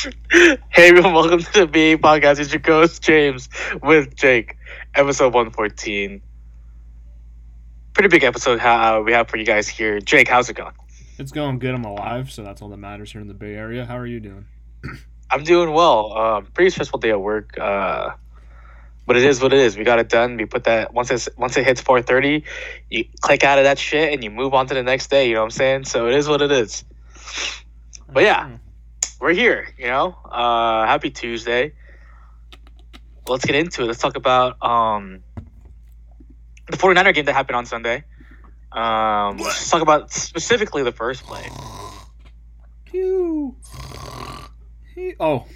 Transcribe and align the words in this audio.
hey 0.30 0.88
everyone, 0.88 1.12
welcome 1.12 1.40
to 1.40 1.52
the 1.52 1.66
BA 1.66 2.00
podcast. 2.00 2.38
It's 2.38 2.50
your 2.52 2.62
host 2.64 3.02
James 3.02 3.50
with 3.82 4.14
Jake, 4.16 4.56
episode 4.94 5.34
one 5.34 5.50
fourteen. 5.50 6.22
Pretty 7.92 8.08
big 8.08 8.24
episode 8.24 8.60
uh, 8.60 9.02
we 9.04 9.12
have 9.12 9.28
for 9.28 9.36
you 9.36 9.44
guys 9.44 9.68
here. 9.68 10.00
Jake, 10.00 10.28
how's 10.28 10.48
it 10.48 10.54
going? 10.54 10.72
It's 11.18 11.32
going 11.32 11.58
good. 11.58 11.74
I'm 11.74 11.84
alive, 11.84 12.30
so 12.30 12.42
that's 12.42 12.62
all 12.62 12.70
that 12.70 12.78
matters 12.78 13.12
here 13.12 13.20
in 13.20 13.28
the 13.28 13.34
Bay 13.34 13.54
Area. 13.54 13.84
How 13.84 13.98
are 13.98 14.06
you 14.06 14.20
doing? 14.20 14.46
I'm 15.30 15.44
doing 15.44 15.74
well. 15.74 16.14
Uh, 16.16 16.40
pretty 16.54 16.70
stressful 16.70 17.00
day 17.00 17.10
at 17.10 17.20
work. 17.20 17.58
Uh, 17.58 18.12
but 19.06 19.16
it 19.16 19.24
is 19.24 19.42
what 19.42 19.52
it 19.52 19.58
is. 19.58 19.76
We 19.76 19.84
got 19.84 19.98
it 19.98 20.08
done. 20.08 20.38
We 20.38 20.46
put 20.46 20.64
that 20.64 20.94
once 20.94 21.10
it 21.10 21.28
once 21.36 21.58
it 21.58 21.66
hits 21.66 21.82
4:30, 21.82 22.44
you 22.88 23.04
click 23.20 23.44
out 23.44 23.58
of 23.58 23.64
that 23.64 23.78
shit 23.78 24.14
and 24.14 24.24
you 24.24 24.30
move 24.30 24.54
on 24.54 24.66
to 24.68 24.72
the 24.74 24.82
next 24.82 25.10
day. 25.10 25.28
You 25.28 25.34
know 25.34 25.40
what 25.40 25.46
I'm 25.46 25.50
saying? 25.50 25.84
So 25.84 26.08
it 26.08 26.14
is 26.14 26.26
what 26.26 26.40
it 26.40 26.50
is. 26.50 26.84
But 28.10 28.22
yeah, 28.22 28.56
we're 29.20 29.32
here. 29.34 29.68
You 29.78 29.86
know, 29.86 30.16
uh, 30.30 30.86
happy 30.86 31.10
Tuesday. 31.10 31.74
Let's 33.28 33.44
get 33.44 33.54
into 33.54 33.82
it. 33.82 33.86
Let's 33.86 34.00
talk 34.00 34.16
about 34.16 34.56
um, 34.62 35.22
the 36.70 36.76
49er 36.76 37.14
game 37.14 37.26
that 37.26 37.34
happened 37.34 37.56
on 37.56 37.66
Sunday. 37.66 38.04
Um, 38.72 39.36
let's 39.38 39.68
talk 39.70 39.82
about 39.82 40.10
specifically 40.12 40.82
the 40.82 40.92
first 40.92 41.24
play. 41.24 41.44
Pew. 42.86 43.56
Oh, 45.18 45.46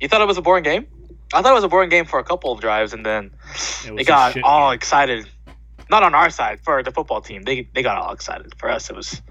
You 0.00 0.08
thought 0.08 0.20
it 0.20 0.26
was 0.26 0.38
a 0.38 0.42
boring 0.42 0.64
game? 0.64 0.86
I 1.32 1.42
thought 1.42 1.52
it 1.52 1.54
was 1.54 1.64
a 1.64 1.68
boring 1.68 1.88
game 1.90 2.04
for 2.04 2.18
a 2.18 2.24
couple 2.24 2.52
of 2.52 2.60
drives, 2.60 2.92
and 2.92 3.04
then 3.04 3.30
it 3.84 3.94
they 3.96 4.04
got 4.04 4.36
all 4.42 4.70
game. 4.70 4.76
excited. 4.76 5.28
Not 5.90 6.02
on 6.02 6.14
our 6.14 6.30
side 6.30 6.60
for 6.64 6.82
the 6.82 6.90
football 6.90 7.20
team. 7.20 7.42
They 7.42 7.68
they 7.74 7.82
got 7.82 7.96
all 7.96 8.12
excited. 8.12 8.54
For 8.58 8.70
us, 8.70 8.90
it 8.90 8.96
was 8.96 9.22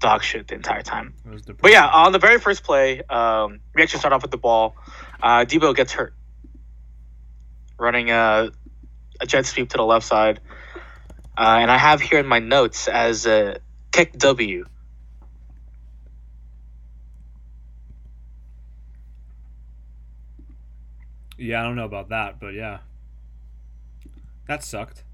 dog 0.00 0.22
shit 0.22 0.48
the 0.48 0.54
entire 0.54 0.82
time. 0.82 1.14
But 1.60 1.70
yeah, 1.70 1.86
on 1.86 2.12
the 2.12 2.18
very 2.18 2.38
first 2.38 2.62
play, 2.62 3.02
um, 3.02 3.60
we 3.74 3.82
actually 3.82 4.00
start 4.00 4.12
off 4.12 4.22
with 4.22 4.30
the 4.30 4.38
ball. 4.38 4.76
Uh, 5.22 5.44
Deebo 5.44 5.74
gets 5.74 5.92
hurt, 5.92 6.14
running 7.78 8.10
a, 8.10 8.50
a 9.20 9.26
jet 9.26 9.46
sweep 9.46 9.70
to 9.70 9.76
the 9.76 9.84
left 9.84 10.06
side, 10.06 10.40
uh, 11.36 11.58
and 11.60 11.70
I 11.70 11.78
have 11.78 12.00
here 12.00 12.18
in 12.18 12.26
my 12.26 12.38
notes 12.38 12.88
as 12.88 13.26
a 13.26 13.58
kick 13.92 14.16
W. 14.18 14.64
yeah, 21.38 21.60
I 21.60 21.62
don't 21.62 21.76
know 21.76 21.84
about 21.84 22.08
that, 22.08 22.40
but 22.40 22.52
yeah, 22.52 22.78
that 24.46 24.64
sucked. 24.64 25.04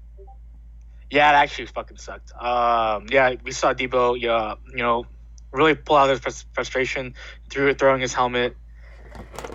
Yeah, 1.15 1.31
it 1.31 1.35
actually 1.35 1.67
fucking 1.67 1.95
sucked. 1.95 2.33
Um, 2.33 3.05
yeah, 3.09 3.35
we 3.41 3.53
saw 3.53 3.73
Deebo, 3.73 4.19
yeah, 4.19 4.55
you 4.69 4.83
know, 4.83 5.05
really 5.53 5.73
pull 5.73 5.95
out 5.95 6.09
his 6.09 6.43
frustration 6.51 7.13
through 7.49 7.73
throwing 7.75 8.01
his 8.01 8.13
helmet. 8.13 8.57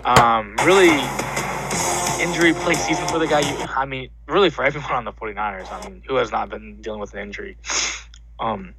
Um, 0.03 0.55
really 0.65 0.89
injury 2.19 2.53
play 2.53 2.73
season 2.73 3.07
for 3.07 3.19
the 3.19 3.27
guy. 3.27 3.41
You, 3.41 3.55
I 3.75 3.85
mean, 3.85 4.09
really 4.27 4.49
for 4.49 4.65
everyone 4.65 4.91
on 4.91 5.05
the 5.05 5.13
49ers. 5.13 5.71
I 5.71 5.87
mean, 5.87 6.01
who 6.07 6.15
has 6.15 6.31
not 6.31 6.49
been 6.49 6.81
dealing 6.81 6.99
with 6.99 7.13
an 7.13 7.19
injury? 7.19 7.57
Um, 8.39 8.73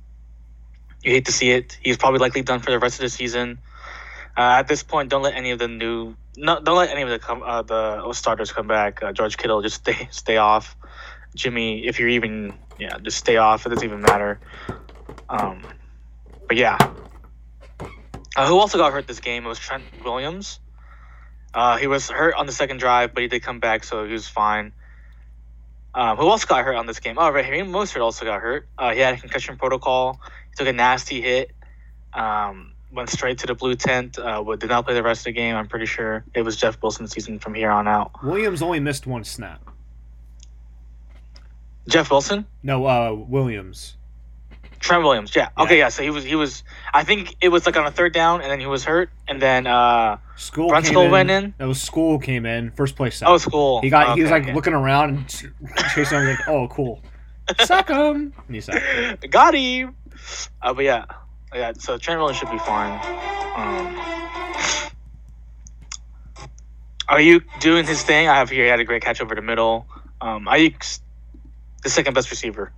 you 1.05 1.12
hate 1.12 1.27
to 1.27 1.33
see 1.33 1.53
it. 1.53 1.78
He's 1.84 1.97
probably 1.97 2.19
likely 2.19 2.42
done 2.42 2.58
for 2.58 2.72
the 2.72 2.80
rest 2.80 2.97
of 2.97 3.03
the 3.03 3.10
season. 3.10 3.60
Uh, 4.36 4.58
at 4.58 4.66
this 4.66 4.83
point, 4.83 5.08
don't 5.08 5.22
let 5.22 5.36
any 5.36 5.53
of 5.53 5.60
the 5.60 5.69
new, 5.69 6.16
no, 6.36 6.60
don't 6.60 6.78
let 6.78 6.91
any 6.91 7.03
of 7.03 7.08
the 7.10 7.33
uh, 7.33 7.62
the 7.62 8.12
starters 8.12 8.50
come 8.50 8.66
back. 8.66 9.05
Uh, 9.05 9.12
George 9.12 9.36
Kittle, 9.36 9.62
just 9.62 9.77
stay, 9.77 10.08
stay 10.10 10.38
off. 10.38 10.75
Jimmy, 11.34 11.86
if 11.86 11.98
you're 11.98 12.08
even, 12.08 12.55
yeah, 12.78 12.98
just 13.02 13.19
stay 13.19 13.36
off. 13.36 13.66
It 13.66 13.70
doesn't 13.70 13.84
even 13.84 14.00
matter. 14.00 14.41
Um, 15.28 15.62
but 16.47 16.56
yeah. 16.56 16.78
Uh, 18.36 18.47
who 18.47 18.58
also 18.58 18.78
got 18.78 18.92
hurt 18.92 19.06
this 19.06 19.20
game? 19.20 19.44
It 19.44 19.48
was 19.48 19.58
Trent 19.58 19.84
Williams. 20.05 20.58
Uh, 21.55 21.77
he 21.77 21.86
was 21.86 22.08
hurt 22.08 22.34
on 22.34 22.47
the 22.47 22.53
second 22.53 22.78
drive, 22.78 23.12
but 23.14 23.22
he 23.22 23.28
did 23.28 23.42
come 23.42 23.60
back, 23.60 23.84
so 23.84 24.06
he 24.06 24.12
was 24.12 24.27
fine. 24.27 24.72
Um, 25.94 26.16
who 26.16 26.28
else 26.30 26.47
got 26.47 26.65
hurt 26.65 26.76
on 26.76 26.87
this 26.87 27.00
game? 27.00 27.16
Oh, 27.19 27.28
Raheem 27.31 27.66
Mostert 27.66 28.00
also 28.00 28.25
got 28.25 28.41
hurt. 28.41 28.66
Uh, 28.78 28.93
he 28.93 29.00
had 29.00 29.14
a 29.14 29.16
concussion 29.19 29.59
protocol. 29.59 30.20
He 30.50 30.56
took 30.56 30.66
a 30.66 30.72
nasty 30.72 31.20
hit. 31.20 31.50
Um, 32.14 32.72
went 32.91 33.10
straight 33.10 33.38
to 33.38 33.47
the 33.47 33.54
blue 33.54 33.75
tent. 33.75 34.19
Uh, 34.19 34.43
did 34.56 34.70
not 34.70 34.87
play 34.87 34.94
the 34.94 35.03
rest 35.03 35.22
of 35.22 35.25
the 35.25 35.32
game. 35.32 35.54
I'm 35.54 35.69
pretty 35.69 35.87
sure 35.87 36.25
it 36.34 36.43
was 36.43 36.56
Jeff 36.56 36.81
Wilson's 36.82 37.12
season 37.12 37.38
from 37.38 37.54
here 37.54 37.70
on 37.70 37.87
out. 37.87 38.22
Williams 38.22 38.62
only 38.62 38.81
missed 38.81 39.06
one 39.06 39.25
snap. 39.25 39.60
Jeff 41.88 42.10
Wilson. 42.10 42.47
No, 42.62 42.87
uh, 42.87 43.12
Williams. 43.12 43.97
Trent 44.82 45.04
Williams, 45.04 45.34
yeah. 45.34 45.48
Yeah. 45.56 45.65
Okay, 45.65 45.78
yeah. 45.78 45.88
So 45.91 46.03
he 46.03 46.10
was 46.10 46.25
he 46.25 46.34
was. 46.34 46.65
I 46.93 47.04
think 47.04 47.37
it 47.41 47.48
was 47.48 47.66
like 47.66 47.76
on 47.76 47.87
a 47.87 47.91
third 47.93 48.12
down, 48.12 48.43
and 48.43 48.50
then 48.50 48.59
he 48.59 48.66
was 48.66 48.84
hurt, 48.84 49.10
and 49.28 49.41
then 49.41 49.66
uh, 49.69 50.19
School 50.37 50.70
Brunskill 50.70 50.84
came 50.88 51.04
in. 51.04 51.10
went 51.10 51.31
in? 51.31 51.54
That 51.59 51.69
was 51.69 51.81
school 51.81 52.19
came 52.19 52.44
in 52.44 52.72
first 52.72 52.97
place. 52.97 53.19
sack. 53.19 53.28
oh, 53.28 53.38
school. 53.38 53.81
He 53.81 53.91
got. 53.91 54.16
he 54.16 54.22
was 54.22 54.32
like 54.32 54.47
yeah. 54.47 54.54
looking 54.54 54.75
around 54.75 55.10
and 55.10 55.28
ch- 55.28 55.47
chasing. 55.94 56.19
him 56.19 56.26
like, 56.26 56.48
oh, 56.48 56.66
cool. 56.69 57.00
Suck 57.60 57.88
him. 57.88 58.32
And 58.47 58.54
he 58.54 58.60
sacked 58.60 58.84
him. 58.84 59.31
Got 59.31 59.54
him. 59.54 59.94
Uh, 60.60 60.75
but 60.75 60.84
yeah, 60.84 61.04
yeah. 61.54 61.72
So 61.78 61.97
Trent 61.97 62.19
Williams 62.19 62.38
should 62.38 62.50
be 62.50 62.59
fine. 62.59 62.99
Um, 63.56 63.97
you 67.20 67.43
doing 67.60 67.87
his 67.87 68.03
thing. 68.03 68.26
I 68.26 68.34
have 68.37 68.50
here. 68.50 68.64
He 68.64 68.70
had 68.70 68.81
a 68.81 68.84
great 68.84 69.03
catch 69.03 69.20
over 69.20 69.37
the 69.37 69.43
middle. 69.43 69.87
Um, 70.20 70.47
Aiyuk's 70.47 71.03
the 71.82 71.91
second 71.91 72.15
best 72.15 72.31
receiver 72.31 72.72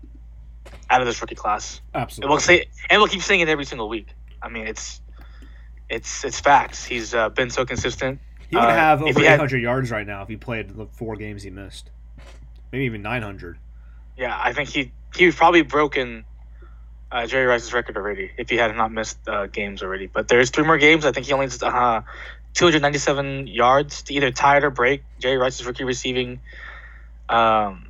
out 0.90 1.00
of 1.00 1.06
this 1.06 1.20
rookie 1.20 1.34
class. 1.34 1.80
And 1.92 2.02
Absolutely. 2.02 2.30
we'll 2.30 2.40
say, 2.40 2.66
and 2.90 3.00
we'll 3.00 3.08
keep 3.08 3.22
saying 3.22 3.40
it 3.40 3.48
every 3.48 3.64
single 3.64 3.88
week. 3.88 4.08
I 4.42 4.48
mean, 4.48 4.66
it's 4.66 5.00
it's 5.88 6.24
it's 6.24 6.40
facts. 6.40 6.84
He's 6.84 7.14
uh, 7.14 7.28
been 7.30 7.50
so 7.50 7.64
consistent. 7.64 8.20
He 8.50 8.56
would 8.56 8.64
uh, 8.64 8.70
have 8.70 9.00
if 9.02 9.08
over 9.08 9.20
he 9.20 9.26
had- 9.26 9.34
800 9.34 9.62
yards 9.62 9.90
right 9.90 10.06
now 10.06 10.22
if 10.22 10.28
he 10.28 10.36
played 10.36 10.76
the 10.76 10.86
four 10.86 11.16
games 11.16 11.42
he 11.42 11.50
missed. 11.50 11.90
Maybe 12.72 12.84
even 12.84 13.02
900. 13.02 13.58
Yeah, 14.16 14.38
I 14.40 14.52
think 14.52 14.68
he 14.68 14.92
he's 15.16 15.34
probably 15.34 15.62
broken 15.62 16.24
uh, 17.10 17.26
Jerry 17.26 17.46
Rice's 17.46 17.72
record 17.72 17.96
already 17.96 18.30
if 18.36 18.50
he 18.50 18.56
had 18.56 18.74
not 18.76 18.92
missed 18.92 19.18
uh, 19.28 19.46
games 19.46 19.82
already. 19.82 20.06
But 20.06 20.28
there's 20.28 20.50
three 20.50 20.64
more 20.64 20.78
games. 20.78 21.04
I 21.04 21.12
think 21.12 21.26
he 21.26 21.32
only 21.32 21.46
needs 21.46 21.62
uh, 21.62 22.02
297 22.54 23.46
yards 23.46 24.02
to 24.04 24.14
either 24.14 24.30
tie 24.30 24.58
it 24.58 24.64
or 24.64 24.70
break 24.70 25.02
Jerry 25.18 25.36
Rice's 25.36 25.66
rookie 25.66 25.84
receiving 25.84 26.40
um, 27.28 27.86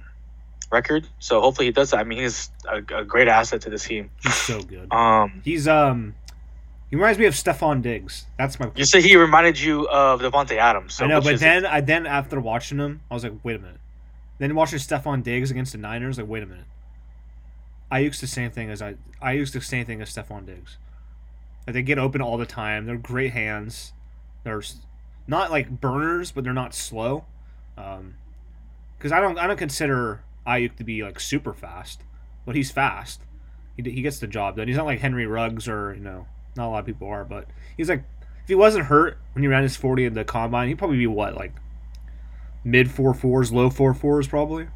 record. 0.70 1.06
So 1.18 1.40
hopefully 1.40 1.66
he 1.66 1.72
does 1.72 1.90
that. 1.90 1.98
I 1.98 2.04
mean, 2.04 2.18
he's 2.18 2.50
a, 2.68 2.78
a 2.94 3.04
great 3.04 3.28
asset 3.28 3.62
to 3.62 3.70
this 3.70 3.84
team. 3.84 4.10
He's 4.22 4.34
so 4.34 4.62
good. 4.62 4.92
Um, 4.92 5.42
He's 5.44 5.68
um, 5.68 6.14
he 6.90 6.96
reminds 6.96 7.18
me 7.18 7.26
of 7.26 7.34
Stefon 7.34 7.82
Diggs. 7.82 8.26
That's 8.38 8.58
my. 8.60 8.70
you 8.76 8.84
said 8.84 9.02
he 9.02 9.16
reminded 9.16 9.58
you 9.58 9.88
of 9.88 10.20
Davante 10.20 10.56
Adams. 10.56 10.94
So 10.94 11.04
I 11.04 11.08
know, 11.08 11.20
but 11.20 11.40
then 11.40 11.66
I 11.66 11.80
then 11.80 12.06
after 12.06 12.40
watching 12.40 12.78
him, 12.78 13.00
I 13.10 13.14
was 13.14 13.24
like, 13.24 13.32
wait 13.42 13.56
a 13.56 13.58
minute. 13.58 13.80
Then 14.38 14.54
watching 14.54 14.78
Stefon 14.78 15.22
Diggs 15.22 15.50
against 15.50 15.72
the 15.72 15.78
Niners, 15.78 16.18
like, 16.18 16.28
wait 16.28 16.42
a 16.42 16.46
minute. 16.46 16.66
I 17.90 18.00
used 18.00 18.20
the 18.20 18.26
same 18.26 18.50
thing 18.50 18.70
as 18.70 18.82
I. 18.82 18.96
I 19.20 19.32
used 19.32 19.54
the 19.54 19.60
same 19.60 19.86
thing 19.86 20.00
as 20.02 20.10
Stefon 20.10 20.46
Diggs. 20.46 20.78
Like 21.66 21.74
they 21.74 21.82
get 21.82 21.98
open 21.98 22.20
all 22.20 22.36
the 22.36 22.46
time. 22.46 22.86
They're 22.86 22.96
great 22.96 23.32
hands. 23.32 23.92
They're 24.42 24.62
not 25.26 25.50
like 25.50 25.80
burners, 25.80 26.30
but 26.30 26.44
they're 26.44 26.52
not 26.52 26.74
slow. 26.74 27.24
Um, 27.78 28.14
because 28.98 29.12
I 29.12 29.20
don't 29.20 29.38
I 29.38 29.46
don't 29.46 29.58
consider 29.58 30.22
Aiyuk 30.46 30.76
to 30.76 30.84
be 30.84 31.02
like 31.02 31.20
super 31.20 31.52
fast, 31.52 32.02
but 32.44 32.54
he's 32.54 32.70
fast. 32.70 33.22
He, 33.76 33.82
he 33.90 34.02
gets 34.02 34.18
the 34.18 34.26
job 34.26 34.56
done. 34.56 34.68
He's 34.68 34.76
not 34.76 34.86
like 34.86 35.00
Henry 35.00 35.26
Ruggs 35.26 35.68
or 35.68 35.94
you 35.94 36.02
know 36.02 36.26
not 36.56 36.68
a 36.68 36.70
lot 36.70 36.80
of 36.80 36.86
people 36.86 37.08
are, 37.08 37.24
but 37.24 37.46
he's 37.76 37.88
like 37.88 38.04
if 38.42 38.48
he 38.48 38.54
wasn't 38.54 38.86
hurt 38.86 39.18
when 39.32 39.42
he 39.42 39.48
ran 39.48 39.62
his 39.62 39.76
forty 39.76 40.04
in 40.04 40.14
the 40.14 40.24
combine, 40.24 40.68
he'd 40.68 40.78
probably 40.78 40.98
be 40.98 41.06
what 41.06 41.34
like 41.34 41.52
mid 42.62 42.90
four 42.90 43.14
fours, 43.14 43.52
low 43.52 43.70
four 43.70 43.94
fours 43.94 44.28
probably. 44.28 44.68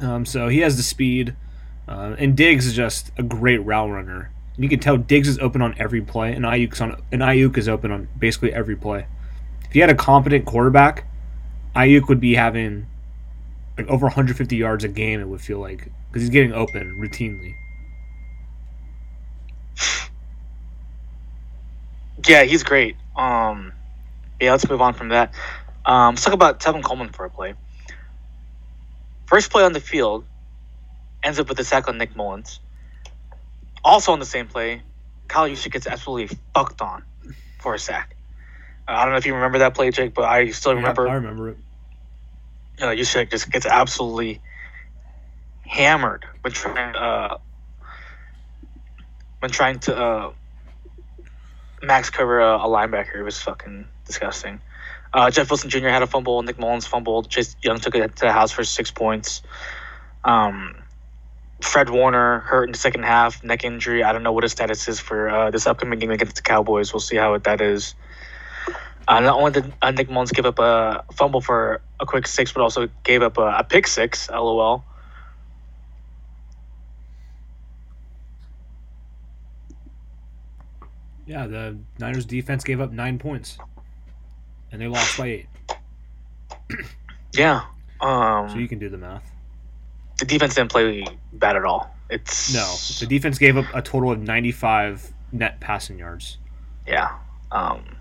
Um, 0.00 0.24
so 0.24 0.48
he 0.48 0.60
has 0.60 0.76
the 0.76 0.82
speed, 0.82 1.34
uh, 1.88 2.14
and 2.18 2.36
Diggs 2.36 2.66
is 2.66 2.74
just 2.74 3.10
a 3.18 3.22
great 3.22 3.58
route 3.58 3.90
runner. 3.90 4.30
You 4.56 4.68
can 4.68 4.80
tell 4.80 4.96
Diggs 4.96 5.28
is 5.28 5.38
open 5.38 5.62
on 5.62 5.74
every 5.78 6.00
play, 6.00 6.32
and 6.32 6.44
Aiyuk's 6.44 6.80
on 6.80 7.00
and 7.10 7.22
Aiyuk 7.22 7.56
is 7.56 7.68
open 7.68 7.90
on 7.90 8.08
basically 8.18 8.52
every 8.52 8.76
play. 8.76 9.06
If 9.68 9.74
you 9.74 9.82
had 9.82 9.90
a 9.90 9.94
competent 9.94 10.46
quarterback, 10.46 11.04
Aiyuk 11.76 12.08
would 12.08 12.20
be 12.20 12.34
having 12.34 12.86
like 13.78 13.88
over 13.88 14.06
150 14.06 14.56
yards 14.56 14.84
a 14.84 14.88
game. 14.88 15.20
It 15.20 15.28
would 15.28 15.40
feel 15.40 15.60
like 15.60 15.88
because 16.08 16.22
he's 16.22 16.30
getting 16.30 16.52
open 16.52 16.98
routinely. 17.00 17.54
Yeah, 22.26 22.42
he's 22.42 22.64
great. 22.64 22.96
Um, 23.16 23.72
yeah, 24.40 24.50
let's 24.50 24.68
move 24.68 24.82
on 24.82 24.92
from 24.92 25.10
that. 25.10 25.32
Um, 25.86 26.14
let's 26.14 26.24
talk 26.24 26.34
about 26.34 26.60
Tevin 26.60 26.82
Coleman 26.82 27.10
for 27.10 27.24
a 27.24 27.30
play. 27.30 27.54
First 29.26 29.50
play 29.50 29.62
on 29.62 29.72
the 29.72 29.80
field 29.80 30.24
ends 31.22 31.38
up 31.38 31.48
with 31.48 31.58
a 31.60 31.64
sack 31.64 31.88
on 31.88 31.96
Nick 31.96 32.16
Mullens. 32.16 32.60
Also 33.84 34.12
on 34.12 34.18
the 34.18 34.26
same 34.26 34.48
play, 34.48 34.82
Kyle 35.28 35.48
Juszczyk 35.48 35.72
gets 35.72 35.86
absolutely 35.86 36.36
fucked 36.54 36.82
on 36.82 37.04
for 37.60 37.74
a 37.74 37.78
sack. 37.78 38.16
I 38.86 39.04
don't 39.04 39.12
know 39.12 39.18
if 39.18 39.26
you 39.26 39.34
remember 39.34 39.58
that 39.58 39.74
play, 39.74 39.90
Jake, 39.90 40.14
but 40.14 40.24
I 40.24 40.50
still 40.50 40.74
remember. 40.74 41.08
I 41.08 41.14
remember 41.14 41.50
it. 41.50 41.58
Uh, 42.80 42.86
Juszczyk 42.94 43.30
just 43.30 43.50
gets 43.50 43.66
absolutely 43.66 44.40
hammered 45.66 46.24
when 46.42 46.52
trying 46.52 46.94
uh, 46.94 47.38
when 49.40 49.50
trying 49.50 49.78
to 49.80 49.96
uh, 49.96 50.32
max 51.82 52.10
cover 52.10 52.40
a, 52.40 52.56
a 52.56 52.66
linebacker. 52.66 53.16
It 53.16 53.22
was 53.22 53.40
fucking 53.40 53.86
disgusting. 54.04 54.60
Uh, 55.12 55.30
Jeff 55.30 55.50
Wilson 55.50 55.70
Jr. 55.70 55.88
had 55.88 56.02
a 56.02 56.06
fumble. 56.06 56.42
Nick 56.42 56.58
Mullens 56.58 56.86
fumbled. 56.86 57.30
Chase 57.30 57.56
Young 57.62 57.80
took 57.80 57.94
it 57.94 58.16
to 58.16 58.26
the 58.26 58.32
house 58.32 58.52
for 58.52 58.62
six 58.62 58.90
points. 58.90 59.42
Um, 60.24 60.76
Fred 61.60 61.90
Warner 61.90 62.40
hurt 62.40 62.64
in 62.64 62.72
the 62.72 62.78
second 62.78 63.04
half, 63.04 63.42
neck 63.42 63.64
injury. 63.64 64.04
I 64.04 64.12
don't 64.12 64.22
know 64.22 64.32
what 64.32 64.44
his 64.44 64.52
status 64.52 64.86
is 64.86 65.00
for 65.00 65.28
uh, 65.28 65.50
this 65.50 65.66
upcoming 65.66 65.98
game 65.98 66.10
against 66.10 66.36
the 66.36 66.42
Cowboys. 66.42 66.92
We'll 66.92 67.00
see 67.00 67.16
how 67.16 67.36
that 67.36 67.60
is. 67.60 67.94
Uh, 69.08 69.20
not 69.20 69.38
only 69.38 69.52
did 69.52 69.72
uh, 69.80 69.90
Nick 69.90 70.10
Mullens 70.10 70.30
give 70.32 70.44
up 70.44 70.58
a 70.58 71.04
fumble 71.14 71.40
for 71.40 71.80
a 72.00 72.06
quick 72.06 72.26
six, 72.26 72.52
but 72.52 72.62
also 72.62 72.88
gave 73.04 73.22
up 73.22 73.38
a, 73.38 73.56
a 73.58 73.64
pick 73.64 73.86
six. 73.86 74.28
LOL. 74.30 74.84
Yeah, 81.26 81.46
the 81.46 81.78
Niners 81.98 82.24
defense 82.24 82.64
gave 82.64 82.80
up 82.80 82.90
nine 82.90 83.18
points, 83.18 83.58
and 84.72 84.80
they 84.80 84.86
lost 84.88 85.18
by 85.18 85.26
eight. 85.26 85.46
Yeah. 87.34 87.62
Um, 88.00 88.48
So 88.48 88.56
you 88.56 88.68
can 88.68 88.78
do 88.78 88.88
the 88.88 88.96
math. 88.98 89.30
the 90.18 90.24
defense 90.24 90.54
didn't 90.54 90.70
play 90.70 91.04
bad 91.32 91.56
at 91.56 91.64
all. 91.64 91.94
It's 92.08 92.52
No, 92.54 92.74
the 93.00 93.06
defense 93.06 93.38
gave 93.38 93.56
up 93.58 93.66
a 93.74 93.82
total 93.82 94.10
of 94.12 94.20
95 94.20 95.12
net 95.32 95.60
passing 95.60 95.98
yards. 95.98 96.38
yeah. 96.86 97.18
Um, 97.50 97.96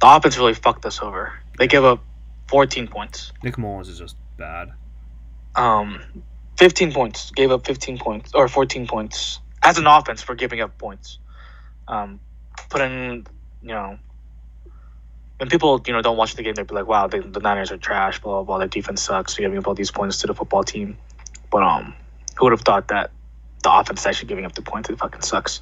the 0.00 0.06
offense 0.16 0.36
really 0.36 0.52
fucked 0.54 0.84
us 0.84 1.00
over. 1.02 1.32
They 1.58 1.66
gave 1.66 1.84
up 1.84 2.02
14 2.48 2.88
points. 2.88 3.32
Nick 3.42 3.58
Mullens 3.58 3.88
is 3.88 3.98
just 3.98 4.16
bad. 4.36 4.72
Um, 5.54 6.02
15 6.58 6.92
points. 6.92 7.30
Gave 7.32 7.50
up 7.50 7.66
15 7.66 7.98
points 7.98 8.32
or 8.34 8.48
14 8.48 8.86
points 8.86 9.40
as 9.62 9.78
an 9.78 9.86
offense 9.86 10.22
for 10.22 10.34
giving 10.34 10.60
up 10.60 10.78
points. 10.78 11.18
Um, 11.88 12.20
put 12.70 12.80
in, 12.80 13.26
you 13.62 13.68
know, 13.68 13.98
when 15.38 15.50
people 15.50 15.82
you 15.86 15.92
know 15.92 16.02
don't 16.02 16.16
watch 16.16 16.34
the 16.34 16.42
game, 16.42 16.54
they'd 16.54 16.66
be 16.66 16.74
like, 16.74 16.86
"Wow, 16.86 17.08
the, 17.08 17.20
the 17.20 17.40
Niners 17.40 17.70
are 17.70 17.76
trash." 17.76 18.20
Blah 18.20 18.32
blah 18.32 18.42
blah. 18.42 18.58
Their 18.58 18.68
defense 18.68 19.02
sucks. 19.02 19.36
They're 19.36 19.44
giving 19.44 19.58
up 19.58 19.66
all 19.66 19.74
these 19.74 19.90
points 19.90 20.18
to 20.18 20.26
the 20.26 20.34
football 20.34 20.64
team. 20.64 20.96
But 21.50 21.62
um, 21.62 21.94
who 22.36 22.46
would 22.46 22.52
have 22.52 22.62
thought 22.62 22.88
that 22.88 23.10
the 23.62 23.72
offense 23.72 24.00
is 24.00 24.06
actually 24.06 24.28
giving 24.28 24.44
up 24.44 24.54
the 24.54 24.62
points? 24.62 24.88
It 24.88 24.98
fucking 24.98 25.22
sucks. 25.22 25.60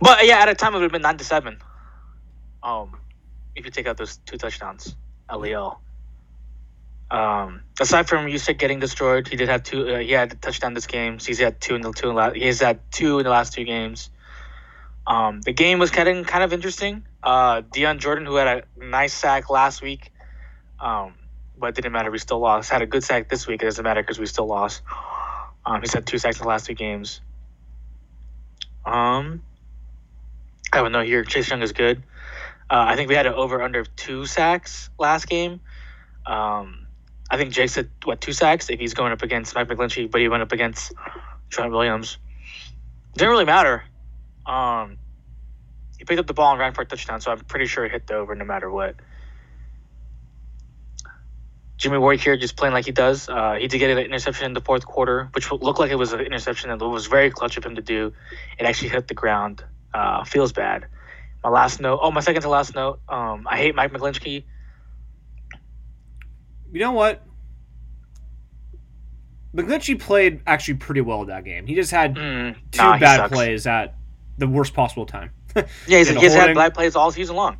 But 0.00 0.26
yeah, 0.26 0.38
at 0.38 0.48
a 0.48 0.54
time 0.54 0.74
it 0.74 0.78
would 0.78 0.84
have 0.84 0.92
been 0.92 1.02
nine 1.02 1.18
to 1.18 1.24
seven. 1.24 1.58
Um, 2.62 2.96
if 3.54 3.64
you 3.64 3.70
take 3.70 3.86
out 3.86 3.96
those 3.96 4.16
two 4.18 4.36
touchdowns, 4.36 4.96
LEL. 5.30 5.80
Um, 7.10 7.60
aside 7.78 8.08
from 8.08 8.26
Juszczyk 8.26 8.58
getting 8.58 8.80
destroyed, 8.80 9.28
he 9.28 9.36
did 9.36 9.48
have 9.50 9.62
two. 9.62 9.86
Uh, 9.86 9.98
he 9.98 10.12
had 10.12 10.32
a 10.32 10.36
touchdown 10.36 10.72
this 10.72 10.86
game. 10.86 11.18
So 11.18 11.26
he's 11.26 11.38
had 11.38 11.60
two 11.60 11.74
in 11.74 11.82
the 11.82 11.92
two. 11.92 12.08
In 12.08 12.16
la- 12.16 12.32
he's 12.32 12.60
had 12.60 12.80
two 12.90 13.18
in 13.18 13.24
the 13.24 13.30
last 13.30 13.52
two 13.52 13.64
games. 13.64 14.08
Um, 15.06 15.42
the 15.42 15.52
game 15.52 15.78
was 15.78 15.90
kind 15.90 16.08
of 16.08 16.26
kind 16.26 16.42
of 16.42 16.52
interesting. 16.54 17.04
Uh, 17.22 17.62
Dion 17.70 17.98
Jordan, 17.98 18.24
who 18.24 18.36
had 18.36 18.48
a 18.48 18.84
nice 18.84 19.12
sack 19.12 19.50
last 19.50 19.82
week, 19.82 20.10
um, 20.80 21.14
but 21.58 21.68
it 21.68 21.74
didn't 21.74 21.92
matter. 21.92 22.10
We 22.10 22.18
still 22.18 22.38
lost. 22.38 22.70
Had 22.70 22.80
a 22.80 22.86
good 22.86 23.04
sack 23.04 23.28
this 23.28 23.46
week. 23.46 23.62
It 23.62 23.66
doesn't 23.66 23.84
matter 23.84 24.02
because 24.02 24.18
we 24.18 24.26
still 24.26 24.46
lost. 24.46 24.82
Um, 25.66 25.82
he's 25.82 25.92
had 25.92 26.06
two 26.06 26.18
sacks 26.18 26.38
in 26.38 26.44
the 26.44 26.48
last 26.48 26.66
two 26.66 26.74
games. 26.74 27.20
Um, 28.86 29.42
I 30.72 30.78
don't 30.78 30.92
know 30.92 31.02
here. 31.02 31.24
Chase 31.24 31.50
Young 31.50 31.62
is 31.62 31.72
good. 31.72 32.02
Uh, 32.72 32.86
I 32.88 32.96
think 32.96 33.10
we 33.10 33.14
had 33.14 33.26
an 33.26 33.34
over 33.34 33.60
under 33.60 33.80
of 33.80 33.94
two 33.96 34.24
sacks 34.24 34.88
last 34.98 35.28
game. 35.28 35.60
Um, 36.24 36.86
I 37.30 37.36
think 37.36 37.52
Jake 37.52 37.68
said 37.68 37.90
what 38.04 38.22
two 38.22 38.32
sacks 38.32 38.70
if 38.70 38.80
he's 38.80 38.94
going 38.94 39.12
up 39.12 39.20
against 39.20 39.54
Mike 39.54 39.68
McGlinchey, 39.68 40.10
but 40.10 40.22
he 40.22 40.28
went 40.28 40.42
up 40.42 40.52
against 40.52 40.94
Trent 41.50 41.70
Williams. 41.70 42.16
Didn't 43.12 43.28
really 43.28 43.44
matter. 43.44 43.84
Um, 44.46 44.96
he 45.98 46.06
picked 46.06 46.18
up 46.18 46.26
the 46.26 46.32
ball 46.32 46.52
and 46.52 46.60
ran 46.60 46.72
for 46.72 46.80
a 46.80 46.86
touchdown, 46.86 47.20
so 47.20 47.30
I'm 47.30 47.40
pretty 47.40 47.66
sure 47.66 47.84
it 47.84 47.92
hit 47.92 48.06
the 48.06 48.14
over 48.14 48.34
no 48.34 48.46
matter 48.46 48.70
what. 48.70 48.96
Jimmy 51.76 51.98
Ward 51.98 52.20
here 52.20 52.38
just 52.38 52.56
playing 52.56 52.72
like 52.72 52.86
he 52.86 52.92
does. 52.92 53.28
Uh, 53.28 53.56
he 53.60 53.68
did 53.68 53.80
get 53.80 53.90
an 53.90 53.98
interception 53.98 54.46
in 54.46 54.54
the 54.54 54.62
fourth 54.62 54.86
quarter, 54.86 55.28
which 55.34 55.52
looked 55.52 55.78
like 55.78 55.90
it 55.90 55.96
was 55.96 56.14
an 56.14 56.20
interception 56.20 56.70
it 56.70 56.80
was 56.80 57.06
very 57.06 57.30
clutch 57.30 57.58
of 57.58 57.66
him 57.66 57.74
to 57.74 57.82
do. 57.82 58.14
It 58.58 58.64
actually 58.64 58.88
hit 58.88 59.08
the 59.08 59.14
ground. 59.14 59.62
Uh, 59.92 60.24
feels 60.24 60.54
bad. 60.54 60.86
My 61.44 61.50
last 61.50 61.80
note. 61.80 61.98
Oh, 62.02 62.10
my 62.10 62.20
second 62.20 62.42
to 62.42 62.48
last 62.48 62.74
note. 62.74 63.00
Um, 63.08 63.46
I 63.50 63.56
hate 63.56 63.74
Mike 63.74 63.92
McGlinchey. 63.92 64.44
You 66.72 66.80
know 66.80 66.92
what? 66.92 67.22
McGlinchey 69.54 70.00
played 70.00 70.40
actually 70.46 70.74
pretty 70.74 71.00
well 71.02 71.24
that 71.26 71.44
game. 71.44 71.66
He 71.66 71.74
just 71.74 71.90
had 71.90 72.14
Mm, 72.14 72.54
two 72.70 72.82
nah, 72.82 72.98
bad 72.98 73.30
plays 73.30 73.66
at 73.66 73.94
the 74.38 74.46
worst 74.48 74.74
possible 74.74 75.06
time. 75.06 75.30
Yeah, 75.54 75.98
he's, 75.98 76.08
he's 76.08 76.32
had 76.32 76.54
bad 76.54 76.72
plays 76.72 76.96
all 76.96 77.10
season 77.10 77.36
long. 77.36 77.58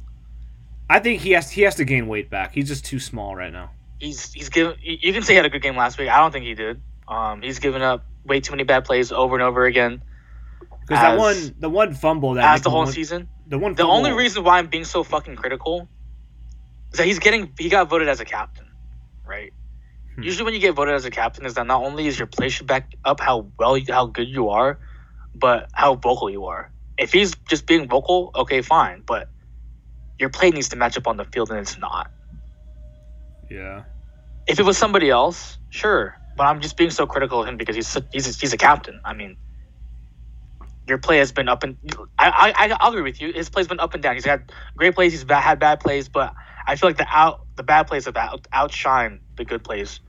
I 0.88 0.98
think 0.98 1.20
he 1.20 1.32
has 1.32 1.50
he 1.50 1.60
has 1.62 1.74
to 1.74 1.84
gain 1.84 2.06
weight 2.06 2.30
back. 2.30 2.54
He's 2.54 2.68
just 2.68 2.86
too 2.86 2.98
small 2.98 3.36
right 3.36 3.52
now. 3.52 3.70
He's 3.98 4.32
he's 4.32 4.48
given. 4.48 4.76
You 4.82 4.96
you 5.00 5.12
can 5.12 5.22
say 5.22 5.34
he 5.34 5.36
had 5.36 5.44
a 5.44 5.50
good 5.50 5.60
game 5.60 5.76
last 5.76 5.98
week. 5.98 6.08
I 6.08 6.16
don't 6.18 6.32
think 6.32 6.46
he 6.46 6.54
did. 6.54 6.80
Um, 7.06 7.42
he's 7.42 7.58
given 7.58 7.82
up 7.82 8.06
way 8.24 8.40
too 8.40 8.52
many 8.52 8.62
bad 8.64 8.86
plays 8.86 9.12
over 9.12 9.34
and 9.34 9.42
over 9.42 9.66
again. 9.66 10.02
Because 10.86 11.00
that 11.02 11.18
one 11.18 11.54
the 11.58 11.70
one 11.70 11.94
fumble 11.94 12.34
that 12.34 12.44
As 12.44 12.58
Nick 12.60 12.64
the 12.64 12.70
whole 12.70 12.80
Mullens- 12.82 12.94
season. 12.94 13.28
the 13.46 13.58
one 13.58 13.74
The 13.74 13.86
only 13.86 14.12
reason 14.12 14.44
why 14.44 14.58
I'm 14.58 14.66
being 14.66 14.84
so 14.84 15.02
fucking 15.04 15.36
critical 15.36 15.88
is 16.92 16.98
that 16.98 17.06
he's 17.06 17.18
getting 17.18 17.52
he 17.58 17.68
got 17.68 17.88
voted 17.88 18.08
as 18.08 18.20
a 18.20 18.24
captain, 18.24 18.66
right? 19.26 19.52
Hmm. 20.14 20.22
Usually 20.22 20.44
when 20.44 20.54
you 20.54 20.60
get 20.60 20.74
voted 20.74 20.94
as 20.94 21.04
a 21.04 21.10
captain 21.10 21.46
is 21.46 21.54
that 21.54 21.66
not 21.66 21.82
only 21.82 22.06
is 22.06 22.18
your 22.18 22.26
play 22.26 22.48
should 22.48 22.66
back 22.66 22.94
up 23.04 23.20
how 23.20 23.46
well 23.58 23.76
you- 23.78 23.92
how 23.92 24.06
good 24.06 24.28
you 24.28 24.50
are, 24.50 24.78
but 25.34 25.68
how 25.72 25.94
vocal 25.94 26.28
you 26.30 26.46
are. 26.46 26.70
If 26.98 27.12
he's 27.12 27.34
just 27.48 27.66
being 27.66 27.88
vocal, 27.88 28.30
okay, 28.34 28.60
fine, 28.60 29.02
but 29.06 29.30
your 30.18 30.28
play 30.28 30.50
needs 30.50 30.68
to 30.70 30.76
match 30.76 30.96
up 30.98 31.06
on 31.06 31.16
the 31.16 31.24
field 31.24 31.50
and 31.50 31.58
it's 31.58 31.78
not. 31.78 32.10
yeah. 33.50 33.82
If 34.46 34.58
it 34.58 34.64
was 34.64 34.76
somebody 34.76 35.08
else, 35.10 35.58
sure, 35.70 36.16
but 36.36 36.44
I'm 36.44 36.60
just 36.60 36.76
being 36.76 36.90
so 36.90 37.06
critical 37.06 37.40
of 37.42 37.48
him 37.48 37.56
because 37.56 37.76
he's 37.76 37.96
he's 38.12 38.40
he's 38.40 38.52
a 38.52 38.56
captain. 38.56 39.00
I 39.04 39.12
mean, 39.14 39.36
your 40.88 40.98
play 40.98 41.18
has 41.18 41.32
been 41.32 41.48
up 41.48 41.62
and 41.62 41.76
I 42.18 42.52
I 42.56 42.76
I 42.80 42.88
agree 42.88 43.02
with 43.02 43.20
you. 43.20 43.32
His 43.32 43.48
play's 43.48 43.68
been 43.68 43.80
up 43.80 43.94
and 43.94 44.02
down. 44.02 44.14
He's 44.14 44.24
had 44.24 44.52
great 44.76 44.94
plays. 44.94 45.12
He's 45.12 45.24
bad, 45.24 45.40
had 45.42 45.58
bad 45.58 45.80
plays, 45.80 46.08
but 46.08 46.34
I 46.66 46.76
feel 46.76 46.88
like 46.88 46.96
the 46.96 47.06
out 47.08 47.46
the 47.56 47.62
bad 47.62 47.86
plays 47.86 48.06
have 48.06 48.16
out, 48.16 48.46
outshine 48.52 49.20
the 49.36 49.44
good 49.44 49.62
plays. 49.64 50.00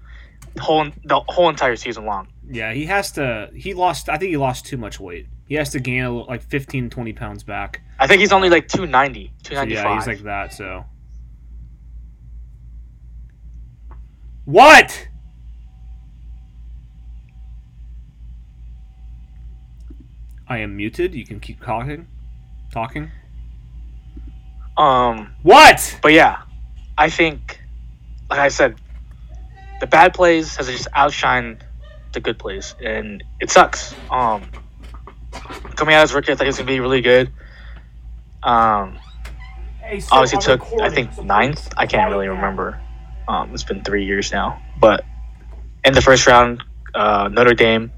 The 0.55 0.61
whole 0.61 0.85
the 1.03 1.21
whole 1.27 1.49
entire 1.49 1.75
season 1.75 2.05
long. 2.05 2.27
Yeah, 2.49 2.73
he 2.73 2.85
has 2.85 3.11
to 3.13 3.49
he 3.55 3.73
lost 3.73 4.09
I 4.09 4.17
think 4.17 4.29
he 4.29 4.37
lost 4.37 4.65
too 4.65 4.77
much 4.77 4.99
weight. 4.99 5.27
He 5.47 5.55
has 5.55 5.69
to 5.71 5.79
gain 5.79 6.03
little- 6.03 6.25
like 6.27 6.41
15 6.41 6.89
20 6.89 7.13
pounds 7.13 7.43
back. 7.43 7.81
I 7.99 8.07
think 8.07 8.21
he's 8.21 8.31
only 8.33 8.49
like 8.49 8.67
290, 8.67 9.31
So 9.43 9.53
yeah, 9.61 9.95
he's 9.95 10.07
like 10.07 10.23
that, 10.23 10.53
so 10.53 10.85
What? 14.45 15.07
I 20.53 20.59
am 20.59 20.77
muted. 20.77 21.15
You 21.15 21.25
can 21.25 21.39
keep 21.39 21.63
talking. 21.63 22.07
Talking. 22.71 23.09
um, 24.77 25.33
What? 25.41 25.97
but 26.03 26.13
yeah, 26.13 26.43
I 26.95 27.09
think, 27.09 27.59
like 28.29 28.39
I 28.39 28.49
said, 28.49 28.75
the 29.79 29.87
bad 29.87 30.13
plays 30.13 30.55
has 30.57 30.67
just 30.67 30.87
outshined 30.91 31.61
the 32.13 32.19
good 32.19 32.37
plays, 32.37 32.75
and 32.83 33.23
it 33.39 33.49
sucks. 33.49 33.95
Um, 34.11 34.43
coming 35.75 35.95
out 35.95 36.03
as 36.03 36.13
rookie, 36.13 36.31
I 36.31 36.35
he 36.35 36.45
was 36.45 36.57
gonna 36.57 36.67
be 36.67 36.79
really 36.79 37.01
good. 37.01 37.31
Um, 38.43 38.99
obviously 40.11 40.39
took 40.39 40.61
I 40.81 40.89
think 40.91 41.17
ninth. 41.23 41.73
I 41.77 41.87
can't 41.87 42.11
really 42.11 42.27
remember. 42.27 42.79
Um, 43.27 43.51
it's 43.53 43.63
been 43.63 43.83
three 43.83 44.05
years 44.05 44.31
now, 44.31 44.61
but 44.79 45.03
in 45.83 45.93
the 45.93 46.01
first 46.01 46.27
round, 46.27 46.63
uh, 46.93 47.27
Notre 47.31 47.55
Dame 47.55 47.91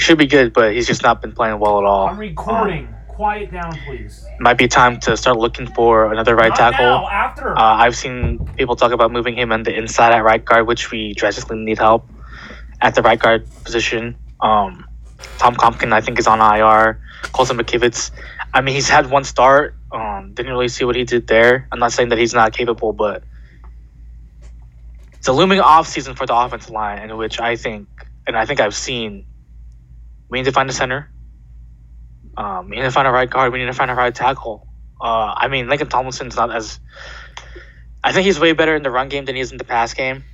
should 0.00 0.18
be 0.18 0.26
good, 0.26 0.52
but 0.52 0.72
he's 0.72 0.86
just 0.86 1.02
not 1.02 1.20
been 1.20 1.32
playing 1.32 1.58
well 1.58 1.78
at 1.78 1.84
all. 1.84 2.08
I'm 2.08 2.18
recording. 2.18 2.94
Quiet 3.08 3.50
down, 3.50 3.76
please. 3.84 4.24
Might 4.38 4.58
be 4.58 4.68
time 4.68 5.00
to 5.00 5.16
start 5.16 5.38
looking 5.38 5.66
for 5.66 6.12
another 6.12 6.36
right 6.36 6.54
tackle. 6.54 7.08
after. 7.08 7.50
Uh, 7.58 7.62
I've 7.62 7.96
seen 7.96 8.38
people 8.56 8.76
talk 8.76 8.92
about 8.92 9.10
moving 9.10 9.34
him 9.36 9.50
on 9.50 9.64
the 9.64 9.76
inside 9.76 10.12
at 10.12 10.22
right 10.22 10.44
guard, 10.44 10.68
which 10.68 10.92
we 10.92 11.14
drastically 11.14 11.58
need 11.58 11.78
help 11.78 12.08
at 12.80 12.94
the 12.94 13.02
right 13.02 13.18
guard 13.18 13.48
position. 13.64 14.16
Um, 14.40 14.86
Tom 15.38 15.56
Compton, 15.56 15.92
I 15.92 16.00
think, 16.00 16.18
is 16.20 16.28
on 16.28 16.40
IR. 16.40 17.00
Colton 17.32 17.58
McKivitz, 17.58 18.12
I 18.54 18.60
mean, 18.60 18.74
he's 18.74 18.88
had 18.88 19.10
one 19.10 19.24
start. 19.24 19.74
Um, 19.90 20.32
didn't 20.34 20.52
really 20.52 20.68
see 20.68 20.84
what 20.84 20.94
he 20.96 21.04
did 21.04 21.26
there. 21.26 21.66
I'm 21.72 21.78
not 21.78 21.92
saying 21.92 22.10
that 22.10 22.18
he's 22.18 22.34
not 22.34 22.52
capable, 22.52 22.92
but 22.92 23.24
it's 25.14 25.28
a 25.28 25.32
looming 25.32 25.60
off 25.60 25.88
season 25.88 26.14
for 26.14 26.26
the 26.26 26.36
offensive 26.36 26.70
line, 26.70 27.10
in 27.10 27.16
which 27.16 27.40
I 27.40 27.56
think, 27.56 27.88
and 28.26 28.36
I 28.36 28.46
think 28.46 28.60
I've 28.60 28.74
seen, 28.74 29.26
we 30.28 30.38
need 30.38 30.44
to 30.44 30.52
find 30.52 30.68
a 30.68 30.72
center. 30.72 31.10
Um, 32.36 32.68
we 32.68 32.76
need 32.76 32.82
to 32.82 32.90
find 32.90 33.08
a 33.08 33.10
right 33.10 33.28
guard. 33.28 33.52
We 33.52 33.58
need 33.58 33.66
to 33.66 33.72
find 33.72 33.90
a 33.90 33.94
right 33.94 34.14
tackle. 34.14 34.66
Uh, 35.00 35.34
I 35.36 35.48
mean, 35.48 35.66
Laken 35.66 35.88
Tomlinson's 35.88 36.36
not 36.36 36.54
as. 36.54 36.80
I 38.02 38.12
think 38.12 38.26
he's 38.26 38.38
way 38.38 38.52
better 38.52 38.76
in 38.76 38.82
the 38.82 38.90
run 38.90 39.08
game 39.08 39.24
than 39.24 39.34
he 39.34 39.40
is 39.40 39.50
in 39.50 39.58
the 39.58 39.64
pass 39.64 39.94
game. 39.94 40.24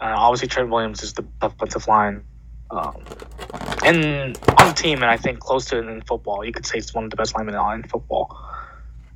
Uh, 0.00 0.14
obviously, 0.16 0.48
Trent 0.48 0.70
Williams 0.70 1.02
is 1.02 1.12
the 1.12 1.24
offensive 1.42 1.86
line. 1.88 2.24
Um, 2.70 3.02
and 3.84 4.38
on 4.58 4.68
the 4.68 4.74
team, 4.74 5.02
and 5.02 5.10
I 5.10 5.16
think 5.16 5.40
close 5.40 5.66
to 5.66 5.78
it 5.78 5.86
in 5.86 6.02
football. 6.02 6.44
You 6.44 6.52
could 6.52 6.66
say 6.66 6.76
he's 6.76 6.94
one 6.94 7.04
of 7.04 7.10
the 7.10 7.16
best 7.16 7.34
linemen 7.34 7.56
in 7.74 7.82
football. 7.84 8.36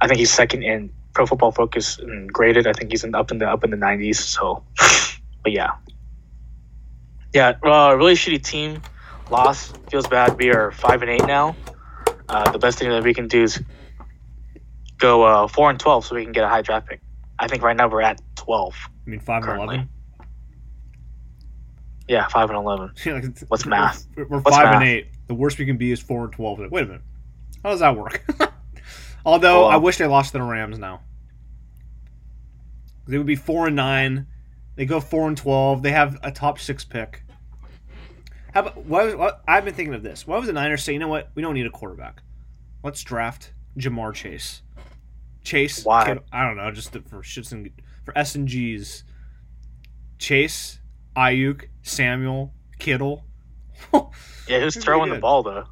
I 0.00 0.09
think 0.09 0.19
he's 0.19 0.33
second 0.33 0.64
in 0.64 0.93
Pro 1.12 1.26
Football 1.26 1.52
Focus 1.52 1.99
and 1.99 2.33
graded. 2.33 2.66
I 2.66 2.73
think 2.73 2.90
he's 2.90 3.04
in, 3.04 3.14
up 3.14 3.31
in 3.31 3.38
the 3.38 3.49
up 3.49 3.62
in 3.62 3.71
the 3.71 3.76
nineties. 3.76 4.19
So, 4.19 4.64
but 5.43 5.52
yeah, 5.52 5.75
yeah, 7.33 7.54
uh, 7.64 7.95
really 7.97 8.14
shitty 8.14 8.43
team. 8.43 8.83
Loss 9.31 9.73
feels 9.90 10.07
bad. 10.07 10.37
We 10.38 10.50
are 10.50 10.71
five 10.71 11.02
and 11.02 11.11
eight 11.11 11.25
now. 11.26 11.57
Uh, 12.28 12.50
the 12.50 12.59
best 12.59 12.78
thing 12.78 12.90
that 12.90 13.02
we 13.02 13.14
can 13.14 13.28
do 13.28 13.43
is 13.43 13.61
go 14.99 15.23
uh, 15.23 15.49
four 15.49 15.71
and 15.71 15.78
twelve, 15.81 16.04
so 16.04 16.14
we 16.14 16.25
can 16.25 16.33
get 16.33 16.45
a 16.45 16.49
high 16.49 16.62
draft 16.62 16.88
pick. 16.88 17.00
I 17.38 17.49
think 17.49 17.62
right 17.62 17.76
now 17.76 17.88
we're 17.88 18.02
at 18.02 18.21
twelve. 18.37 18.75
I 19.07 19.11
mean, 19.11 19.21
five 19.21 19.43
and 19.45 19.61
eleven. 19.61 19.88
Yeah, 22.07 22.28
five 22.28 22.50
and 22.50 22.59
eleven. 22.59 22.93
What's 23.49 23.64
math? 23.66 24.07
We're, 24.14 24.25
we're 24.28 24.40
What's 24.40 24.57
five 24.57 24.66
math? 24.66 24.75
and 24.76 24.85
eight. 24.85 25.09
The 25.26 25.35
worst 25.35 25.59
we 25.59 25.64
can 25.66 25.78
be 25.78 25.90
is 25.90 26.00
four 26.00 26.25
and 26.25 26.33
twelve. 26.33 26.59
Like, 26.59 26.71
wait 26.71 26.85
a 26.85 26.87
minute, 26.87 27.02
how 27.62 27.71
does 27.71 27.81
that 27.81 27.97
work? 27.97 28.23
Although 29.26 29.62
Well, 29.62 29.71
I 29.71 29.76
wish 29.76 29.97
they 29.97 30.07
lost 30.07 30.33
to 30.33 30.38
the 30.38 30.45
Rams 30.45 30.78
now. 30.78 31.00
They 33.07 33.16
would 33.16 33.26
be 33.26 33.37
four 33.37 33.66
and 33.66 33.76
nine. 33.76 34.26
They 34.76 34.85
go 34.85 35.00
four 35.00 35.28
and 35.28 35.37
twelve. 35.37 35.83
They 35.83 35.93
have 35.93 36.19
a 36.23 36.31
top 36.31 36.59
six 36.59 36.85
pick. 36.85 37.24
How 38.54 38.61
about 38.61 38.76
what, 38.84 39.18
what 39.18 39.42
I've 39.49 39.64
been 39.64 39.75
thinking 39.75 39.94
of 39.94 40.02
this? 40.04 40.26
Why 40.26 40.38
was 40.38 40.46
the 40.46 40.52
Niners 40.52 40.82
say, 40.84 40.92
you 40.92 40.99
know 41.00 41.08
what, 41.08 41.30
we 41.34 41.42
don't 41.42 41.54
need 41.54 41.66
a 41.66 41.70
quarterback. 41.70 42.23
Let's 42.84 43.02
draft 43.02 43.52
Ja'Marr 43.76 44.14
Chase. 44.14 44.62
Chase. 45.42 45.84
Why? 45.84 46.06
Kittle- 46.06 46.25
I 46.32 46.44
don't 46.44 46.56
know, 46.56 46.70
just 46.70 46.92
for 46.92 47.23
shits 47.23 47.50
and 47.52 47.68
for 48.04 48.16
S 48.16 48.34
and 48.37 48.46
G's. 48.46 49.02
Chase, 50.18 50.78
Aiyuk, 51.16 51.64
Samuel, 51.82 52.54
Kittle. 52.78 53.25
Yeah, 54.46 54.61
who's 54.61 54.76
throwing 54.76 55.11
the 55.11 55.18
ball 55.18 55.42
though? 55.42 55.64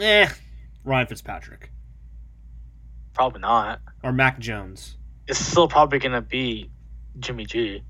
eh, 0.00 0.28
Ryan 0.84 1.06
Fitzpatrick 1.08 1.70
Probably 3.12 3.40
not. 3.40 3.80
or 4.04 4.12
Mac 4.12 4.38
Jones. 4.38 4.96
It's 5.26 5.38
still 5.40 5.66
probably 5.68 5.98
gonna 5.98 6.22
be 6.22 6.70
Jimmy 7.18 7.44
G. 7.44 7.82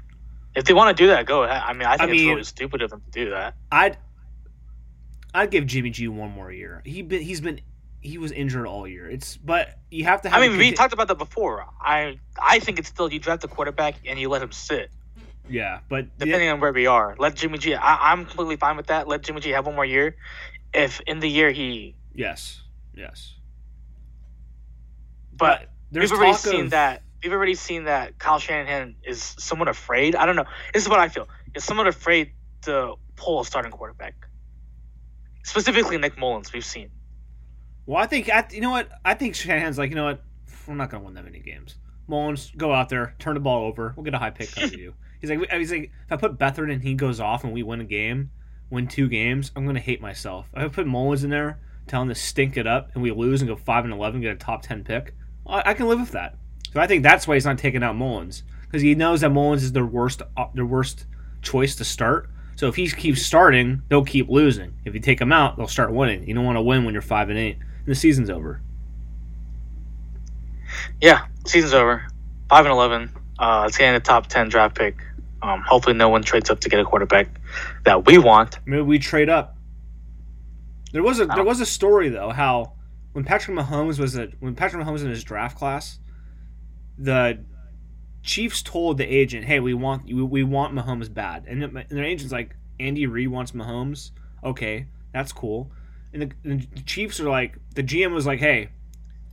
If 0.54 0.64
they 0.64 0.72
want 0.72 0.96
to 0.96 1.02
do 1.02 1.08
that, 1.08 1.26
go 1.26 1.42
ahead. 1.42 1.62
I 1.64 1.72
mean, 1.72 1.86
I 1.86 1.96
think 1.96 2.10
it's 2.10 2.20
mean- 2.20 2.30
really 2.30 2.44
stupid 2.44 2.82
of 2.82 2.90
them 2.90 3.02
to 3.02 3.10
do 3.10 3.30
that. 3.30 3.54
I'd 3.72 3.96
I'd 5.34 5.50
give 5.50 5.66
Jimmy 5.66 5.90
G 5.90 6.08
one 6.08 6.30
more 6.30 6.52
year. 6.52 6.80
He 6.84 7.02
been 7.02 7.22
he's 7.22 7.40
been 7.40 7.60
he 8.00 8.18
was 8.18 8.30
injured 8.30 8.66
all 8.66 8.86
year. 8.86 9.10
It's 9.10 9.36
but 9.36 9.78
you 9.90 10.04
have 10.04 10.22
to 10.22 10.28
have. 10.28 10.40
I 10.40 10.46
mean, 10.46 10.58
we 10.58 10.72
talked 10.72 10.92
about 10.92 11.08
that 11.08 11.18
before. 11.18 11.66
I 11.80 12.18
I 12.40 12.60
think 12.60 12.78
it's 12.78 12.88
still 12.88 13.12
you 13.12 13.18
draft 13.18 13.42
a 13.44 13.48
quarterback 13.48 13.96
and 14.06 14.18
you 14.18 14.28
let 14.28 14.42
him 14.42 14.52
sit, 14.52 14.90
yeah, 15.48 15.80
but 15.88 16.16
depending 16.18 16.50
on 16.50 16.60
where 16.60 16.72
we 16.72 16.86
are. 16.86 17.16
Let 17.18 17.34
Jimmy 17.34 17.58
G. 17.58 17.74
I, 17.74 18.12
I'm 18.12 18.26
completely 18.26 18.56
fine 18.56 18.76
with 18.76 18.86
that. 18.86 19.08
Let 19.08 19.22
Jimmy 19.22 19.40
G 19.40 19.50
have 19.50 19.66
one 19.66 19.74
more 19.74 19.84
year. 19.84 20.16
If 20.72 21.00
in 21.00 21.18
the 21.20 21.28
year 21.28 21.50
he, 21.50 21.94
yes, 22.14 22.60
yes. 22.94 23.32
but 25.36 25.70
there's 25.90 26.10
we've 26.10 26.20
already 26.20 26.36
seen 26.36 26.64
of- 26.66 26.70
that. 26.70 27.02
We've 27.24 27.32
already 27.32 27.54
seen 27.54 27.84
that 27.84 28.18
Kyle 28.18 28.38
Shanahan 28.38 28.96
is 29.02 29.22
somewhat 29.38 29.68
afraid. 29.68 30.14
I 30.14 30.26
don't 30.26 30.36
know. 30.36 30.44
This 30.74 30.82
is 30.82 30.90
what 30.90 31.00
I 31.00 31.08
feel. 31.08 31.26
Is 31.54 31.64
somewhat 31.64 31.86
afraid 31.86 32.32
to 32.62 32.96
pull 33.16 33.40
a 33.40 33.46
starting 33.46 33.72
quarterback. 33.72 34.14
Specifically, 35.42 35.96
Nick 35.96 36.18
Mullens. 36.18 36.52
We've 36.52 36.64
seen. 36.64 36.90
Well, 37.86 38.02
I 38.02 38.06
think 38.06 38.28
I, 38.28 38.46
you 38.50 38.60
know 38.60 38.70
what 38.70 38.90
I 39.04 39.14
think 39.14 39.34
Shanahan's 39.34 39.78
like 39.78 39.88
you 39.90 39.96
know 39.96 40.04
what 40.04 40.22
we're 40.66 40.74
not 40.74 40.90
gonna 40.90 41.04
win 41.04 41.14
that 41.14 41.24
many 41.24 41.38
games. 41.38 41.76
Mullens, 42.06 42.52
go 42.56 42.72
out 42.74 42.90
there, 42.90 43.14
turn 43.18 43.34
the 43.34 43.40
ball 43.40 43.64
over. 43.64 43.94
We'll 43.96 44.04
get 44.04 44.12
a 44.14 44.18
high 44.18 44.30
pick 44.30 44.56
out 44.58 44.64
of 44.64 44.74
you. 44.74 44.94
He's 45.20 45.30
like 45.30 45.50
he's 45.50 45.72
like 45.72 45.90
if 46.04 46.12
I 46.12 46.16
put 46.16 46.38
Beathard 46.38 46.70
and 46.70 46.82
he 46.82 46.92
goes 46.92 47.18
off 47.18 47.44
and 47.44 47.54
we 47.54 47.62
win 47.62 47.80
a 47.80 47.84
game, 47.84 48.30
win 48.68 48.86
two 48.86 49.08
games, 49.08 49.50
I'm 49.56 49.64
gonna 49.64 49.80
hate 49.80 50.02
myself. 50.02 50.50
If 50.54 50.62
I 50.62 50.68
put 50.68 50.86
Mullens 50.86 51.24
in 51.24 51.30
there, 51.30 51.60
tell 51.86 52.02
him 52.02 52.08
to 52.08 52.14
stink 52.14 52.58
it 52.58 52.66
up, 52.66 52.90
and 52.92 53.02
we 53.02 53.10
lose 53.10 53.40
and 53.40 53.48
go 53.48 53.56
five 53.56 53.84
and 53.84 53.92
eleven, 53.94 54.20
get 54.20 54.32
a 54.32 54.36
top 54.36 54.60
ten 54.60 54.84
pick. 54.84 55.14
I, 55.46 55.70
I 55.70 55.74
can 55.74 55.88
live 55.88 56.00
with 56.00 56.10
that. 56.10 56.36
So 56.74 56.80
I 56.80 56.86
think 56.86 57.02
that's 57.02 57.26
why 57.26 57.34
he's 57.34 57.44
not 57.46 57.56
taking 57.56 57.82
out 57.82 57.96
Mullens 57.96 58.42
because 58.62 58.82
he 58.82 58.94
knows 58.94 59.20
that 59.22 59.30
Mullens 59.30 59.62
is 59.62 59.72
their 59.72 59.86
worst 59.86 60.20
uh, 60.36 60.46
their 60.54 60.66
worst 60.66 61.06
choice 61.40 61.76
to 61.76 61.84
start. 61.84 62.28
So 62.56 62.68
if 62.68 62.74
he 62.76 62.88
keeps 62.90 63.22
starting, 63.22 63.82
they'll 63.88 64.04
keep 64.04 64.28
losing. 64.28 64.74
If 64.84 64.94
you 64.94 65.00
take 65.00 65.20
him 65.20 65.32
out, 65.32 65.56
they'll 65.56 65.66
start 65.68 65.92
winning. 65.92 66.26
You 66.26 66.34
don't 66.34 66.44
want 66.44 66.56
to 66.56 66.62
win 66.62 66.84
when 66.84 66.92
you're 66.92 67.02
five 67.02 67.30
and 67.30 67.38
eight 67.38 67.56
and 67.58 67.86
the 67.86 67.94
season's 67.94 68.28
over. 68.30 68.60
Yeah, 71.00 71.26
season's 71.46 71.74
over. 71.74 72.06
Five 72.48 72.64
and 72.66 72.72
eleven. 72.72 73.10
Uh, 73.38 73.64
it's 73.68 73.76
getting 73.78 73.94
a 73.94 74.00
top 74.00 74.26
ten 74.26 74.48
draft 74.48 74.76
pick. 74.76 74.96
Um, 75.42 75.60
hopefully, 75.62 75.94
no 75.94 76.08
one 76.08 76.22
trades 76.22 76.50
up 76.50 76.60
to 76.60 76.68
get 76.68 76.80
a 76.80 76.84
quarterback 76.84 77.28
that 77.84 78.06
we 78.06 78.18
want. 78.18 78.58
Maybe 78.66 78.82
we 78.82 78.98
trade 78.98 79.28
up. 79.28 79.56
There 80.92 81.02
was 81.02 81.20
a 81.20 81.24
Oh. 81.24 81.34
there 81.34 81.44
was 81.44 81.60
a 81.60 81.66
story 81.66 82.08
though 82.08 82.30
how 82.30 82.72
when 83.12 83.24
Patrick 83.24 83.56
Mahomes 83.56 83.98
was 83.98 84.16
a, 84.16 84.28
when 84.40 84.54
Patrick 84.54 84.82
Mahomes 84.84 84.92
was 84.92 85.02
in 85.04 85.10
his 85.10 85.22
draft 85.24 85.56
class, 85.58 85.98
the 86.98 87.38
Chiefs 88.22 88.62
told 88.62 88.98
the 88.98 89.04
agent, 89.04 89.44
"Hey, 89.44 89.60
we 89.60 89.74
want 89.74 90.06
we, 90.06 90.22
we 90.22 90.42
want 90.42 90.74
Mahomes 90.74 91.12
bad," 91.12 91.44
and, 91.46 91.62
the- 91.62 91.66
and 91.68 91.86
their 91.90 92.04
agent's 92.04 92.32
like, 92.32 92.56
"Andy 92.80 93.06
Reid 93.06 93.28
wants 93.28 93.52
Mahomes. 93.52 94.12
Okay, 94.42 94.86
that's 95.12 95.32
cool." 95.32 95.70
And 96.12 96.22
the, 96.22 96.30
and 96.44 96.68
the 96.74 96.82
Chiefs 96.82 97.18
are 97.20 97.28
like, 97.28 97.58
the 97.74 97.82
GM 97.82 98.12
was 98.12 98.26
like, 98.26 98.38
"Hey, 98.38 98.70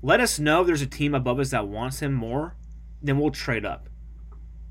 let 0.01 0.20
us 0.20 0.39
know 0.39 0.62
if 0.62 0.68
there's 0.68 0.82
a 0.82 0.88
team 0.88 1.13
above 1.15 1.39
us 1.39 1.51
that 1.51 1.68
wants 1.68 2.00
him 2.01 2.13
more, 2.13 2.56
then 3.01 3.18
we'll 3.20 3.32
trade 3.32 3.65
up." 3.65 3.88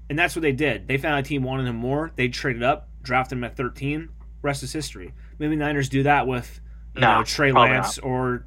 And 0.09 0.19
that's 0.19 0.35
what 0.35 0.43
they 0.43 0.53
did. 0.53 0.89
They 0.89 0.99
found 0.99 1.25
a 1.25 1.29
team 1.29 1.45
wanted 1.45 1.67
him 1.69 1.77
more. 1.77 2.11
They 2.17 2.27
traded 2.29 2.65
up, 2.65 2.89
drafted 3.03 3.39
him 3.39 3.45
at 3.45 3.57
13. 3.57 4.09
Rest 4.43 4.63
is 4.65 4.73
history. 4.73 5.15
Maybe 5.39 5.55
Niners 5.55 5.89
do 5.89 6.03
that 6.03 6.27
with 6.27 6.61
you 6.97 7.01
No, 7.01 7.19
know, 7.19 7.25
Trey 7.25 7.53
Lance 7.53 7.99
or 7.99 8.45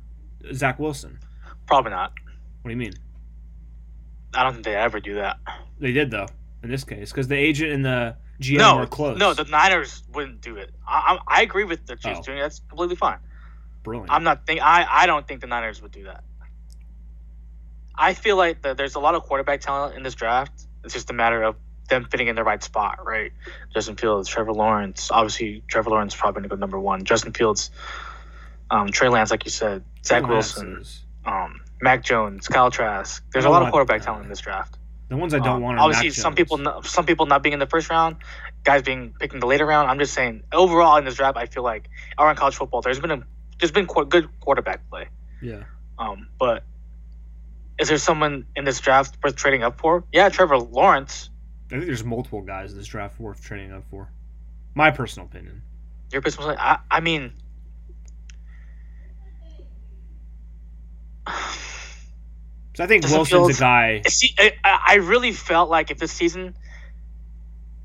Zach 0.53 0.77
Wilson. 0.77 1.19
Probably 1.65 1.91
not. 1.91 2.11
What 2.61 2.69
do 2.69 2.71
you 2.71 2.77
mean? 2.77 2.93
I 4.33 4.43
don't 4.43 4.53
think 4.53 4.65
they 4.65 4.75
ever 4.75 4.99
do 4.99 5.15
that. 5.15 5.37
They 5.79 5.91
did 5.91 6.11
though 6.11 6.27
in 6.63 6.69
this 6.69 6.83
case 6.83 7.11
because 7.11 7.27
the 7.27 7.35
agent 7.35 7.71
and 7.73 7.85
the 7.85 8.15
GM 8.41 8.57
no, 8.57 8.77
were 8.77 8.87
close. 8.87 9.17
no, 9.17 9.33
the 9.33 9.43
Niners 9.45 10.03
wouldn't 10.13 10.41
do 10.41 10.55
it. 10.57 10.71
I, 10.87 11.17
I, 11.27 11.39
I 11.39 11.41
agree 11.41 11.63
with 11.65 11.85
the 11.85 11.95
Chiefs 11.95 12.19
Oh. 12.19 12.23
doing 12.23 12.37
it. 12.37 12.41
That's 12.41 12.59
completely 12.59 12.95
fine. 12.95 13.19
brilliant. 13.83 14.11
I'm 14.11 14.23
not 14.23 14.45
think 14.47 14.61
I, 14.61 14.85
I 14.89 15.05
don't 15.05 15.27
think 15.27 15.41
the 15.41 15.47
Niners 15.47 15.81
would 15.81 15.91
do 15.91 16.05
that. 16.05 16.23
I 17.95 18.13
feel 18.13 18.35
like 18.37 18.61
the, 18.61 18.73
there's 18.73 18.95
a 18.95 18.99
lot 18.99 19.15
of 19.15 19.23
quarterback 19.23 19.61
talent 19.61 19.95
in 19.95 20.03
this 20.03 20.15
draft. 20.15 20.51
It's 20.83 20.93
just 20.93 21.09
a 21.09 21.13
matter 21.13 21.43
of 21.43 21.55
them 21.89 22.07
fitting 22.09 22.27
in 22.27 22.35
the 22.35 22.43
right 22.43 22.63
spot, 22.63 23.05
right? 23.05 23.31
Justin 23.73 23.95
Fields, 23.95 24.27
Trevor 24.29 24.53
Lawrence. 24.53 25.11
Obviously, 25.11 25.63
Trevor 25.67 25.91
Lawrence 25.91 26.13
is 26.13 26.19
probably 26.19 26.39
going 26.41 26.49
to 26.49 26.55
go 26.55 26.59
number 26.59 26.79
one. 26.79 27.03
Justin 27.03 27.33
Fields, 27.33 27.69
um, 28.71 28.87
Trey 28.89 29.09
Lance, 29.09 29.29
like 29.31 29.45
you 29.45 29.51
said, 29.51 29.83
Zach 30.03 30.25
Wilson, 30.27 30.79
is- 30.81 31.03
um, 31.25 31.61
Mac 31.83 32.03
Jones, 32.03 32.47
Kyle 32.47 32.71
Trask. 32.71 33.23
There's 33.33 33.45
a 33.45 33.49
lot 33.49 33.57
want- 33.61 33.65
of 33.67 33.71
quarterback 33.71 34.01
talent 34.01 34.23
in 34.23 34.29
this 34.29 34.39
draft. 34.39 34.77
The 35.09 35.17
ones 35.17 35.33
I 35.33 35.39
don't 35.39 35.57
Um, 35.57 35.61
want 35.61 35.77
are 35.77 35.83
obviously 35.83 36.07
Mac 36.07 36.15
some 36.15 36.31
Jones. 36.31 36.35
people 36.37 36.57
not, 36.57 36.85
some 36.87 37.05
people 37.05 37.25
not 37.27 37.43
being 37.43 37.53
in 37.53 37.59
the 37.59 37.67
first 37.67 37.89
round, 37.89 38.15
guys 38.63 38.81
being 38.81 39.13
picked 39.19 39.33
in 39.33 39.39
the 39.41 39.45
later 39.45 39.65
round. 39.65 39.91
I'm 39.91 39.99
just 39.99 40.13
saying 40.13 40.43
overall 40.51 40.95
in 40.97 41.05
this 41.05 41.15
draft, 41.15 41.37
I 41.37 41.45
feel 41.45 41.61
like 41.61 41.89
around 42.17 42.37
college 42.37 42.55
football, 42.55 42.81
there's 42.81 42.99
been 42.99 43.11
a 43.11 43.23
there's 43.59 43.71
been 43.71 43.85
qu- 43.85 44.05
good 44.05 44.27
quarterback 44.39 44.89
play. 44.89 45.07
Yeah. 45.41 45.63
Um, 45.99 46.29
but 46.39 46.63
is 47.77 47.89
there 47.89 47.97
someone 47.97 48.45
in 48.55 48.63
this 48.65 48.79
draft 48.79 49.17
worth 49.23 49.35
trading 49.35 49.61
up 49.61 49.77
for? 49.79 50.03
Yeah, 50.11 50.29
Trevor 50.29 50.57
Lawrence. 50.57 51.29
I 51.67 51.69
think 51.75 51.85
there's 51.85 52.03
multiple 52.03 52.41
guys 52.41 52.71
in 52.71 52.77
this 52.77 52.87
draft 52.87 53.19
worth 53.19 53.43
trading 53.43 53.71
up 53.73 53.83
for. 53.89 54.09
My 54.73 54.89
personal 54.89 55.27
opinion. 55.27 55.61
Your 56.11 56.21
personal, 56.21 56.49
opinion? 56.49 56.65
I, 56.91 56.97
I 56.97 56.99
mean, 57.01 57.33
So 62.75 62.83
I 62.83 62.87
think 62.87 63.03
Justin 63.03 63.17
Wilson's 63.19 63.39
Fields- 63.47 63.59
a 63.59 63.61
guy. 63.61 64.01
see, 64.07 64.35
I, 64.39 64.53
I 64.63 64.95
really 64.95 65.31
felt 65.31 65.69
like 65.69 65.91
if 65.91 65.97
this 65.99 66.11
season 66.11 66.55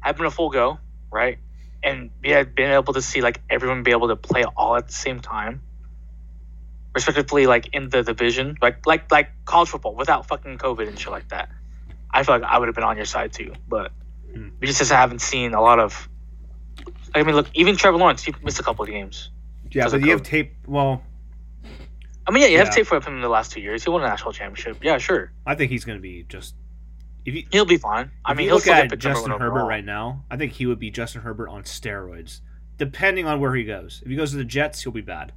had 0.01 0.17
been 0.17 0.27
a 0.27 0.31
full 0.31 0.51
go, 0.51 0.79
right, 1.11 1.39
and 1.83 2.11
we 2.23 2.31
had 2.31 2.55
been 2.55 2.71
able 2.71 2.95
to 2.95 3.03
see 3.03 3.21
like 3.21 3.41
everyone 3.51 3.83
be 3.83 3.91
able 3.91 4.09
to 4.09 4.17
play 4.17 4.45
all 4.45 4.77
at 4.77 4.87
the 4.87 4.93
same 4.95 5.21
time, 5.21 5.61
respectively, 6.95 7.47
like 7.47 7.69
in 7.75 7.89
the 7.91 8.03
division, 8.03 8.57
like 8.63 8.87
like 8.87 9.11
like 9.13 9.31
college 9.45 9.69
football 9.69 9.95
without 9.95 10.27
fucking 10.27 10.59
COVID 10.59 10.89
and 10.89 10.99
shit 10.99 11.11
like 11.11 11.29
that. 11.29 11.49
I 12.11 12.23
feel 12.23 12.37
like 12.39 12.45
I 12.45 12.59
would 12.59 12.69
have 12.69 12.75
been 12.75 12.85
on 12.85 12.97
your 12.97 13.05
side 13.07 13.33
too, 13.33 13.53
but 13.69 13.93
Hmm. 14.35 14.49
we 14.61 14.67
just 14.67 14.91
haven't 14.91 15.21
seen 15.21 15.55
a 15.55 15.61
lot 15.61 15.79
of. 15.79 16.09
I 17.15 17.23
mean, 17.23 17.35
look, 17.35 17.49
even 17.55 17.77
Trevor 17.77 17.97
Lawrence, 17.99 18.23
he 18.23 18.35
missed 18.43 18.61
a 18.61 18.63
couple 18.63 18.85
of 18.85 18.91
games. 18.91 19.31
Yeah, 19.71 19.89
but 19.89 20.01
you 20.03 20.11
have 20.11 20.23
tape. 20.23 20.53
Well, 20.67 21.03
I 22.29 22.31
mean, 22.31 22.43
yeah, 22.43 22.49
you 22.51 22.59
have 22.59 22.67
Yeah. 22.69 22.73
tape 22.73 22.87
for 22.87 22.97
him 22.97 23.15
in 23.17 23.21
the 23.23 23.29
last 23.29 23.53
two 23.53 23.61
years. 23.61 23.83
He 23.83 23.91
won 23.91 24.03
a 24.03 24.07
national 24.07 24.33
championship. 24.33 24.79
Yeah, 24.85 24.99
sure, 24.99 25.33
I 25.47 25.55
think 25.55 25.71
he's 25.71 25.85
going 25.85 25.99
to 25.99 26.03
be 26.03 26.25
just. 26.29 26.55
If 27.25 27.35
you, 27.35 27.45
he'll 27.51 27.65
be 27.67 27.79
fine. 27.79 28.11
I 28.25 28.35
mean, 28.35 28.47
he'll 28.47 28.57
look 28.57 28.67
at 28.69 28.97
Justin 28.99 29.31
Herbert 29.33 29.47
overall. 29.47 29.69
right 29.69 29.85
now, 29.85 30.25
I 30.31 30.37
think 30.37 30.53
he 30.53 30.67
would 30.67 30.79
be 30.79 30.91
Justin 30.91 31.21
Herbert 31.23 31.49
on 31.49 31.63
steroids, 31.65 32.41
depending 32.79 33.27
on 33.27 33.41
where 33.41 33.55
he 33.55 33.65
goes. 33.65 34.01
If 34.03 34.09
he 34.11 34.17
goes 34.17 34.31
to 34.31 34.37
the 34.37 34.45
Jets, 34.45 34.83
he'll 34.83 34.93
be 34.93 35.01
bad. 35.01 35.33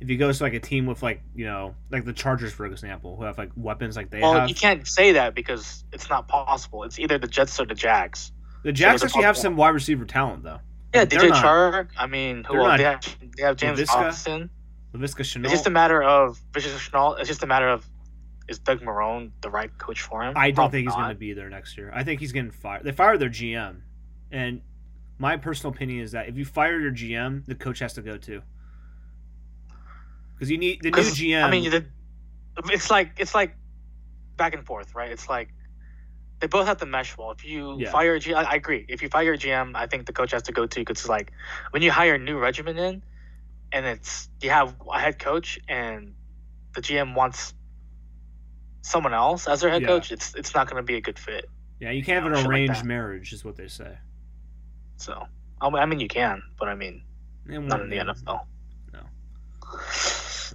If 0.00 0.08
he 0.08 0.16
goes 0.16 0.38
to 0.38 0.44
like 0.44 0.54
a 0.54 0.60
team 0.60 0.86
with 0.86 1.02
like 1.02 1.22
you 1.34 1.44
know 1.46 1.74
like 1.90 2.04
the 2.04 2.12
Chargers 2.12 2.52
for 2.52 2.66
example, 2.66 3.16
who 3.16 3.24
have 3.24 3.38
like 3.38 3.50
weapons 3.56 3.96
like 3.96 4.10
they 4.10 4.20
Well, 4.20 4.34
have, 4.34 4.48
you 4.48 4.54
can't 4.54 4.86
say 4.86 5.12
that 5.12 5.34
because 5.34 5.84
it's 5.92 6.10
not 6.10 6.28
possible. 6.28 6.82
It's 6.84 6.98
either 6.98 7.16
the 7.18 7.28
Jets 7.28 7.58
or 7.60 7.64
the 7.66 7.74
Jags. 7.74 8.32
the 8.64 8.72
Jags 8.72 9.02
a 9.02 9.06
actually 9.06 9.22
have 9.22 9.36
some 9.36 9.56
wide 9.56 9.70
receiver 9.70 10.04
talent 10.04 10.42
though. 10.44 10.60
Yeah, 10.94 11.04
They're 11.04 11.20
DJ 11.20 11.30
Chark. 11.32 11.88
I 11.98 12.06
mean, 12.06 12.44
who 12.44 12.56
else? 12.58 12.66
not- 12.66 12.76
They 12.78 12.84
have, 12.84 13.16
they 13.36 13.42
have 13.42 13.56
James 13.56 13.80
Laviska? 13.80 14.48
Laviska 14.94 15.22
Shenault. 15.22 15.44
It's 15.44 15.52
just 15.52 15.66
a 15.66 15.70
matter 15.70 16.02
of 16.02 16.40
Vicious 16.52 16.72
Shenault. 16.72 17.18
It's 17.18 17.28
just 17.28 17.42
a 17.42 17.46
matter 17.46 17.68
of 17.68 17.84
is 18.48 18.58
Doug 18.58 18.80
Marrone 18.80 19.30
the 19.40 19.50
right 19.50 19.76
coach 19.78 20.02
for 20.02 20.22
him? 20.22 20.34
I 20.36 20.48
don't 20.48 20.56
Probably 20.56 20.78
think 20.80 20.88
he's 20.88 20.96
going 20.96 21.08
to 21.08 21.14
be 21.14 21.32
there 21.32 21.48
next 21.48 21.76
year. 21.76 21.90
I 21.94 22.04
think 22.04 22.20
he's 22.20 22.32
getting 22.32 22.50
fired. 22.50 22.84
They 22.84 22.92
fired 22.92 23.18
their 23.18 23.30
GM, 23.30 23.80
and 24.30 24.60
my 25.18 25.36
personal 25.36 25.72
opinion 25.74 26.00
is 26.00 26.12
that 26.12 26.28
if 26.28 26.36
you 26.36 26.44
fire 26.44 26.78
your 26.78 26.92
GM, 26.92 27.44
the 27.46 27.54
coach 27.54 27.78
has 27.80 27.94
to 27.94 28.02
go 28.02 28.16
too. 28.18 28.42
Because 30.34 30.50
you 30.50 30.58
need 30.58 30.80
the 30.82 30.90
new 30.90 30.98
GM. 30.98 31.42
I 31.42 31.50
mean, 31.50 31.70
the, 31.70 31.84
it's 32.66 32.90
like 32.90 33.12
it's 33.18 33.34
like 33.34 33.56
back 34.36 34.54
and 34.54 34.64
forth, 34.64 34.94
right? 34.94 35.10
It's 35.10 35.28
like 35.28 35.48
they 36.40 36.46
both 36.46 36.66
have 36.66 36.76
to 36.78 36.86
mesh 36.86 37.16
well. 37.16 37.30
If 37.30 37.44
you 37.44 37.78
Yeah. 37.78 37.90
fire 37.90 38.14
a 38.14 38.20
GM, 38.20 38.34
I, 38.34 38.42
I 38.42 38.54
agree. 38.54 38.84
If 38.88 39.02
you 39.02 39.08
fire 39.08 39.32
a 39.32 39.38
GM, 39.38 39.74
I 39.74 39.86
think 39.86 40.06
the 40.06 40.12
coach 40.12 40.32
has 40.32 40.42
to 40.44 40.52
go 40.52 40.66
too. 40.66 40.82
Because 40.82 40.98
it's 40.98 41.08
like 41.08 41.32
when 41.70 41.82
you 41.82 41.90
hire 41.90 42.14
a 42.14 42.18
new 42.18 42.38
regimen 42.38 42.76
in, 42.78 43.02
and 43.74 43.84
it's 43.84 44.28
you 44.40 44.48
have 44.50 44.74
a 44.90 44.98
head 44.98 45.18
coach, 45.18 45.58
and 45.68 46.14
the 46.74 46.80
GM 46.80 47.14
wants 47.14 47.52
someone 48.82 49.12
else 49.14 49.46
as 49.48 49.60
their 49.60 49.70
head 49.70 49.82
Yeah. 49.82 49.88
coach. 49.88 50.12
It's 50.12 50.34
it's 50.34 50.54
not 50.54 50.68
going 50.70 50.76
to 50.82 50.86
be 50.86 50.94
a 50.96 51.00
good 51.00 51.18
fit. 51.18 51.50
yeah, 51.80 51.90
you 51.90 52.02
can't 52.04 52.22
have 52.22 52.32
an 52.32 52.38
shit 52.38 52.46
like 52.46 52.50
arranged 52.50 52.84
marriage, 52.84 53.32
is 53.32 53.44
what 53.44 53.56
they 53.56 53.68
say. 53.68 53.98
So 54.96 55.26
I 55.60 55.84
mean- 55.86 56.00
you 56.00 56.08
can, 56.08 56.42
but 56.58 56.68
I 56.68 56.74
mean, 56.74 57.02
not 57.46 57.80
in 57.80 57.90
the 57.90 57.96
NFL. 57.98 58.46
No. 58.92 59.00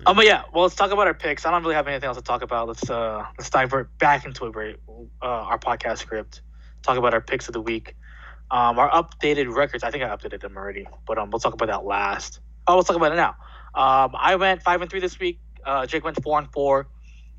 Um, 0.05 0.15
but 0.15 0.25
yeah, 0.25 0.43
well, 0.53 0.63
let's 0.63 0.75
talk 0.75 0.91
about 0.91 1.07
our 1.07 1.13
picks. 1.13 1.45
I 1.45 1.51
don't 1.51 1.61
really 1.61 1.75
have 1.75 1.88
anything 1.88 2.07
else 2.07 2.17
to 2.17 2.23
talk 2.23 2.41
about. 2.41 2.67
Let's 2.67 2.89
uh, 2.89 3.25
let's 3.38 3.49
divert 3.49 3.95
back 3.97 4.25
into 4.25 4.45
it, 4.45 4.55
right, 4.55 4.77
uh, 5.21 5.25
our 5.25 5.59
podcast 5.59 5.97
script. 5.97 6.41
Talk 6.83 6.97
about 6.97 7.13
our 7.13 7.21
picks 7.21 7.47
of 7.49 7.53
the 7.53 7.61
week. 7.61 7.95
Um, 8.51 8.79
our 8.79 8.89
updated 8.91 9.53
records. 9.53 9.83
I 9.83 9.91
think 9.91 10.03
I 10.03 10.07
updated 10.07 10.39
them 10.41 10.55
already, 10.55 10.88
but 11.05 11.17
um, 11.17 11.29
we'll 11.31 11.39
talk 11.39 11.53
about 11.53 11.67
that 11.67 11.85
last. 11.85 12.39
Oh, 12.69 12.75
let's 12.75 12.88
talk 12.88 12.97
about 12.97 13.11
it 13.11 13.15
now. 13.15 13.29
Um, 13.73 14.15
I 14.15 14.35
went 14.35 14.61
five 14.61 14.79
and 14.79 14.91
three 14.91 14.99
this 14.99 15.17
week. 15.17 15.39
Uh, 15.65 15.88
Jake 15.88 16.03
went 16.03 16.21
four 16.21 16.38
and 16.38 16.47
four, 16.51 16.88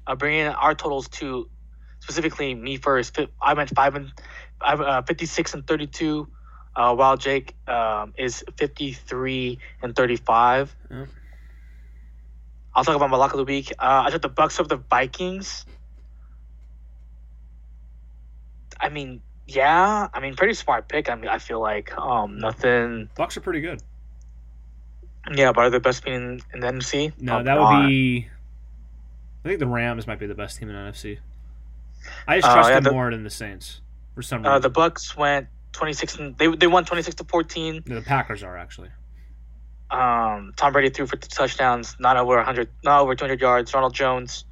uh, 0.04 0.16
bringing 0.16 0.46
our 0.46 0.74
totals 0.74 1.06
to 1.20 1.48
specifically 2.00 2.52
me 2.52 2.78
first. 2.78 3.16
I 3.40 3.54
went 3.54 3.70
five 3.72 3.94
and 3.94 4.12
I 4.60 4.74
uh, 4.74 5.02
fifty 5.02 5.26
six 5.26 5.54
and 5.54 5.64
thirty 5.64 5.86
two. 5.86 6.28
Uh, 6.74 6.94
while 6.94 7.16
Jake 7.16 7.56
um, 7.68 8.14
is 8.16 8.44
53 8.56 9.58
and 9.82 9.94
35. 9.94 10.76
Yep. 10.88 11.08
I'll 12.72 12.84
talk 12.84 12.94
about 12.94 13.10
my 13.10 13.16
lock 13.16 13.32
of 13.32 13.38
the 13.38 13.44
week. 13.44 13.72
Uh, 13.72 14.04
I 14.06 14.10
took 14.10 14.22
the 14.22 14.30
Bucs 14.30 14.60
over 14.60 14.68
the 14.68 14.76
Vikings. 14.76 15.66
I 18.80 18.88
mean, 18.88 19.20
yeah, 19.48 20.08
I 20.14 20.20
mean, 20.20 20.36
pretty 20.36 20.54
smart 20.54 20.88
pick. 20.88 21.10
I 21.10 21.16
mean, 21.16 21.28
I 21.28 21.38
feel 21.38 21.60
like 21.60 21.96
um, 21.98 22.38
nothing. 22.38 23.10
Bucs 23.16 23.36
are 23.36 23.40
pretty 23.40 23.60
good. 23.60 23.82
Yeah, 25.32 25.52
but 25.52 25.60
are 25.62 25.70
they 25.70 25.76
the 25.78 25.80
best 25.82 26.02
team 26.04 26.14
in, 26.14 26.40
in 26.54 26.60
the 26.60 26.66
NFC? 26.68 27.12
No, 27.20 27.32
Probably 27.32 27.44
that 27.44 27.54
not. 27.54 27.80
would 27.82 27.88
be. 27.88 28.28
I 29.44 29.48
think 29.48 29.60
the 29.60 29.66
Rams 29.66 30.06
might 30.06 30.18
be 30.18 30.26
the 30.26 30.34
best 30.34 30.58
team 30.58 30.68
in 30.70 30.74
NFC. 30.74 31.18
I 32.26 32.38
just 32.38 32.48
Uh, 32.48 32.54
trust 32.54 32.68
yeah, 32.70 32.74
them 32.76 32.84
the- 32.84 32.92
more 32.92 33.10
than 33.10 33.24
the 33.24 33.30
Saints 33.30 33.80
for 34.14 34.22
some 34.22 34.38
reason. 34.42 34.52
Uh, 34.52 34.58
the 34.58 34.70
Bucs 34.70 35.16
went 35.16 35.48
26 35.72 36.16
and 36.18 36.36
they 36.38 36.48
they 36.48 36.66
won 36.66 36.84
26 36.84 37.14
to 37.16 37.24
14. 37.24 37.82
No, 37.86 37.94
the 37.96 38.02
Packers 38.02 38.42
are 38.42 38.56
actually. 38.56 38.88
Um, 39.90 40.52
Tom 40.56 40.72
Brady 40.72 40.90
threw 40.90 41.06
for 41.06 41.16
two 41.16 41.28
touchdowns, 41.28 41.96
not 41.98 42.16
over 42.16 42.36
100, 42.36 42.68
not 42.84 43.00
over 43.00 43.14
200 43.14 43.40
yards. 43.40 43.74
Ronald 43.74 43.92
Jones, 43.92 44.44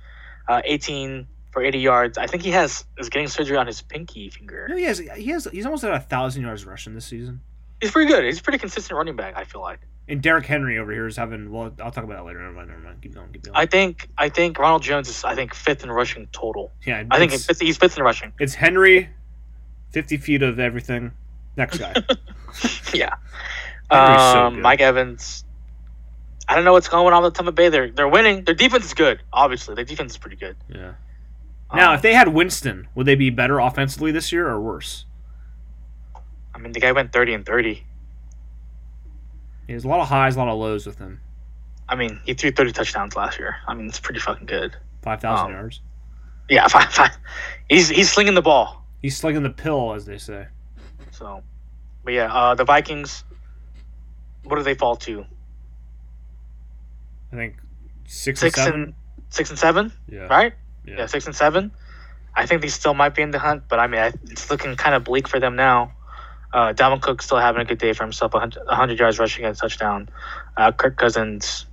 uh, 0.49 0.61
18 0.65 1.27
for 1.53 1.63
80 1.63 1.79
yards. 1.79 2.19
I 2.19 2.27
think 2.27 2.43
he 2.43 2.51
has 2.51 2.85
is 2.99 3.09
getting 3.09 3.29
surgery 3.29 3.57
on 3.57 3.67
his 3.67 3.81
pinky 3.81 4.31
finger. 4.31 4.67
No, 4.69 4.77
he 4.77 4.83
has. 4.85 4.99
He 4.99 5.29
has. 5.31 5.47
He's 5.53 5.65
almost 5.65 5.85
at 5.85 5.93
a 5.95 6.01
thousand 6.01 6.43
yards 6.43 6.67
rushing 6.67 6.95
this 6.95 7.07
season. 7.07 7.41
He's 7.81 7.93
pretty 7.93 8.11
good. 8.11 8.25
He's 8.25 8.41
a 8.41 8.43
pretty 8.43 8.59
consistent 8.59 8.97
running 8.97 9.15
back. 9.17 9.35
I 9.37 9.45
feel 9.45 9.61
like. 9.61 9.81
And 10.11 10.23
Derrick 10.23 10.47
Henry 10.47 10.79
over 10.79 10.91
here 10.91 11.07
is 11.07 11.17
having. 11.17 11.53
Well, 11.53 11.73
I'll 11.83 11.91
talk 11.91 12.05
about 12.05 12.17
that 12.17 12.25
later. 12.25 12.41
Never 12.41 12.53
mind. 12.55 12.69
Never 12.69 12.81
mind. 12.81 13.03
Keep 13.03 13.15
going. 13.15 13.31
Keep 13.33 13.43
going. 13.45 13.57
I 13.57 13.67
think 13.67 14.09
I 14.17 14.29
think 14.31 14.59
Ronald 14.59 14.83
Jones 14.83 15.09
is 15.09 15.23
I 15.25 15.35
think 15.35 15.53
fifth 15.55 15.85
in 15.85 15.91
rushing 15.91 16.27
total. 16.33 16.73
yeah, 16.87 17.05
I 17.11 17.19
think 17.19 17.35
it's, 17.35 17.59
he's 17.61 17.77
fifth 17.77 17.99
in 17.99 18.03
rushing. 18.05 18.33
it's 18.41 18.55
Henry, 18.55 19.11
fifty 19.91 20.17
feet 20.17 20.43
of 20.43 20.59
everything. 20.59 21.13
Next 21.57 21.79
guy. 21.79 21.95
Yeah. 22.95 23.15
Henry's 23.91 24.21
so 24.33 24.39
Um. 24.47 24.63
Mike 24.63 24.81
Evans. 24.81 25.45
I 26.49 26.55
don't 26.55 26.65
know 26.65 26.73
what's 26.73 26.89
going 26.89 27.13
on 27.13 27.23
with 27.23 27.35
Tampa 27.35 27.53
Bay. 27.53 27.69
They're 27.69 27.91
they're 27.91 28.09
winning. 28.09 28.45
Their 28.45 28.55
defense 28.55 28.87
is 28.87 28.95
good. 28.95 29.21
Obviously, 29.33 29.75
their 29.75 29.85
defense 29.85 30.13
is 30.13 30.19
pretty 30.19 30.37
good. 30.37 30.57
yeah. 30.75 30.95
Now, 31.75 31.91
Um, 31.91 31.97
if 31.97 32.01
they 32.03 32.15
had 32.15 32.29
Winston, 32.29 32.89
would 32.95 33.05
they 33.05 33.15
be 33.15 33.29
better 33.29 33.59
offensively 33.59 34.11
this 34.11 34.33
year 34.33 34.49
or 34.49 34.59
worse? 34.59 35.05
I 36.55 36.59
mean, 36.59 36.73
the 36.73 36.81
guy 36.81 36.93
went 36.93 37.13
thirty 37.13 37.35
and 37.35 37.45
thirty. 37.45 37.85
There's 39.69 39.85
a 39.85 39.89
lot 39.89 40.01
of 40.01 40.09
highs, 40.09 40.35
a 40.37 40.39
lot 40.39 40.49
of 40.49 40.59
lows 40.59 40.87
with 40.87 40.99
him. 40.99 41.21
I 41.89 41.95
mean, 41.95 42.21
he 42.25 42.35
threw 42.35 42.51
thirty 42.51 42.73
touchdowns 42.73 43.15
last 43.17 43.39
year. 43.39 43.57
I 43.67 43.75
mean, 43.75 43.87
it's 43.87 44.01
pretty 44.01 44.21
fucking 44.21 44.47
good. 44.47 44.75
Five 45.03 45.21
thousand 45.21 45.47
Um, 45.47 45.53
yards. 45.53 45.81
Yeah, 46.49 46.67
fine, 46.69 46.89
fine. 46.89 47.11
He's 47.69 47.89
he's 47.89 48.11
slinging 48.11 48.35
the 48.35 48.43
ball. 48.43 48.85
He's 49.03 49.17
slinging 49.17 49.43
the 49.43 49.51
pill, 49.51 49.95
as 49.95 50.05
they 50.07 50.19
say. 50.19 50.47
So, 51.13 51.43
but 52.05 52.13
yeah, 52.15 52.33
uh, 52.33 52.55
the 52.55 52.65
Vikings. 52.65 53.25
What 54.45 54.57
do 54.57 54.63
they 54.63 54.75
fall 54.75 54.97
to? 54.97 55.25
I 57.33 57.37
think 57.37 57.57
six, 58.07 58.41
Six 58.41 58.57
and 58.59 58.65
seven. 58.67 58.83
and 58.83 58.95
six 59.29 59.51
and 59.51 59.59
seven, 59.59 59.93
yeah. 60.09 60.21
right? 60.29 60.55
Yeah. 60.87 60.95
Yeah, 60.99 61.07
six 61.07 61.27
and 61.27 61.35
seven. 61.37 61.71
I 62.35 62.47
think 62.47 62.63
they 62.63 62.69
still 62.69 62.95
might 62.95 63.15
be 63.15 63.23
in 63.23 63.31
the 63.31 63.39
hunt, 63.39 63.65
but 63.69 63.79
I 63.79 63.87
mean, 63.87 64.01
I, 64.01 64.13
it's 64.31 64.51
looking 64.51 64.75
kind 64.77 64.95
of 64.95 65.05
bleak 65.05 65.29
for 65.29 65.39
them 65.41 65.57
now. 65.57 65.93
Uh, 66.53 66.73
Dalvin 66.73 67.01
Cook 67.03 67.21
still 67.23 67.39
having 67.39 67.61
a 67.61 67.65
good 67.65 67.79
day 67.79 67.93
for 67.93 68.05
himself, 68.05 68.33
100, 68.33 68.67
100 68.67 68.99
yards 68.99 69.19
rushing 69.19 69.45
and 69.45 69.55
a 69.55 69.59
touchdown. 69.59 70.09
Uh, 70.57 70.73
Kirk 70.73 70.97
Cousins, 70.97 71.67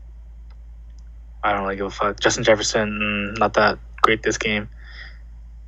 I 1.44 1.54
don't 1.54 1.64
really 1.64 1.78
give 1.78 1.86
a 1.86 1.92
fuck. 1.92 2.20
Justin 2.20 2.44
Jefferson, 2.44 2.90
mm, 3.36 3.40
not 3.40 3.54
that 3.54 3.80
great 4.02 4.22
this 4.22 4.38
game. 4.38 4.70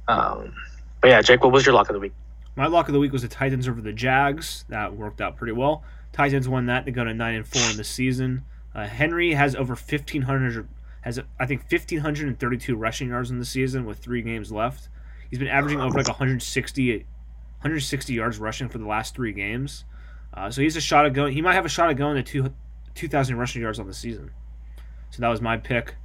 Um, 0.08 0.54
but 1.02 1.10
yeah, 1.10 1.22
Jake, 1.22 1.44
what 1.44 1.54
was 1.54 1.66
your 1.66 1.74
lock 1.76 1.90
of 1.90 1.94
the 1.94 2.00
week? 2.00 2.14
My 2.56 2.68
lock 2.68 2.88
of 2.88 2.94
the 2.94 3.00
week 3.00 3.12
was 3.12 3.22
the 3.22 3.28
Titans 3.28 3.68
over 3.68 3.82
the 3.82 3.94
Jags. 3.94 4.66
That 4.70 4.96
worked 4.96 5.22
out 5.22 5.38
pretty 5.38 5.54
well. 5.54 5.84
Titans 6.12 6.50
won 6.50 6.66
that 6.66 6.86
to 6.86 6.92
go 6.92 7.04
to 7.04 7.14
nine 7.14 7.36
and 7.36 7.48
four 7.48 7.62
in 7.70 7.78
the 7.78 7.84
season. 7.84 8.44
Uh, 8.74 8.88
Henry 8.88 9.34
has 9.34 9.56
over 9.56 9.76
fifteen 9.76 10.24
hundred 10.24 10.68
has 11.02 11.20
I 11.40 11.46
think 11.46 11.70
fifteen 11.70 12.00
hundred 12.00 12.28
and 12.28 12.40
thirty 12.40 12.58
two 12.58 12.76
rushing 12.76 13.10
yards 13.10 13.30
in 13.30 13.38
the 13.38 13.46
season 13.46 13.86
with 13.86 14.00
three 14.00 14.24
games 14.24 14.52
left. 14.52 14.90
He's 15.30 15.40
been 15.40 15.48
averaging 15.48 15.82
over 15.82 15.98
like 15.98 16.08
160, 16.08 17.06
160 17.60 18.14
yards 18.14 18.38
rushing 18.38 18.70
for 18.70 18.78
the 18.78 18.86
last 18.86 19.16
three 19.16 19.34
games. 19.34 19.86
Uh, 20.34 20.52
so 20.52 20.62
he's 20.62 20.76
a 20.76 20.82
shot 20.82 21.06
at 21.06 21.14
going. 21.14 21.34
He 21.34 21.42
might 21.42 21.56
have 21.56 21.66
a 21.66 21.70
shot 21.70 21.90
at 21.90 21.98
going 21.98 22.16
to 22.16 22.24
two 22.24 22.54
two 22.94 23.08
thousand 23.08 23.38
rushing 23.38 23.62
yards 23.62 23.80
on 23.80 23.88
the 23.88 23.94
season. 23.94 24.32
So 25.10 25.22
that 25.22 25.30
was 25.30 25.42
my 25.42 25.58
pick. 25.58 25.96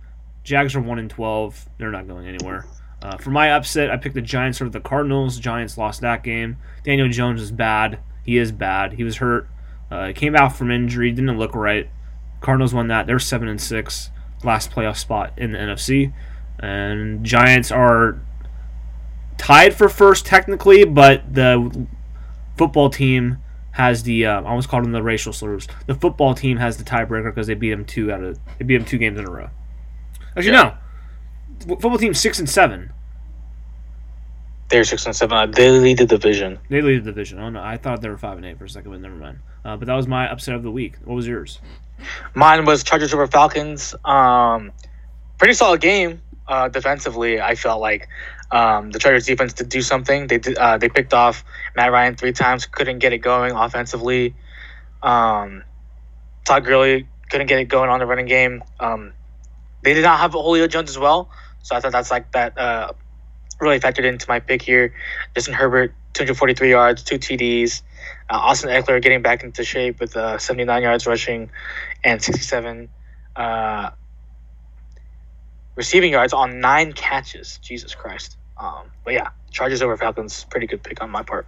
Jags 0.44 0.74
are 0.74 0.80
one 0.80 0.98
and 0.98 1.10
twelve. 1.10 1.68
They're 1.78 1.90
not 1.90 2.08
going 2.08 2.26
anywhere. 2.26 2.66
Uh, 3.02 3.16
for 3.16 3.30
my 3.30 3.50
upset, 3.52 3.90
I 3.90 3.96
picked 3.96 4.14
the 4.14 4.22
Giants 4.22 4.62
over 4.62 4.70
the 4.70 4.80
Cardinals. 4.80 5.38
Giants 5.38 5.76
lost 5.76 6.00
that 6.02 6.22
game. 6.22 6.56
Daniel 6.84 7.08
Jones 7.08 7.42
is 7.42 7.50
bad. 7.50 7.98
He 8.24 8.38
is 8.38 8.52
bad. 8.52 8.92
He 8.94 9.04
was 9.04 9.16
hurt. 9.16 9.48
Uh, 9.90 10.12
came 10.14 10.36
out 10.36 10.56
from 10.56 10.70
injury. 10.70 11.10
Didn't 11.10 11.38
look 11.38 11.54
right. 11.54 11.90
Cardinals 12.40 12.72
won 12.72 12.88
that. 12.88 13.06
They're 13.06 13.18
seven 13.18 13.48
and 13.48 13.60
six, 13.60 14.10
last 14.44 14.70
playoff 14.70 14.96
spot 14.96 15.32
in 15.36 15.52
the 15.52 15.58
NFC. 15.58 16.12
And 16.60 17.24
Giants 17.24 17.72
are 17.72 18.20
tied 19.42 19.74
for 19.74 19.88
first 19.88 20.24
technically, 20.24 20.85
but 20.85 21.35
the 21.35 21.87
football 22.57 22.88
team 22.88 23.38
has 23.72 24.05
the. 24.05 24.26
Uh, 24.26 24.42
I 24.42 24.48
almost 24.48 24.68
called 24.68 24.85
them 24.85 24.92
the 24.92 25.02
racial 25.02 25.33
slurs. 25.33 25.66
The 25.87 25.94
football 25.94 26.35
team 26.35 26.57
has 26.59 26.76
the 26.76 26.85
tiebreaker 26.85 27.35
because 27.35 27.48
they 27.48 27.55
beat 27.55 27.70
them 27.70 27.85
two 27.85 28.12
out 28.12 28.22
of. 28.22 28.38
They 28.59 28.64
beat 28.64 28.78
them 28.78 28.87
two 28.87 28.98
games 28.98 29.18
in 29.18 29.26
a 29.26 29.31
row. 29.31 29.50
Actually, 30.37 30.52
no. 30.52 30.74
Football 31.61 31.98
team 31.98 32.14
six 32.14 32.38
and 32.38 32.48
seven. 32.48 32.92
They're 34.68 34.85
six 34.85 35.05
and 35.05 35.14
seven. 35.14 35.37
Uh, 35.37 35.46
They 35.46 35.70
lead 35.70 35.98
the 35.98 36.07
division. 36.07 36.59
They 36.70 36.81
lead 36.81 37.05
the 37.05 37.11
division. 37.11 37.38
Oh 37.40 37.50
no, 37.50 37.62
I 37.62 37.76
thought 37.76 38.00
they 38.00 38.09
were 38.09 38.16
five 38.18 38.37
and 38.37 38.46
eight 38.46 38.59
for 38.59 38.64
a 38.64 38.68
second, 38.68 38.90
but 38.90 39.00
never 39.00 39.16
mind. 39.16 39.38
Uh, 39.64 39.76
but 39.76 39.87
that 39.87 39.94
was 39.94 40.07
my 40.07 40.31
upset 40.31 40.55
of 40.55 40.62
the 40.62 40.70
week. 40.70 40.94
What 41.05 41.14
was 41.14 41.26
yours? 41.26 41.61
Mine 42.35 42.64
was 42.64 42.83
Chargers 42.83 43.12
over 43.12 43.26
Falcons. 43.26 43.94
Um, 44.05 44.72
pretty 45.38 45.55
solid 45.55 45.81
game 45.81 46.22
uh, 46.48 46.68
defensively. 46.68 47.40
I 47.40 47.55
felt 47.55 47.81
like 47.81 48.09
um, 48.52 48.90
the 48.90 48.98
Chargers 48.98 49.24
defense 49.24 49.54
did 49.54 49.70
do 49.70 49.80
something. 49.80 50.26
They 50.26 50.38
did, 50.38 50.58
uh, 50.58 50.76
they 50.76 50.90
picked 50.90 51.14
off 51.14 51.42
Matt 51.74 51.90
Ryan 51.90 52.16
three 52.16 52.32
times, 52.32 52.66
couldn't 52.66 52.98
get 52.98 53.14
it 53.14 53.18
going 53.18 53.52
offensively. 53.52 54.36
Um, 55.02 55.64
Todd 56.44 56.64
Gurley 56.64 57.08
couldn't 57.30 57.46
get 57.46 57.60
it 57.60 57.64
going 57.64 57.88
on 57.88 57.98
the 57.98 58.06
running 58.06 58.26
game. 58.26 58.62
Um, 58.78 59.14
they 59.82 59.94
did 59.94 60.02
not 60.02 60.20
have 60.20 60.32
Julio 60.32 60.66
Jones 60.66 60.90
as 60.90 60.98
well, 60.98 61.30
so 61.62 61.74
I 61.74 61.80
thought 61.80 61.92
that's 61.92 62.10
like 62.10 62.30
that 62.32 62.58
uh, 62.58 62.92
really 63.58 63.80
factored 63.80 64.04
into 64.04 64.26
my 64.28 64.38
pick 64.38 64.60
here. 64.60 64.94
Justin 65.34 65.54
Herbert, 65.54 65.94
243 66.12 66.70
yards, 66.70 67.02
two 67.02 67.18
TDs. 67.18 67.82
Uh, 68.28 68.34
Austin 68.36 68.68
Ekeler 68.70 69.00
getting 69.00 69.22
back 69.22 69.42
into 69.42 69.64
shape 69.64 69.98
with 69.98 70.14
uh, 70.14 70.36
79 70.36 70.82
yards 70.82 71.06
rushing 71.06 71.50
and 72.04 72.22
67 72.22 72.90
uh, 73.36 73.90
receiving 75.74 76.12
yards 76.12 76.34
on 76.34 76.60
nine 76.60 76.92
catches. 76.92 77.58
Jesus 77.62 77.94
Christ. 77.94 78.36
Um, 78.62 78.87
but 79.05 79.12
yeah, 79.12 79.31
Chargers 79.51 79.83
over 79.83 79.96
Falcons, 79.96 80.44
pretty 80.48 80.68
good 80.68 80.83
pick 80.83 81.03
on 81.03 81.11
my 81.11 81.22
part. 81.22 81.46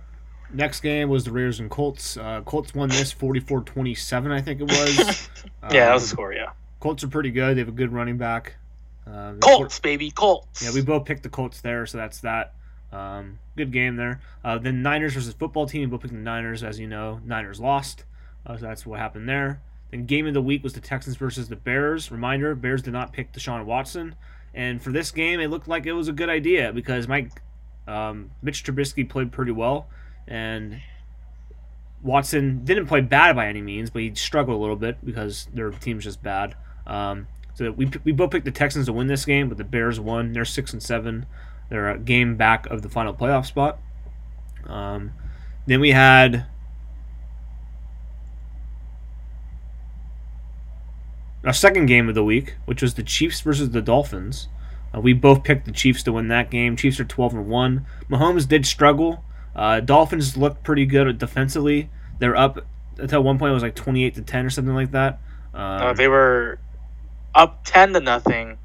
Next 0.53 0.81
game 0.81 1.09
was 1.09 1.25
the 1.25 1.31
Raiders 1.33 1.61
and 1.61 1.71
Colts. 1.71 2.17
Uh, 2.17 2.43
Colts 2.45 2.75
won 2.75 2.89
this 2.89 3.15
44-27, 3.15 4.33
I 4.33 4.41
think 4.41 4.61
it 4.61 4.65
was. 4.65 5.29
yeah, 5.71 5.87
that 5.87 5.95
was 5.95 6.03
the 6.03 6.09
score. 6.09 6.33
Yeah, 6.33 6.51
Colts 6.81 7.05
are 7.05 7.09
pretty 7.09 7.31
good. 7.31 7.57
They 7.57 7.61
have 7.61 7.69
a 7.69 7.73
good 7.73 7.93
running 7.93 8.19
back. 8.19 8.57
Uh, 9.07 9.35
Colts, 9.41 9.79
baby, 9.79 10.11
Colts. 10.11 10.63
Yeah, 10.63 10.73
we 10.73 10.83
both 10.83 11.05
picked 11.05 11.23
the 11.23 11.29
Colts 11.29 11.61
there, 11.61 11.87
so 11.87 11.99
that's 11.99 12.21
that. 12.21 12.55
Um, 12.93 13.39
good 13.57 13.73
game 13.73 13.97
there. 13.97 14.21
Uh, 14.45 14.59
then 14.59 14.83
Niners 14.83 15.15
versus 15.15 15.35
football 15.35 15.67
team. 15.67 15.83
We 15.83 15.87
both 15.87 16.03
picked 16.03 16.15
the 16.15 16.19
Niners, 16.19 16.63
as 16.63 16.79
you 16.79 16.87
know. 16.87 17.21
Niners 17.25 17.61
lost, 17.61 18.05
uh, 18.47 18.57
so 18.57 18.65
that's 18.67 18.87
what 18.87 18.99
happened 18.99 19.29
there. 19.29 19.61
Then 19.91 20.07
game 20.07 20.27
of 20.27 20.35
the 20.35 20.43
week 20.43 20.63
was 20.63 20.73
the 20.73 20.81
Texans 20.81 21.17
versus 21.17 21.49
the 21.49 21.57
Bears. 21.57 22.11
Reminder: 22.11 22.55
Bears 22.55 22.83
did 22.83 22.93
not 22.93 23.13
pick 23.13 23.33
Deshaun 23.33 23.65
Watson, 23.65 24.15
and 24.55 24.83
for 24.83 24.91
this 24.91 25.11
game, 25.11 25.41
it 25.41 25.49
looked 25.49 25.69
like 25.69 25.87
it 25.87 25.93
was 25.93 26.09
a 26.09 26.13
good 26.13 26.29
idea 26.29 26.73
because 26.73 27.09
Mike 27.09 27.43
um, 27.87 28.31
Mitch 28.43 28.65
Trubisky 28.65 29.09
played 29.09 29.33
pretty 29.33 29.53
well, 29.53 29.89
and 30.27 30.81
Watson 32.03 32.65
didn't 32.65 32.87
play 32.87 33.01
bad 33.01 33.37
by 33.37 33.49
any 33.49 33.63
means, 33.63 33.91
but 33.91 34.03
he 34.03 34.15
struggled 34.15 34.57
a 34.57 34.61
little 34.61 34.77
bit 34.77 35.05
because 35.05 35.49
their 35.53 35.71
team's 35.71 36.05
just 36.05 36.23
bad. 36.23 36.55
Um, 36.87 37.27
so 37.55 37.71
we 37.73 37.91
we 38.05 38.13
both 38.13 38.31
picked 38.31 38.45
the 38.45 38.51
Texans 38.51 38.87
to 38.87 38.93
win 38.93 39.07
this 39.07 39.25
game, 39.25 39.49
but 39.49 39.59
the 39.59 39.65
Bears 39.65 39.99
won. 39.99 40.33
They're 40.33 40.45
six 40.45 40.73
and 40.73 40.83
seven. 40.83 41.27
They're 41.71 41.91
a 41.91 41.99
game 41.99 42.37
back 42.37 42.67
of 42.67 42.83
the 42.83 42.89
final 42.89 43.15
playoff 43.15 43.47
spot. 43.47 43.79
Um, 44.67 45.13
then 45.67 45.81
we 45.81 45.91
had 45.91 46.47
our 51.45 51.53
second 51.53 51.87
game 51.87 52.09
of 52.09 52.15
the 52.15 52.25
week, 52.25 52.55
which 52.65 52.83
was 52.83 52.95
the 52.95 53.03
Chiefs 53.03 53.41
versus 53.41 53.71
the 53.71 53.83
Dolphins. 53.83 54.49
Uh, 54.95 55.01
we 55.01 55.13
both 55.13 55.43
picked 55.45 55.67
the 55.67 55.73
Chiefs 55.73 56.03
to 56.05 56.13
win 56.13 56.29
that 56.29 56.51
game. 56.51 56.77
Chiefs 56.77 56.99
are 57.01 57.05
twelve 57.05 57.35
and 57.35 57.47
one. 57.49 57.87
Mahomes 58.09 58.49
did 58.49 58.65
struggle. 58.67 59.25
Uh, 59.55 59.81
Dolphins 59.81 60.37
looked 60.37 60.63
pretty 60.65 60.87
good 60.87 61.19
defensively. 61.19 61.91
They're 62.19 62.37
up 62.37 62.65
until 62.99 63.23
one 63.23 63.39
point 63.39 63.51
it 63.51 63.55
was 63.55 63.63
like 63.63 63.75
twenty 63.75 64.05
eight 64.05 64.15
to 64.15 64.23
ten 64.23 64.47
or 64.47 64.51
something 64.51 64.75
like 64.75 64.93
that. 64.93 65.21
Um, 65.53 65.61
Uh, 65.83 65.93
they 65.93 66.09
were 66.09 66.59
up 67.35 67.65
ten 67.65 67.93
to 67.93 68.01
nothing, 68.01 68.57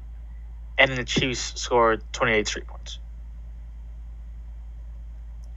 and 0.78 0.90
then 0.90 0.96
the 0.96 1.04
Chiefs 1.04 1.60
scored 1.60 2.02
twenty 2.12 2.32
eight 2.32 2.46
straight 2.48 2.66
points. 2.66 2.98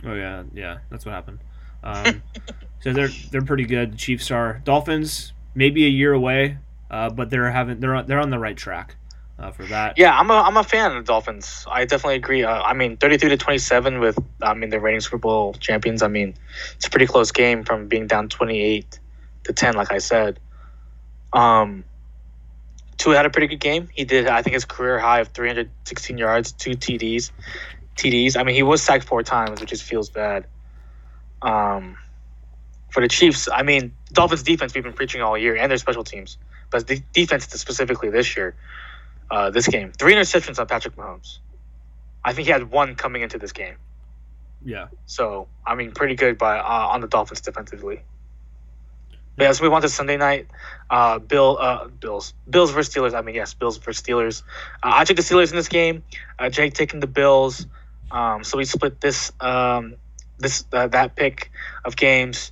Oh 0.06 0.14
yeah, 0.14 0.44
yeah, 0.54 0.80
that's 0.90 1.06
what 1.06 1.14
happened. 1.14 1.40
Um, 1.84 2.22
so 2.82 2.94
they're 2.94 3.10
they're 3.32 3.42
pretty 3.42 3.66
good. 3.66 3.94
The 3.94 3.98
Chiefs 3.98 4.32
are 4.32 4.62
Dolphins, 4.66 5.34
maybe 5.56 5.86
a 5.86 5.90
year 5.90 6.14
away, 6.14 6.58
uh, 6.94 7.10
but 7.10 7.32
they're 7.32 7.50
having 7.50 7.80
they're 7.80 7.96
on, 7.96 8.06
they're 8.06 8.20
on 8.20 8.30
the 8.30 8.38
right 8.38 8.56
track 8.56 8.96
uh, 9.40 9.50
for 9.50 9.64
that. 9.66 9.98
Yeah, 9.98 10.16
I'm 10.16 10.30
a 10.30 10.36
I'm 10.36 10.58
a 10.58 10.64
fan 10.64 10.92
of 10.92 10.98
the 10.98 11.08
Dolphins. 11.12 11.66
I 11.68 11.86
definitely 11.86 12.18
agree. 12.18 12.44
Uh, 12.44 12.62
I 12.62 12.74
mean, 12.74 12.98
33 12.98 13.30
to 13.30 13.38
27 13.38 14.00
with 14.00 14.20
I 14.44 14.54
mean 14.54 14.70
the 14.70 14.80
reigning 14.80 15.02
Super 15.02 15.18
Bowl 15.18 15.54
champions. 15.54 16.04
I 16.04 16.08
mean, 16.08 16.36
it's 16.76 16.86
a 16.86 16.92
pretty 16.92 17.08
close 17.08 17.32
game 17.32 17.64
from 17.64 17.88
being 17.88 18.06
down 18.06 18.30
28 18.30 19.00
to 19.46 19.54
10, 19.54 19.74
like 19.74 19.92
I 19.92 19.98
said. 19.98 20.40
Um, 21.34 21.84
Tua 22.98 23.16
had 23.16 23.26
a 23.26 23.32
pretty 23.32 23.48
good 23.48 23.60
game. 23.60 23.90
He 23.92 24.06
did 24.06 24.28
I 24.28 24.44
think 24.44 24.54
his 24.54 24.66
career 24.66 25.00
high 25.00 25.22
of 25.22 25.30
316 25.30 26.20
yards, 26.20 26.52
two 26.52 26.72
TDs. 26.72 27.32
TDs. 27.98 28.38
I 28.38 28.44
mean, 28.44 28.54
he 28.54 28.64
was 28.64 28.84
sacked 28.84 29.06
four 29.06 29.24
times, 29.24 29.62
which 29.62 29.72
just 29.72 29.84
feels 29.84 30.12
bad. 30.12 30.46
Um, 31.42 31.98
for 32.92 33.02
the 33.02 33.08
Chiefs, 33.08 33.50
I 33.52 33.64
mean, 33.64 33.94
Dolphins 34.12 34.44
defense 34.44 34.76
we've 34.76 34.84
been 34.84 34.94
preaching 34.94 35.24
all 35.24 35.36
year, 35.36 35.56
and 35.56 35.72
their 35.72 35.78
special 35.80 36.04
teams, 36.04 36.38
but 36.74 36.88
the 36.88 37.02
defense 37.14 37.46
specifically 37.46 38.10
this 38.10 38.36
year 38.36 38.56
uh, 39.32 39.52
this 39.52 39.68
game. 39.68 39.92
Three 39.92 40.14
interceptions 40.14 40.60
on 40.60 40.68
Patrick 40.68 40.96
Mahomes. 40.96 41.38
I 42.26 42.34
think 42.34 42.48
he 42.48 42.52
had 42.52 42.72
one 42.72 42.96
coming 42.96 43.22
into 43.22 43.38
this 43.38 43.52
game. 43.52 43.76
Yeah, 44.66 44.88
So 45.06 45.48
I 45.66 45.76
mean, 45.76 45.92
pretty 45.92 46.16
good 46.16 46.38
by 46.38 46.58
uh, 46.58 46.88
on 46.92 47.02
the 47.02 47.08
Dolphins 47.08 47.42
defensively. 47.42 48.02
But 49.36 49.46
yes, 49.46 49.62
we 49.62 49.68
want 49.68 49.82
to 49.84 49.90
Sunday 49.90 50.18
night. 50.18 50.48
Uh, 50.90 51.20
Bill, 51.20 51.58
uh, 51.60 51.88
Bills, 51.88 52.34
Bills 52.50 52.72
versus 52.72 52.94
Steelers. 52.94 53.14
I 53.14 53.22
mean, 53.22 53.36
yes, 53.36 53.54
Bills 53.54 53.78
versus 53.78 54.02
Steelers. 54.02 54.44
Uh, 54.84 54.92
I 54.94 55.04
took 55.04 55.18
the 55.18 55.24
Steelers 55.24 55.50
in 55.50 55.56
this 55.56 55.68
game. 55.68 56.04
Uh, 56.38 56.50
Jake 56.50 56.74
taking 56.76 57.00
the 57.00 57.08
Bills. 57.08 57.66
Um, 58.12 58.44
so 58.44 58.58
we 58.58 58.66
split 58.66 59.02
this, 59.02 59.32
um, 59.40 59.96
this 60.38 60.66
uh, 60.72 60.88
that 60.88 61.16
pick 61.16 61.52
of 61.84 61.96
games. 61.96 62.52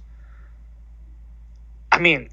I 1.91 1.99
mean, 1.99 2.29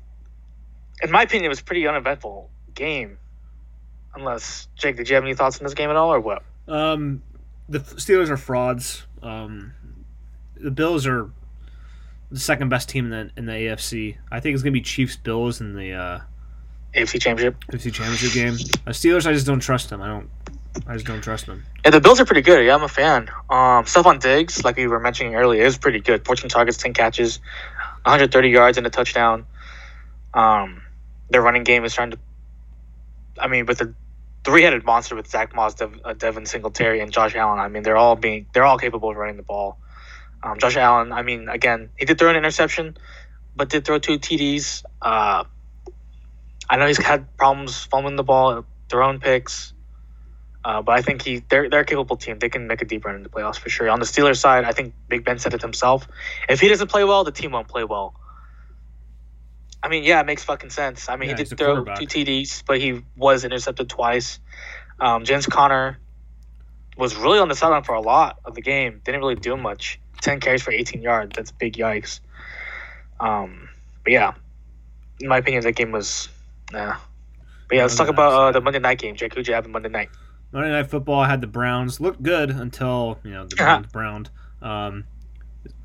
in 1.02 1.10
my 1.10 1.22
opinion, 1.22 1.46
it 1.46 1.48
was 1.48 1.60
a 1.60 1.64
pretty 1.64 1.86
uneventful 1.86 2.50
game. 2.74 3.18
Unless 4.14 4.68
Jake, 4.74 4.96
did 4.96 5.08
you 5.08 5.14
have 5.14 5.24
any 5.24 5.34
thoughts 5.34 5.58
on 5.58 5.64
this 5.64 5.74
game 5.74 5.90
at 5.90 5.96
all, 5.96 6.12
or 6.12 6.20
what? 6.20 6.42
um, 6.68 7.22
the 7.68 7.80
Steelers 7.80 8.30
are 8.30 8.36
frauds. 8.36 9.06
Um, 9.22 9.72
the 10.56 10.70
Bills 10.70 11.06
are 11.06 11.30
the 12.30 12.38
second 12.38 12.68
best 12.68 12.88
team 12.88 13.06
in 13.06 13.10
the 13.10 13.30
in 13.36 13.46
the 13.46 13.52
AFC. 13.52 14.16
I 14.30 14.40
think 14.40 14.54
it's 14.54 14.62
gonna 14.62 14.72
be 14.72 14.80
Chiefs 14.80 15.16
Bills 15.16 15.60
in 15.60 15.74
the 15.74 15.92
uh, 15.92 16.20
AFC 16.94 17.20
Championship. 17.20 17.62
AFC 17.72 17.92
Championship 17.92 18.32
game. 18.32 18.54
Uh, 18.86 18.90
Steelers, 18.90 19.26
I 19.26 19.32
just 19.32 19.46
don't 19.46 19.60
trust 19.60 19.90
them. 19.90 20.02
I 20.02 20.08
don't. 20.08 20.30
I 20.86 20.94
just 20.94 21.06
don't 21.06 21.22
trust 21.22 21.46
them. 21.46 21.64
Yeah, 21.84 21.90
the 21.90 22.00
Bills 22.00 22.20
are 22.20 22.24
pretty 22.24 22.42
good. 22.42 22.64
Yeah, 22.64 22.74
I'm 22.74 22.82
a 22.82 22.88
fan. 22.88 23.28
Um, 23.50 23.84
Stefon 23.84 24.20
Diggs, 24.20 24.64
like 24.64 24.76
we 24.76 24.86
were 24.86 25.00
mentioning 25.00 25.34
earlier, 25.34 25.64
is 25.64 25.76
pretty 25.76 26.00
good. 26.00 26.24
14 26.24 26.48
targets, 26.48 26.76
10 26.76 26.92
catches, 26.94 27.40
130 28.04 28.48
yards 28.48 28.78
and 28.78 28.86
a 28.86 28.90
touchdown. 28.90 29.44
Um, 30.34 30.82
their 31.30 31.42
running 31.42 31.64
game 31.64 31.84
is 31.84 31.94
trying 31.94 32.12
to. 32.12 32.18
I 33.38 33.46
mean, 33.46 33.66
with 33.66 33.78
the 33.78 33.94
three-headed 34.44 34.84
monster 34.84 35.14
with 35.14 35.28
Zach 35.28 35.54
Moss, 35.54 35.74
Dev, 35.74 36.00
uh, 36.04 36.12
Devin 36.14 36.46
Singletary, 36.46 37.00
and 37.00 37.12
Josh 37.12 37.34
Allen. 37.34 37.58
I 37.58 37.68
mean, 37.68 37.82
they're 37.82 37.96
all 37.96 38.16
being 38.16 38.46
they're 38.52 38.64
all 38.64 38.78
capable 38.78 39.10
of 39.10 39.16
running 39.16 39.36
the 39.36 39.42
ball. 39.42 39.78
Um, 40.42 40.58
Josh 40.58 40.76
Allen. 40.76 41.12
I 41.12 41.22
mean, 41.22 41.48
again, 41.48 41.90
he 41.96 42.04
did 42.04 42.18
throw 42.18 42.30
an 42.30 42.36
interception, 42.36 42.96
but 43.56 43.68
did 43.68 43.84
throw 43.84 43.98
two 43.98 44.18
TDs. 44.18 44.84
Uh, 45.02 45.44
I 46.70 46.76
know 46.76 46.86
he's 46.86 46.98
had 46.98 47.36
problems 47.36 47.84
fumbling 47.84 48.16
the 48.16 48.24
ball, 48.24 48.64
throwing 48.88 49.20
picks. 49.20 49.72
Uh, 50.64 50.82
but 50.82 50.98
I 50.98 51.02
think 51.02 51.22
he 51.22 51.42
they're 51.48 51.70
they're 51.70 51.80
a 51.80 51.84
capable 51.84 52.16
team. 52.16 52.38
They 52.38 52.48
can 52.48 52.66
make 52.66 52.82
a 52.82 52.84
deep 52.84 53.04
run 53.04 53.14
in 53.14 53.22
the 53.22 53.28
playoffs 53.28 53.58
for 53.58 53.70
sure. 53.70 53.88
On 53.88 54.00
the 54.00 54.04
Steelers 54.04 54.38
side, 54.38 54.64
I 54.64 54.72
think 54.72 54.92
Big 55.08 55.24
Ben 55.24 55.38
said 55.38 55.54
it 55.54 55.62
himself. 55.62 56.08
If 56.48 56.60
he 56.60 56.68
doesn't 56.68 56.88
play 56.88 57.04
well, 57.04 57.24
the 57.24 57.32
team 57.32 57.52
won't 57.52 57.68
play 57.68 57.84
well. 57.84 58.14
I 59.82 59.88
mean, 59.88 60.02
yeah, 60.04 60.20
it 60.20 60.26
makes 60.26 60.42
fucking 60.44 60.70
sense. 60.70 61.08
I 61.08 61.16
mean, 61.16 61.30
Yeah, 61.30 61.36
he 61.36 61.44
did 61.44 61.58
throw 61.58 61.84
two 61.84 62.06
TDs, 62.06 62.64
but 62.66 62.80
he 62.80 63.02
was 63.16 63.44
intercepted 63.44 63.88
twice. 63.88 64.40
Um, 65.00 65.24
James 65.24 65.46
Conner 65.46 65.98
was 66.96 67.14
really 67.16 67.38
on 67.38 67.48
the 67.48 67.54
sideline 67.54 67.84
for 67.84 67.94
a 67.94 68.00
lot 68.00 68.38
of 68.44 68.54
the 68.54 68.60
game. 68.62 69.00
Didn't 69.04 69.20
really 69.20 69.36
do 69.36 69.56
much. 69.56 70.00
Ten 70.20 70.40
carries 70.40 70.62
for 70.62 70.72
18 70.72 71.00
yards. 71.00 71.36
That's 71.36 71.52
big 71.52 71.74
yikes. 71.74 72.18
Um, 73.20 73.68
but 74.02 74.12
yeah, 74.12 74.34
in 75.20 75.28
my 75.28 75.38
opinion, 75.38 75.62
that 75.62 75.72
game 75.72 75.92
was, 75.92 76.28
nah. 76.72 76.96
But 77.68 77.76
yeah, 77.76 77.82
let's 77.82 77.96
talk 77.96 78.08
about 78.08 78.32
uh, 78.32 78.52
the 78.52 78.60
Monday 78.60 78.78
night 78.80 78.98
game. 78.98 79.14
Jake, 79.14 79.34
who'd 79.34 79.46
you 79.46 79.54
have 79.54 79.64
in 79.66 79.72
Monday 79.72 79.88
night? 79.90 80.08
Monday 80.50 80.70
Night 80.70 80.88
Football 80.88 81.20
I 81.20 81.28
had 81.28 81.40
the 81.42 81.46
Browns 81.46 82.00
looked 82.00 82.22
good 82.22 82.50
until 82.50 83.18
you 83.22 83.30
know 83.32 83.46
the 83.46 83.62
Uh-huh. 83.62 83.82
Browns 83.92 83.92
browned. 83.92 84.30
Um, 84.62 85.04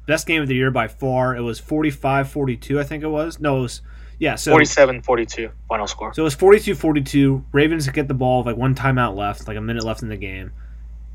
best 0.05 0.27
game 0.27 0.41
of 0.41 0.47
the 0.47 0.55
year 0.55 0.71
by 0.71 0.87
far. 0.87 1.35
It 1.35 1.41
was 1.41 1.59
45-42, 1.61 2.79
I 2.79 2.83
think 2.83 3.03
it 3.03 3.07
was. 3.07 3.39
No, 3.39 3.59
it 3.59 3.61
was 3.61 3.81
yeah. 4.19 4.35
So 4.35 4.55
47-42 4.55 5.51
final 5.67 5.87
score. 5.87 6.13
so 6.13 6.21
it 6.21 6.25
was 6.25 6.35
42-42. 6.35 7.43
Ravens 7.51 7.87
get 7.89 8.07
the 8.07 8.13
ball 8.13 8.39
with 8.39 8.47
like 8.47 8.57
one 8.57 8.75
timeout 8.75 9.15
left, 9.15 9.47
like 9.47 9.57
a 9.57 9.61
minute 9.61 9.83
left 9.83 10.01
in 10.01 10.09
the 10.09 10.17
game. 10.17 10.51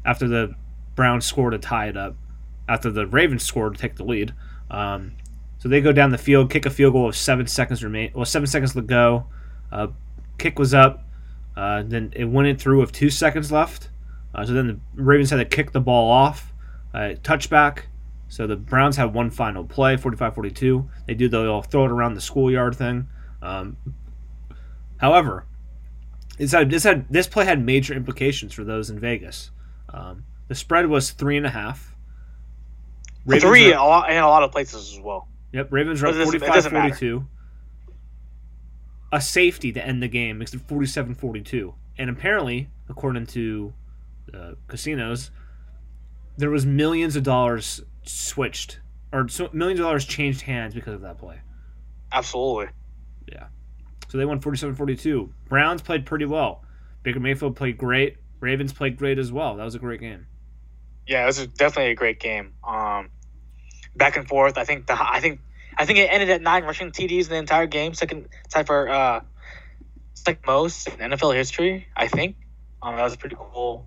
After 0.04 0.28
the 0.28 0.54
Browns 0.94 1.24
scored 1.24 1.52
to 1.52 1.58
tie 1.58 1.86
it 1.86 1.96
up, 1.96 2.16
after 2.68 2.90
the 2.90 3.06
Ravens 3.06 3.44
scored 3.44 3.74
to 3.74 3.80
take 3.80 3.96
the 3.96 4.04
lead. 4.04 4.34
Um, 4.70 5.12
so 5.58 5.68
they 5.68 5.80
go 5.80 5.92
down 5.92 6.10
the 6.10 6.18
field, 6.18 6.50
kick 6.50 6.66
a 6.66 6.70
field 6.70 6.92
goal 6.92 7.06
with 7.06 7.16
seven 7.16 7.46
seconds 7.46 7.82
remain. 7.82 8.12
Well, 8.14 8.24
seven 8.24 8.46
seconds 8.46 8.74
to 8.74 8.82
go. 8.82 9.26
Uh, 9.72 9.88
kick 10.38 10.58
was 10.58 10.74
up. 10.74 11.04
Uh, 11.56 11.82
then 11.84 12.12
it 12.14 12.24
went 12.24 12.46
in 12.46 12.56
through 12.56 12.80
with 12.80 12.92
two 12.92 13.10
seconds 13.10 13.50
left. 13.50 13.90
Uh, 14.34 14.44
so 14.44 14.52
then 14.52 14.66
the 14.66 15.02
Ravens 15.02 15.30
had 15.30 15.38
to 15.38 15.44
kick 15.44 15.72
the 15.72 15.80
ball 15.80 16.10
off, 16.10 16.52
uh, 16.94 17.14
touchback. 17.22 17.84
So 18.28 18.46
the 18.46 18.56
Browns 18.56 18.96
had 18.96 19.14
one 19.14 19.30
final 19.30 19.64
play, 19.64 19.96
45-42. 19.96 20.88
They 21.06 21.14
do 21.14 21.28
the 21.28 21.42
they'll 21.42 21.62
throw 21.62 21.86
it 21.86 21.90
around 21.90 22.14
the 22.14 22.20
schoolyard 22.20 22.74
thing. 22.76 23.08
Um, 23.40 23.76
however, 24.98 25.46
this 26.36 26.52
had, 26.52 26.70
this 26.70 26.84
had 26.84 27.08
this 27.08 27.26
play 27.26 27.44
had 27.46 27.64
major 27.64 27.94
implications 27.94 28.52
for 28.52 28.64
those 28.64 28.90
in 28.90 28.98
Vegas. 29.00 29.50
Um, 29.92 30.24
the 30.48 30.54
spread 30.54 30.86
was 30.86 31.10
three 31.10 31.36
and 31.36 31.46
a 31.46 31.50
half. 31.50 31.94
Ravens 33.24 33.50
Three 33.50 33.72
are- 33.72 33.78
a 33.78 33.82
lot, 33.84 34.10
in 34.10 34.16
a 34.18 34.28
lot 34.28 34.42
of 34.42 34.52
places 34.52 34.92
as 34.94 35.00
well. 35.00 35.28
Yep, 35.52 35.68
Ravens 35.70 36.02
are 36.02 36.08
up 36.08 36.14
It 36.14 36.18
doesn't- 36.18 36.34
it 36.34 36.38
45 36.40 36.54
doesn't 36.54 36.72
matter. 36.72 36.94
42. 36.94 37.26
A 39.10 39.20
safety 39.20 39.72
to 39.72 39.84
end 39.84 40.02
the 40.02 40.08
game 40.08 40.38
makes 40.38 40.52
it 40.52 40.60
47 40.60 41.14
42. 41.14 41.74
And 41.96 42.10
apparently, 42.10 42.68
according 42.90 43.26
to 43.28 43.72
uh, 44.34 44.52
casinos, 44.68 45.30
there 46.36 46.50
was 46.50 46.66
millions 46.66 47.16
of 47.16 47.22
dollars 47.22 47.80
switched, 48.08 48.80
or 49.12 49.28
so, 49.28 49.48
millions 49.52 49.80
of 49.80 49.84
dollars 49.84 50.04
changed 50.04 50.42
hands 50.42 50.74
because 50.74 50.94
of 50.94 51.00
that 51.02 51.18
play. 51.18 51.40
Absolutely. 52.12 52.68
Yeah. 53.30 53.48
So 54.08 54.18
they 54.18 54.24
won 54.24 54.40
47 54.40 54.74
42. 54.74 55.32
Browns 55.48 55.82
played 55.82 56.06
pretty 56.06 56.24
well. 56.24 56.64
Baker 57.02 57.20
Mayfield 57.20 57.56
played 57.56 57.78
great. 57.78 58.16
Ravens 58.40 58.72
played 58.72 58.96
great 58.96 59.18
as 59.18 59.30
well. 59.32 59.56
That 59.56 59.64
was 59.64 59.74
a 59.74 59.78
great 59.78 60.00
game. 60.00 60.26
Yeah, 61.06 61.22
it 61.22 61.26
was 61.26 61.46
definitely 61.46 61.92
a 61.92 61.94
great 61.94 62.20
game. 62.20 62.54
Um, 62.66 63.10
back 63.96 64.16
and 64.16 64.28
forth. 64.28 64.58
I 64.58 64.64
think 64.64 64.86
the 64.86 64.96
I 64.98 65.20
think 65.20 65.40
I 65.76 65.84
think 65.84 65.98
it 65.98 66.08
ended 66.10 66.30
at 66.30 66.42
nine 66.42 66.64
rushing 66.64 66.90
TDs 66.90 67.24
in 67.24 67.30
the 67.30 67.36
entire 67.36 67.66
game. 67.66 67.94
Second 67.94 68.28
tied 68.48 68.66
for 68.66 68.88
uh, 68.88 69.20
second 70.14 70.42
most 70.46 70.88
in 70.88 70.94
NFL 70.96 71.34
history. 71.34 71.86
I 71.96 72.08
think 72.08 72.36
um, 72.82 72.96
that 72.96 73.02
was 73.02 73.16
pretty 73.16 73.36
cool. 73.38 73.86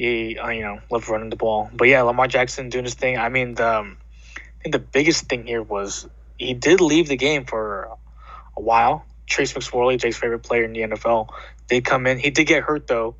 He 0.00 0.38
uh, 0.38 0.48
you 0.48 0.62
know 0.62 0.80
loved 0.90 1.10
running 1.10 1.28
the 1.28 1.36
ball, 1.36 1.68
but 1.74 1.86
yeah, 1.86 2.00
Lamar 2.00 2.26
Jackson 2.26 2.70
doing 2.70 2.84
his 2.84 2.94
thing. 2.94 3.18
I 3.18 3.28
mean, 3.28 3.52
the, 3.52 3.80
um, 3.80 3.98
I 4.38 4.62
think 4.62 4.72
the 4.72 4.78
biggest 4.78 5.24
thing 5.24 5.46
here 5.46 5.62
was 5.62 6.08
he 6.38 6.54
did 6.54 6.80
leave 6.80 7.06
the 7.06 7.18
game 7.18 7.44
for 7.44 7.90
a 8.56 8.62
while. 8.62 9.04
Trace 9.26 9.52
McSorley, 9.52 10.00
Jake's 10.00 10.16
favorite 10.16 10.38
player 10.38 10.64
in 10.64 10.72
the 10.72 10.80
NFL, 10.80 11.28
did 11.68 11.84
come 11.84 12.06
in. 12.06 12.18
He 12.18 12.30
did 12.30 12.46
get 12.46 12.62
hurt 12.62 12.86
though, 12.86 13.14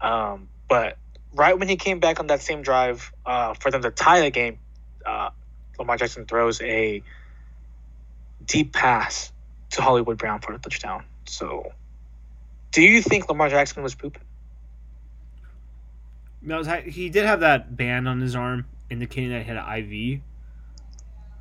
um, 0.00 0.48
but 0.68 0.98
right 1.32 1.56
when 1.56 1.68
he 1.68 1.76
came 1.76 2.00
back 2.00 2.18
on 2.18 2.26
that 2.26 2.42
same 2.42 2.62
drive 2.62 3.12
uh, 3.24 3.54
for 3.54 3.70
them 3.70 3.82
to 3.82 3.92
tie 3.92 4.22
the 4.22 4.30
game, 4.30 4.58
uh, 5.06 5.30
Lamar 5.78 5.98
Jackson 5.98 6.26
throws 6.26 6.60
a 6.62 7.00
deep 8.44 8.72
pass 8.72 9.30
to 9.70 9.82
Hollywood 9.82 10.18
Brown 10.18 10.40
for 10.40 10.52
a 10.52 10.58
touchdown. 10.58 11.04
So, 11.26 11.70
do 12.72 12.82
you 12.82 13.02
think 13.02 13.28
Lamar 13.28 13.50
Jackson 13.50 13.84
was 13.84 13.94
pooping? 13.94 14.25
No, 16.46 16.62
he 16.62 17.10
did 17.10 17.26
have 17.26 17.40
that 17.40 17.76
band 17.76 18.08
on 18.08 18.20
his 18.20 18.36
arm 18.36 18.66
indicating 18.88 19.30
that 19.30 19.42
he 19.42 19.48
had 19.48 19.56
an 19.56 19.66
IV. 19.68 20.20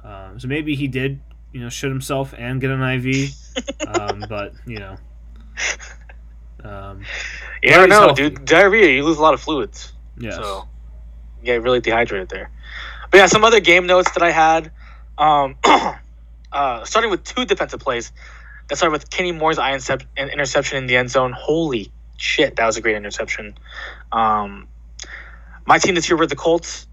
Um, 0.04 0.39
so 0.39 0.48
maybe 0.48 0.76
he 0.76 0.88
did, 0.88 1.20
you 1.54 1.62
know, 1.62 1.70
shoot 1.70 1.89
himself 1.89 2.34
and 2.36 2.60
get 2.60 2.72
an 2.72 2.82
IV. 2.82 3.32
um, 3.88 4.26
but 4.28 4.54
you 4.65 4.80
know, 4.80 4.98
um, 6.63 7.04
you 7.62 7.70
never 7.70 7.88
know, 7.88 8.00
healthy. 8.08 8.30
dude. 8.30 8.46
Diarrhea, 8.46 8.96
you 8.96 9.04
lose 9.04 9.20
a 9.20 9.22
lot 9.22 9.36
of 9.36 9.41
fluids. 9.41 9.94
Yeah. 10.18 10.32
So 10.32 10.68
you 11.39 11.46
get 11.46 11.62
really 11.62 11.82
dehydrated 11.82 12.30
there. 12.30 12.50
But 13.12 13.20
yeah, 13.20 13.26
some 13.28 13.44
other 13.44 13.60
game 13.60 13.86
notes 13.86 14.12
that 14.12 14.24
I 14.24 14.32
had. 14.32 14.72
Um, 15.20 15.56
uh, 16.52 16.84
starting 16.84 17.12
with 17.12 17.24
two 17.24 17.46
defensive 17.46 17.80
plays. 17.80 18.12
That 18.68 18.78
started 18.78 18.94
with 18.94 19.12
Kenny 19.12 19.32
Moore's 19.32 19.60
interception 20.18 20.80
in 20.80 20.88
the 20.88 20.98
end 20.98 21.12
zone. 21.12 21.32
Holy 21.32 21.91
shit, 22.18 22.56
that 22.56 22.65
was 22.65 22.78
a 22.78 22.82
great 22.82 22.96
interception. 22.96 23.56
Um, 24.12 24.68
my 25.65 25.78
team 25.78 25.95
this 25.95 26.10
year 26.10 26.17
were 26.17 26.28
the 26.28 26.36
Colts 26.36 26.88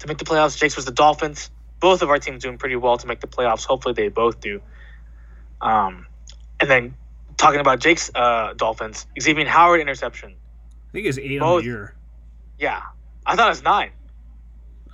to 0.00 0.08
make 0.08 0.18
the 0.18 0.24
playoffs. 0.24 0.58
Jake's 0.58 0.76
was 0.76 0.84
the 0.84 0.92
Dolphins. 0.92 1.50
Both 1.80 2.02
of 2.02 2.10
our 2.10 2.18
teams 2.18 2.42
doing 2.42 2.58
pretty 2.58 2.76
well 2.76 2.96
to 2.96 3.06
make 3.06 3.20
the 3.20 3.26
playoffs. 3.26 3.64
Hopefully, 3.64 3.94
they 3.94 4.08
both 4.08 4.40
do. 4.40 4.60
Um, 5.60 6.06
and 6.60 6.70
then 6.70 6.94
talking 7.36 7.60
about 7.60 7.80
Jake's 7.80 8.10
uh, 8.14 8.54
Dolphins, 8.54 9.06
Xavier 9.20 9.46
Howard 9.46 9.80
interception. 9.80 10.30
I 10.32 10.92
think 10.92 11.06
it's 11.06 11.18
eight 11.18 11.40
both, 11.40 11.58
on 11.58 11.58
the 11.58 11.64
year. 11.64 11.94
Yeah, 12.58 12.82
I 13.26 13.36
thought 13.36 13.46
it 13.46 13.50
was 13.50 13.62
nine. 13.62 13.90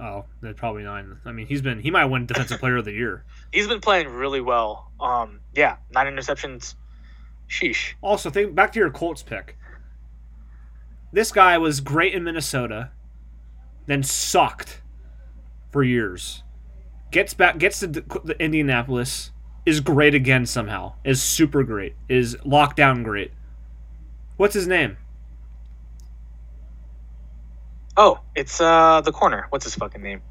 Oh, 0.01 0.25
that's 0.40 0.59
probably 0.59 0.85
nine. 0.85 1.18
I 1.25 1.33
mean, 1.33 1.47
he's 1.47 1.61
been 1.61 1.81
he 1.81 1.90
might 1.90 2.07
win 2.07 2.27
Defensive 2.27 2.61
Player 2.61 2.77
of 2.77 2.85
the 2.85 2.92
Year. 2.92 3.25
He's 3.53 3.66
been 3.66 3.81
playing 3.81 4.09
really 4.09 4.42
well. 4.42 4.92
Um, 5.01 5.40
yeah, 5.55 5.77
nine 5.90 6.07
interceptions. 6.07 6.75
Sheesh. 7.49 7.94
Also, 8.03 8.29
think 8.29 8.55
back 8.55 8.73
to 8.73 8.79
your 8.79 8.90
Colts 8.90 9.23
pick. 9.23 9.57
This 11.12 11.33
guy 11.33 11.57
was 11.57 11.81
great 11.81 12.12
in 12.12 12.25
Minnesota 12.25 12.90
then 13.88 14.03
sucked 14.05 14.81
for 15.72 15.83
years. 15.83 16.44
Gets 17.11 17.35
back, 17.35 17.59
gets 17.59 17.81
to 17.81 17.87
the 17.88 18.37
Indianapolis, 18.38 19.33
is 19.66 19.81
great 19.81 20.14
again 20.14 20.46
somehow. 20.46 20.92
Is 21.05 21.20
super 21.20 21.64
great. 21.64 21.96
Is 22.09 22.37
lockdown 22.37 23.03
great. 23.03 23.33
What's 24.37 24.55
his 24.55 24.68
name? 24.68 24.96
Oh, 27.96 28.20
it's 28.37 28.61
uh 28.61 29.01
the 29.01 29.11
corner. 29.11 29.46
What's 29.51 29.64
his 29.64 29.74
fucking 29.74 30.03
name? 30.03 30.22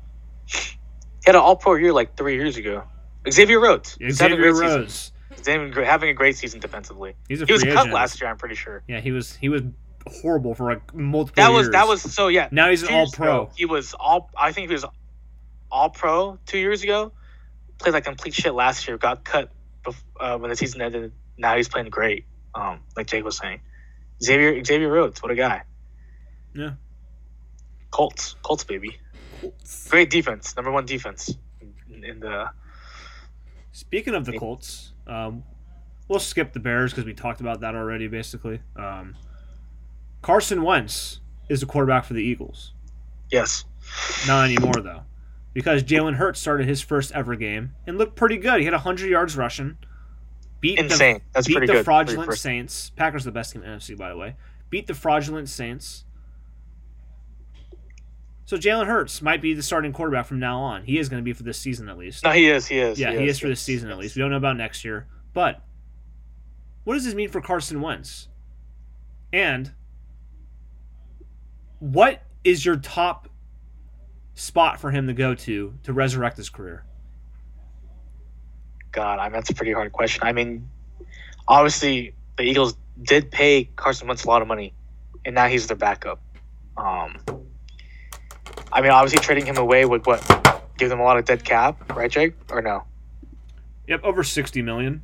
He 0.45 0.77
had 1.25 1.35
an 1.35 1.41
All 1.41 1.57
Pro 1.57 1.75
year 1.75 1.91
like 1.91 2.15
three 2.15 2.35
years 2.35 2.55
ago. 2.55 2.83
Xavier 3.29 3.59
Rhodes. 3.59 3.97
Xavier 4.09 4.53
Rhodes. 4.53 5.11
He's 5.35 5.47
having, 5.47 5.73
having 5.73 6.09
a 6.09 6.13
great 6.13 6.37
season 6.37 6.59
defensively. 6.59 7.15
He's 7.27 7.41
a 7.41 7.45
he 7.45 7.53
was 7.53 7.63
agent. 7.63 7.75
cut 7.75 7.89
last 7.89 8.21
year. 8.21 8.29
I'm 8.29 8.37
pretty 8.37 8.55
sure. 8.55 8.83
Yeah, 8.87 9.01
he 9.01 9.11
was. 9.11 9.35
He 9.35 9.49
was 9.49 9.63
horrible 10.07 10.55
for 10.55 10.71
like 10.71 10.93
multiple. 10.93 11.43
That 11.43 11.51
was 11.51 11.65
years. 11.65 11.73
that 11.73 11.87
was 11.87 12.01
so 12.01 12.27
yeah. 12.27 12.49
Now 12.51 12.69
he's 12.69 12.83
an 12.83 12.93
all 12.93 13.09
pro. 13.11 13.49
He 13.55 13.65
was 13.65 13.93
all. 13.93 14.29
I 14.37 14.51
think 14.51 14.69
he 14.69 14.73
was 14.73 14.85
all 15.71 15.89
pro 15.89 16.39
two 16.45 16.57
years 16.57 16.83
ago. 16.83 17.11
Played 17.77 17.93
like 17.93 18.05
complete 18.05 18.33
shit 18.33 18.53
last 18.53 18.87
year. 18.87 18.97
Got 18.97 19.23
cut 19.23 19.51
uh, 20.19 20.37
when 20.37 20.49
the 20.49 20.55
season 20.55 20.81
ended. 20.81 21.11
Now 21.37 21.55
he's 21.55 21.69
playing 21.69 21.89
great. 21.89 22.25
Um, 22.55 22.79
like 22.95 23.07
Jake 23.07 23.23
was 23.23 23.37
saying, 23.37 23.61
Xavier 24.21 24.63
Xavier 24.63 24.89
Rhodes, 24.89 25.21
what 25.21 25.31
a 25.31 25.35
guy. 25.35 25.63
Yeah. 26.53 26.71
Colts, 27.91 28.35
Colts 28.41 28.63
baby. 28.63 28.97
Colts. 29.41 29.87
Great 29.89 30.09
defense, 30.09 30.55
number 30.55 30.71
one 30.71 30.85
defense 30.85 31.37
in, 31.89 32.03
in 32.03 32.19
the. 32.19 32.49
Speaking 33.71 34.15
of 34.15 34.25
the 34.25 34.37
Colts, 34.39 34.93
um, 35.05 35.43
we'll 36.07 36.19
skip 36.19 36.51
the 36.51 36.59
Bears 36.59 36.91
because 36.91 37.05
we 37.05 37.13
talked 37.13 37.41
about 37.41 37.59
that 37.59 37.75
already. 37.75 38.07
Basically, 38.07 38.59
um, 38.75 39.15
Carson 40.21 40.63
Wentz 40.63 41.19
is 41.49 41.60
the 41.60 41.65
quarterback 41.65 42.06
for 42.06 42.13
the 42.13 42.23
Eagles. 42.23 42.73
Yes. 43.32 43.65
Not 44.27 44.45
anymore 44.45 44.82
though, 44.82 45.03
because 45.53 45.84
Jalen 45.84 46.15
Hurts 46.15 46.39
started 46.39 46.67
his 46.67 46.82
first 46.82 47.12
ever 47.13 47.36
game 47.36 47.73
and 47.86 47.97
looked 47.97 48.15
pretty 48.15 48.38
good. 48.38 48.60
He 48.60 48.65
had 48.65 48.73
100 48.73 49.10
yards 49.10 49.38
rushing. 49.38 49.77
Beat 50.60 50.80
Insane. 50.80 51.15
The, 51.15 51.21
That's 51.34 51.47
beat 51.47 51.53
pretty 51.53 51.67
the 51.67 51.73
good. 51.73 51.86
fraudulent 51.86 52.34
Saints. 52.34 52.89
Packers 52.95 53.23
the 53.23 53.32
best 53.32 53.53
team 53.53 53.63
in 53.63 53.69
the 53.69 53.77
NFC, 53.77 53.97
by 53.97 54.10
the 54.10 54.17
way. 54.17 54.36
Beat 54.69 54.88
the 54.88 54.93
fraudulent 54.93 55.49
Saints. 55.49 56.03
So 58.45 58.58
Jalen 58.58 58.88
Hurts 58.88 59.21
might 59.21 59.41
be 59.41 59.53
the 59.53 59.62
starting 59.62 59.91
quarterback 59.91 60.25
from 60.25 60.39
now 60.39 60.60
on. 60.60 60.84
He 60.86 60.97
is 60.97 61.10
going 61.10 61.21
to 61.21 61.23
be 61.23 61.34
for 61.34 61.43
this 61.43 61.60
season 61.60 61.89
at 61.89 61.97
least. 61.97 62.23
No, 62.23 62.32
he 62.32 62.49
is. 62.49 62.65
He 62.65 62.80
is. 62.80 62.97
Yeah, 62.97 63.12
he, 63.12 63.19
he 63.19 63.23
is, 63.25 63.36
is 63.36 63.39
for 63.39 63.49
this 63.49 63.62
season 63.62 63.91
at 63.91 63.97
least. 63.97 64.15
We 64.15 64.21
don't 64.21 64.32
know 64.32 64.38
about 64.38 64.56
next 64.58 64.86
year, 64.86 65.06
but 65.34 65.62
what 66.86 66.93
does 66.93 67.03
this 67.03 67.13
mean 67.13 67.30
for 67.30 67.41
Carson 67.41 67.82
Wentz? 67.82 68.30
And 69.34 69.73
what 71.79 72.21
is 72.43 72.65
your 72.65 72.77
top 72.77 73.29
spot 74.35 74.79
for 74.79 74.91
him 74.91 75.07
to 75.07 75.13
go 75.13 75.35
to 75.35 75.73
to 75.83 75.93
resurrect 75.93 76.37
his 76.37 76.49
career? 76.49 76.85
God, 78.91 79.19
I 79.19 79.25
mean, 79.25 79.33
that's 79.33 79.49
a 79.49 79.53
pretty 79.53 79.73
hard 79.73 79.91
question. 79.91 80.23
I 80.23 80.31
mean, 80.31 80.69
obviously 81.47 82.13
the 82.37 82.43
Eagles 82.43 82.77
did 83.01 83.29
pay 83.29 83.65
Carson 83.75 84.07
Wentz 84.07 84.23
a 84.23 84.27
lot 84.27 84.41
of 84.41 84.47
money, 84.47 84.73
and 85.25 85.35
now 85.35 85.47
he's 85.47 85.67
their 85.67 85.77
backup. 85.77 86.21
Um, 86.77 87.17
I 88.71 88.81
mean, 88.81 88.91
obviously 88.91 89.19
trading 89.19 89.45
him 89.45 89.57
away 89.57 89.85
would 89.85 90.05
what 90.05 90.23
give 90.77 90.89
them 90.89 90.99
a 90.99 91.03
lot 91.03 91.17
of 91.17 91.25
dead 91.25 91.43
cap, 91.43 91.95
right, 91.95 92.09
Jake? 92.09 92.33
Or 92.49 92.61
no? 92.61 92.85
Yep, 93.87 94.03
over 94.03 94.23
sixty 94.23 94.61
million. 94.61 95.01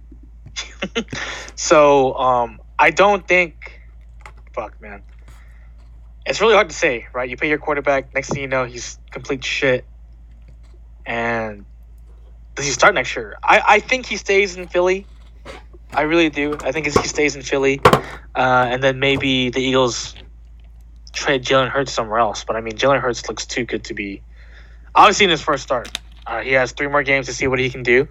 so 1.55 2.15
um, 2.15 2.59
I 2.79 2.91
don't 2.91 3.27
think. 3.27 3.81
Fuck, 4.53 4.79
man 4.81 5.01
it's 6.25 6.39
really 6.39 6.53
hard 6.53 6.69
to 6.69 6.75
say, 6.75 7.07
right? 7.13 7.29
You 7.29 7.37
pay 7.37 7.49
your 7.49 7.57
quarterback. 7.57 8.13
Next 8.13 8.29
thing 8.29 8.41
you 8.41 8.47
know, 8.47 8.65
he's 8.65 8.97
complete 9.11 9.43
shit. 9.43 9.85
And 11.05 11.65
does 12.55 12.65
he 12.65 12.71
start 12.71 12.93
next 12.95 13.15
year? 13.15 13.37
I, 13.43 13.61
I 13.67 13.79
think 13.79 14.05
he 14.05 14.17
stays 14.17 14.55
in 14.55 14.67
Philly. 14.67 15.05
I 15.91 16.03
really 16.03 16.29
do. 16.29 16.57
I 16.63 16.71
think 16.71 16.85
he 16.85 16.91
stays 16.91 17.35
in 17.35 17.43
Philly, 17.43 17.79
uh, 18.35 18.67
and 18.69 18.81
then 18.81 18.99
maybe 18.99 19.49
the 19.51 19.61
Eagles 19.61 20.15
trade 21.11 21.43
Jalen 21.43 21.69
Hurts 21.69 21.91
somewhere 21.91 22.17
else. 22.17 22.43
But 22.45 22.55
I 22.55 22.61
mean, 22.61 22.73
Jalen 22.73 22.99
Hurts 22.99 23.27
looks 23.27 23.45
too 23.45 23.63
good 23.65 23.83
to 23.85 23.93
be. 23.93 24.21
Obviously, 24.95 25.25
in 25.25 25.29
his 25.29 25.41
first 25.41 25.61
start, 25.61 25.95
uh, 26.25 26.39
he 26.41 26.53
has 26.53 26.71
three 26.71 26.87
more 26.87 27.03
games 27.03 27.27
to 27.27 27.33
see 27.33 27.47
what 27.47 27.59
he 27.59 27.69
can 27.69 27.83
do. 27.83 28.07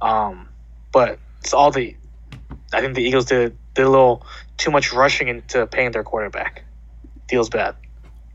Um, 0.00 0.48
but 0.90 1.18
it's 1.40 1.52
all 1.52 1.70
the. 1.70 1.96
I 2.72 2.80
think 2.80 2.94
the 2.94 3.02
Eagles 3.02 3.26
did 3.26 3.56
did 3.74 3.84
a 3.84 3.88
little 3.88 4.26
too 4.56 4.72
much 4.72 4.92
rushing 4.92 5.28
into 5.28 5.66
paying 5.68 5.92
their 5.92 6.02
quarterback 6.02 6.64
feels 7.30 7.48
bad. 7.48 7.76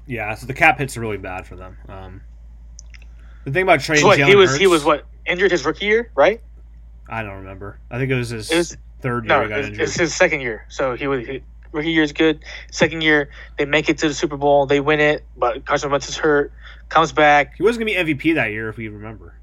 Yeah, 0.08 0.34
so 0.36 0.46
the 0.46 0.54
cap 0.54 0.80
hits 0.80 0.96
are 0.98 1.02
really 1.02 1.18
bad 1.18 1.46
for 1.46 1.56
them. 1.56 1.78
Um, 1.90 2.22
the 3.44 3.52
thing 3.52 3.64
about 3.64 3.82
trading 3.82 4.02
so 4.02 4.08
what, 4.08 4.20
he 4.20 4.36
was 4.36 4.52
Hurts, 4.52 4.60
he 4.60 4.68
was 4.68 4.84
what 4.84 5.06
injured 5.26 5.52
his 5.52 5.66
rookie 5.66 5.86
year, 5.86 6.12
right? 6.16 6.42
I 7.10 7.22
don't 7.22 7.38
remember. 7.38 7.80
I 7.92 8.00
think 8.00 8.12
it 8.12 8.16
was 8.16 8.30
his 8.30 8.52
it 8.52 8.58
was, 8.58 8.78
third 9.02 9.26
year. 9.26 9.44
No, 9.44 9.48
got 9.48 9.60
injured. 9.60 9.82
it's 9.82 9.96
his 9.96 10.16
second 10.16 10.42
year. 10.42 10.66
So 10.70 10.96
he 10.96 11.08
was 11.08 11.28
he, 11.28 11.44
rookie 11.72 11.92
year 11.92 12.04
is 12.04 12.14
good. 12.14 12.44
Second 12.72 13.02
year 13.02 13.30
they 13.58 13.66
make 13.66 13.90
it 13.90 13.98
to 14.00 14.08
the 14.08 14.14
Super 14.14 14.38
Bowl, 14.38 14.66
they 14.66 14.80
win 14.80 15.00
it, 15.00 15.24
but 15.38 15.66
Carson 15.66 15.92
Wentz 15.92 16.08
is 16.10 16.18
hurt, 16.18 16.52
comes 16.90 17.12
back. 17.12 17.56
He 17.58 17.64
wasn't 17.64 17.88
gonna 17.88 18.04
be 18.04 18.14
MVP 18.14 18.36
that 18.36 18.52
year 18.52 18.70
if 18.70 18.78
we 18.78 18.88
remember. 18.88 19.36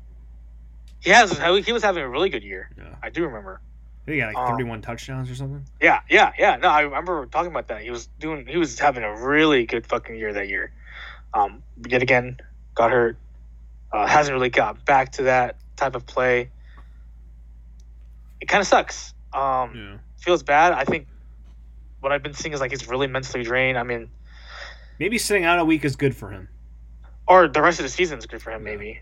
He 1.00 1.10
has. 1.10 1.36
He 1.66 1.72
was 1.72 1.82
having 1.82 2.02
a 2.02 2.08
really 2.08 2.28
good 2.28 2.44
year. 2.44 2.70
Yeah. 2.78 2.94
I 3.02 3.10
do 3.10 3.24
remember. 3.24 3.60
He 4.06 4.16
got 4.18 4.34
like 4.34 4.48
31 4.48 4.76
um, 4.76 4.82
touchdowns 4.82 5.30
or 5.30 5.34
something. 5.34 5.64
Yeah, 5.80 6.00
yeah, 6.10 6.32
yeah. 6.38 6.56
No, 6.56 6.68
I 6.68 6.80
remember 6.82 7.26
talking 7.26 7.50
about 7.50 7.68
that. 7.68 7.82
He 7.82 7.90
was 7.90 8.08
doing. 8.18 8.46
He 8.46 8.56
was 8.56 8.78
having 8.78 9.04
a 9.04 9.22
really 9.24 9.64
good 9.64 9.86
fucking 9.86 10.16
year 10.16 10.32
that 10.32 10.48
year. 10.48 10.72
Um, 11.34 11.62
yet 11.88 12.02
again, 12.02 12.38
got 12.74 12.90
hurt. 12.90 13.16
Uh, 13.92 14.06
hasn't 14.06 14.34
really 14.34 14.48
got 14.50 14.84
back 14.84 15.12
to 15.12 15.24
that 15.24 15.56
type 15.76 15.94
of 15.94 16.06
play. 16.06 16.50
It 18.40 18.48
kind 18.48 18.60
of 18.60 18.66
sucks. 18.66 19.14
Um, 19.32 19.72
yeah. 19.74 19.96
Feels 20.18 20.42
bad. 20.42 20.72
I 20.72 20.84
think 20.84 21.06
what 22.00 22.10
I've 22.12 22.22
been 22.22 22.34
seeing 22.34 22.52
is 22.52 22.60
like 22.60 22.70
he's 22.70 22.88
really 22.88 23.06
mentally 23.06 23.44
drained. 23.44 23.78
I 23.78 23.82
mean, 23.84 24.08
maybe 24.98 25.18
sitting 25.18 25.44
out 25.44 25.58
a 25.58 25.64
week 25.64 25.84
is 25.84 25.94
good 25.94 26.16
for 26.16 26.30
him, 26.30 26.48
or 27.28 27.46
the 27.48 27.62
rest 27.62 27.78
of 27.78 27.84
the 27.84 27.90
season 27.90 28.18
is 28.18 28.26
good 28.26 28.42
for 28.42 28.50
him. 28.50 28.64
Maybe. 28.64 28.98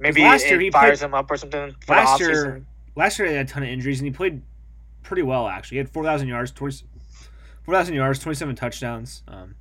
Maybe 0.00 0.22
last 0.22 0.44
it 0.44 0.50
year 0.50 0.60
he 0.60 0.70
fires 0.72 0.98
played- 0.98 1.06
him 1.06 1.14
up 1.14 1.30
or 1.30 1.36
something. 1.36 1.74
Last 1.88 2.20
year. 2.20 2.64
Last 2.96 3.18
year 3.18 3.28
he 3.28 3.34
had 3.34 3.46
a 3.46 3.48
ton 3.48 3.62
of 3.62 3.68
injuries 3.68 4.00
and 4.00 4.06
he 4.06 4.12
played 4.12 4.42
pretty 5.02 5.22
well 5.22 5.48
actually. 5.48 5.76
He 5.76 5.78
had 5.78 5.90
four 5.90 6.04
thousand 6.04 6.28
yards, 6.28 6.50
20 6.52 6.86
4,000 7.64 7.94
yards, 7.94 8.18
twenty 8.18 8.36
seven 8.36 8.54
touchdowns. 8.54 9.22
Um, 9.26 9.54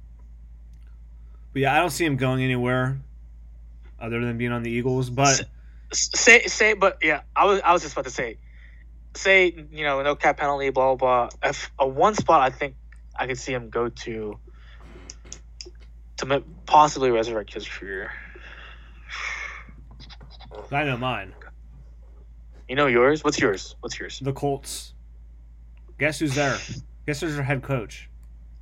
but 1.54 1.62
yeah, 1.62 1.76
I 1.76 1.80
don't 1.80 1.90
see 1.90 2.06
him 2.06 2.18
going 2.18 2.44
anywhere 2.44 3.00
other 4.00 4.20
than 4.20 4.38
being 4.38 4.52
on 4.52 4.64
the 4.64 4.72
Eagles. 4.72 5.10
But 5.10 5.44
say 5.94 6.48
say, 6.48 6.74
but 6.74 6.98
yeah, 7.02 7.22
I 7.36 7.46
was 7.46 7.62
I 7.64 7.72
was 7.72 7.82
just 7.82 7.94
about 7.94 8.06
to 8.06 8.12
say, 8.12 8.38
say 9.16 9.66
you 9.72 9.84
know 9.84 10.02
no 10.02 10.16
cap 10.16 10.38
penalty, 10.38 10.70
blah 10.70 10.96
blah 10.96 11.30
blah. 11.30 11.50
If 11.50 11.72
a 11.80 11.88
one 11.88 12.16
spot, 12.16 12.42
I 12.42 12.50
think 12.50 12.76
I 13.16 13.28
could 13.28 13.38
see 13.38 13.54
him 13.54 13.70
go 13.70 13.90
to 13.90 14.38
to 16.18 16.44
possibly 16.66 17.12
resurrect 17.12 17.54
his 17.54 17.68
career. 17.68 18.12
I 20.72 20.84
know 20.84 20.98
mine. 20.98 21.34
You 22.68 22.76
know 22.76 22.88
yours? 22.88 23.24
What's 23.24 23.40
yours? 23.40 23.76
What's 23.82 24.00
yours? 24.00 24.20
The 24.20 24.34
Colts. 24.34 24.94
Guess 26.00 26.20
who's 26.20 26.36
there? 26.36 26.58
Guess 27.06 27.22
who's 27.22 27.36
their 27.36 27.44
head 27.44 27.62
coach? 27.62 28.10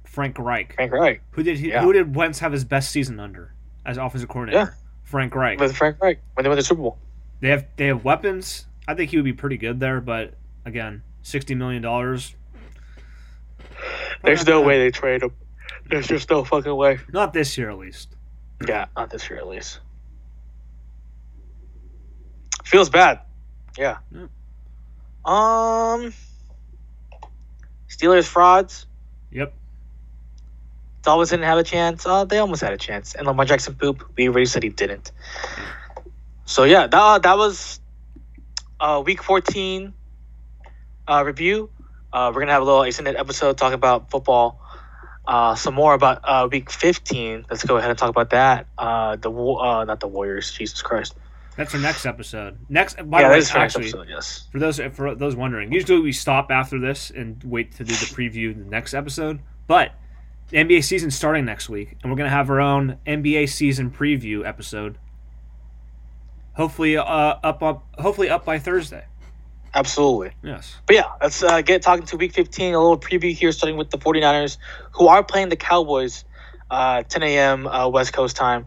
Frank 0.05 0.37
Reich. 0.37 0.73
Frank 0.75 0.91
Reich 0.91 1.21
Who 1.31 1.43
did 1.43 1.57
he, 1.57 1.69
Yeah. 1.69 1.81
who 1.83 1.93
did 1.93 2.15
Wentz 2.15 2.39
have 2.39 2.51
his 2.51 2.65
best 2.65 2.91
season 2.91 3.19
under 3.19 3.53
as 3.85 3.97
offensive 3.97 4.27
coordinator? 4.29 4.59
Yeah. 4.71 4.77
Frank 5.03 5.33
Reich. 5.35 5.59
with 5.59 5.75
Frank 5.75 6.01
Reich 6.01 6.19
when 6.33 6.43
they 6.43 6.49
won 6.49 6.57
the 6.57 6.63
Super 6.63 6.81
Bowl. 6.81 6.97
They 7.39 7.49
have 7.49 7.65
they 7.77 7.87
have 7.87 8.03
weapons. 8.03 8.65
I 8.87 8.93
think 8.95 9.11
he 9.11 9.17
would 9.17 9.23
be 9.25 9.33
pretty 9.33 9.57
good 9.57 9.79
there, 9.79 10.01
but 10.01 10.33
again, 10.65 11.01
sixty 11.21 11.55
million 11.55 11.81
dollars. 11.81 12.35
There's 14.23 14.45
no 14.45 14.61
way 14.61 14.77
they 14.79 14.91
trade 14.91 15.23
him. 15.23 15.31
There's 15.89 16.07
just 16.07 16.29
no 16.29 16.43
fucking 16.43 16.73
way. 16.75 16.99
Not 17.11 17.33
this 17.33 17.57
year, 17.57 17.69
at 17.69 17.77
least. 17.77 18.15
Yeah, 18.67 18.85
not 18.95 19.09
this 19.09 19.29
year 19.29 19.39
at 19.39 19.47
least. 19.47 19.79
Feels 22.65 22.89
bad. 22.89 23.19
Yeah. 23.77 23.97
Um. 25.25 26.13
Steelers 27.89 28.25
frauds. 28.25 28.85
Yep. 29.31 29.53
Dolphins 31.03 31.29
didn't 31.31 31.45
have 31.45 31.57
a 31.57 31.63
chance. 31.63 32.05
Uh, 32.05 32.25
they 32.25 32.37
almost 32.37 32.61
had 32.61 32.73
a 32.73 32.77
chance. 32.77 33.15
And 33.15 33.25
Lamar 33.25 33.45
Jackson 33.45 33.75
poop. 33.75 34.11
We 34.17 34.27
already 34.27 34.45
said 34.45 34.63
he 34.63 34.69
didn't. 34.69 35.11
So 36.45 36.63
yeah, 36.63 36.87
that 36.87 36.93
uh, 36.93 37.19
that 37.19 37.37
was 37.37 37.79
uh, 38.79 39.01
week 39.05 39.23
14 39.23 39.93
uh, 41.07 41.23
review. 41.25 41.69
Uh, 42.13 42.31
we're 42.33 42.41
gonna 42.41 42.51
have 42.51 42.61
a 42.61 42.65
little 42.65 42.83
extended 42.83 43.15
episode 43.15 43.57
talking 43.57 43.75
about 43.75 44.11
football. 44.11 44.59
Uh, 45.25 45.55
some 45.55 45.73
more 45.73 45.93
about 45.93 46.19
uh, 46.23 46.47
week 46.51 46.69
15. 46.69 47.45
Let's 47.49 47.63
go 47.63 47.77
ahead 47.77 47.89
and 47.89 47.97
talk 47.97 48.09
about 48.09 48.31
that. 48.31 48.67
Uh, 48.77 49.15
the 49.15 49.31
uh, 49.31 49.85
not 49.85 49.99
the 49.99 50.07
Warriors. 50.07 50.51
Jesus 50.51 50.81
Christ. 50.81 51.15
That's 51.57 51.73
our 51.75 51.81
next 51.81 52.05
episode. 52.05 52.57
Next, 52.69 52.95
by 53.09 53.21
yeah, 53.21 53.27
the 53.27 53.33
way, 53.33 53.35
that 53.35 53.37
is 53.39 53.53
next 53.53 53.75
actually, 53.75 53.89
episode. 53.89 54.09
Yes. 54.09 54.47
for 54.51 54.59
those 54.59 54.79
for 54.93 55.15
those 55.15 55.35
wondering, 55.35 55.71
usually 55.71 55.99
we 55.99 56.11
stop 56.11 56.49
after 56.49 56.79
this 56.79 57.09
and 57.09 57.43
wait 57.43 57.73
to 57.73 57.83
do 57.83 57.93
the 57.93 58.05
preview 58.05 58.53
in 58.53 58.59
the 58.59 58.69
next 58.69 58.93
episode. 58.93 59.39
But 59.67 59.91
the 60.49 60.57
NBA 60.57 60.83
season 60.83 61.11
starting 61.11 61.45
next 61.45 61.69
week, 61.69 61.97
and 62.01 62.11
we're 62.11 62.17
gonna 62.17 62.29
have 62.29 62.49
our 62.49 62.61
own 62.61 62.97
NBA 63.05 63.49
season 63.49 63.91
preview 63.91 64.45
episode. 64.47 64.97
Hopefully, 66.53 66.97
uh, 66.97 67.03
up 67.03 67.61
up 67.61 67.83
hopefully 67.99 68.29
up 68.29 68.45
by 68.45 68.57
Thursday. 68.57 69.05
Absolutely. 69.73 70.31
Yes. 70.43 70.75
But 70.85 70.95
yeah, 70.97 71.11
let's 71.21 71.43
uh, 71.43 71.61
get 71.61 71.81
talking 71.81 72.05
to 72.07 72.17
week 72.17 72.33
15. 72.33 72.73
A 72.73 72.79
little 72.79 72.99
preview 72.99 73.33
here, 73.33 73.51
starting 73.51 73.77
with 73.77 73.89
the 73.89 73.97
49ers, 73.97 74.57
who 74.91 75.07
are 75.07 75.23
playing 75.23 75.49
the 75.49 75.55
Cowboys, 75.55 76.25
uh, 76.69 77.03
10 77.03 77.23
a.m. 77.23 77.67
Uh, 77.67 77.87
West 77.87 78.11
Coast 78.11 78.35
time. 78.35 78.65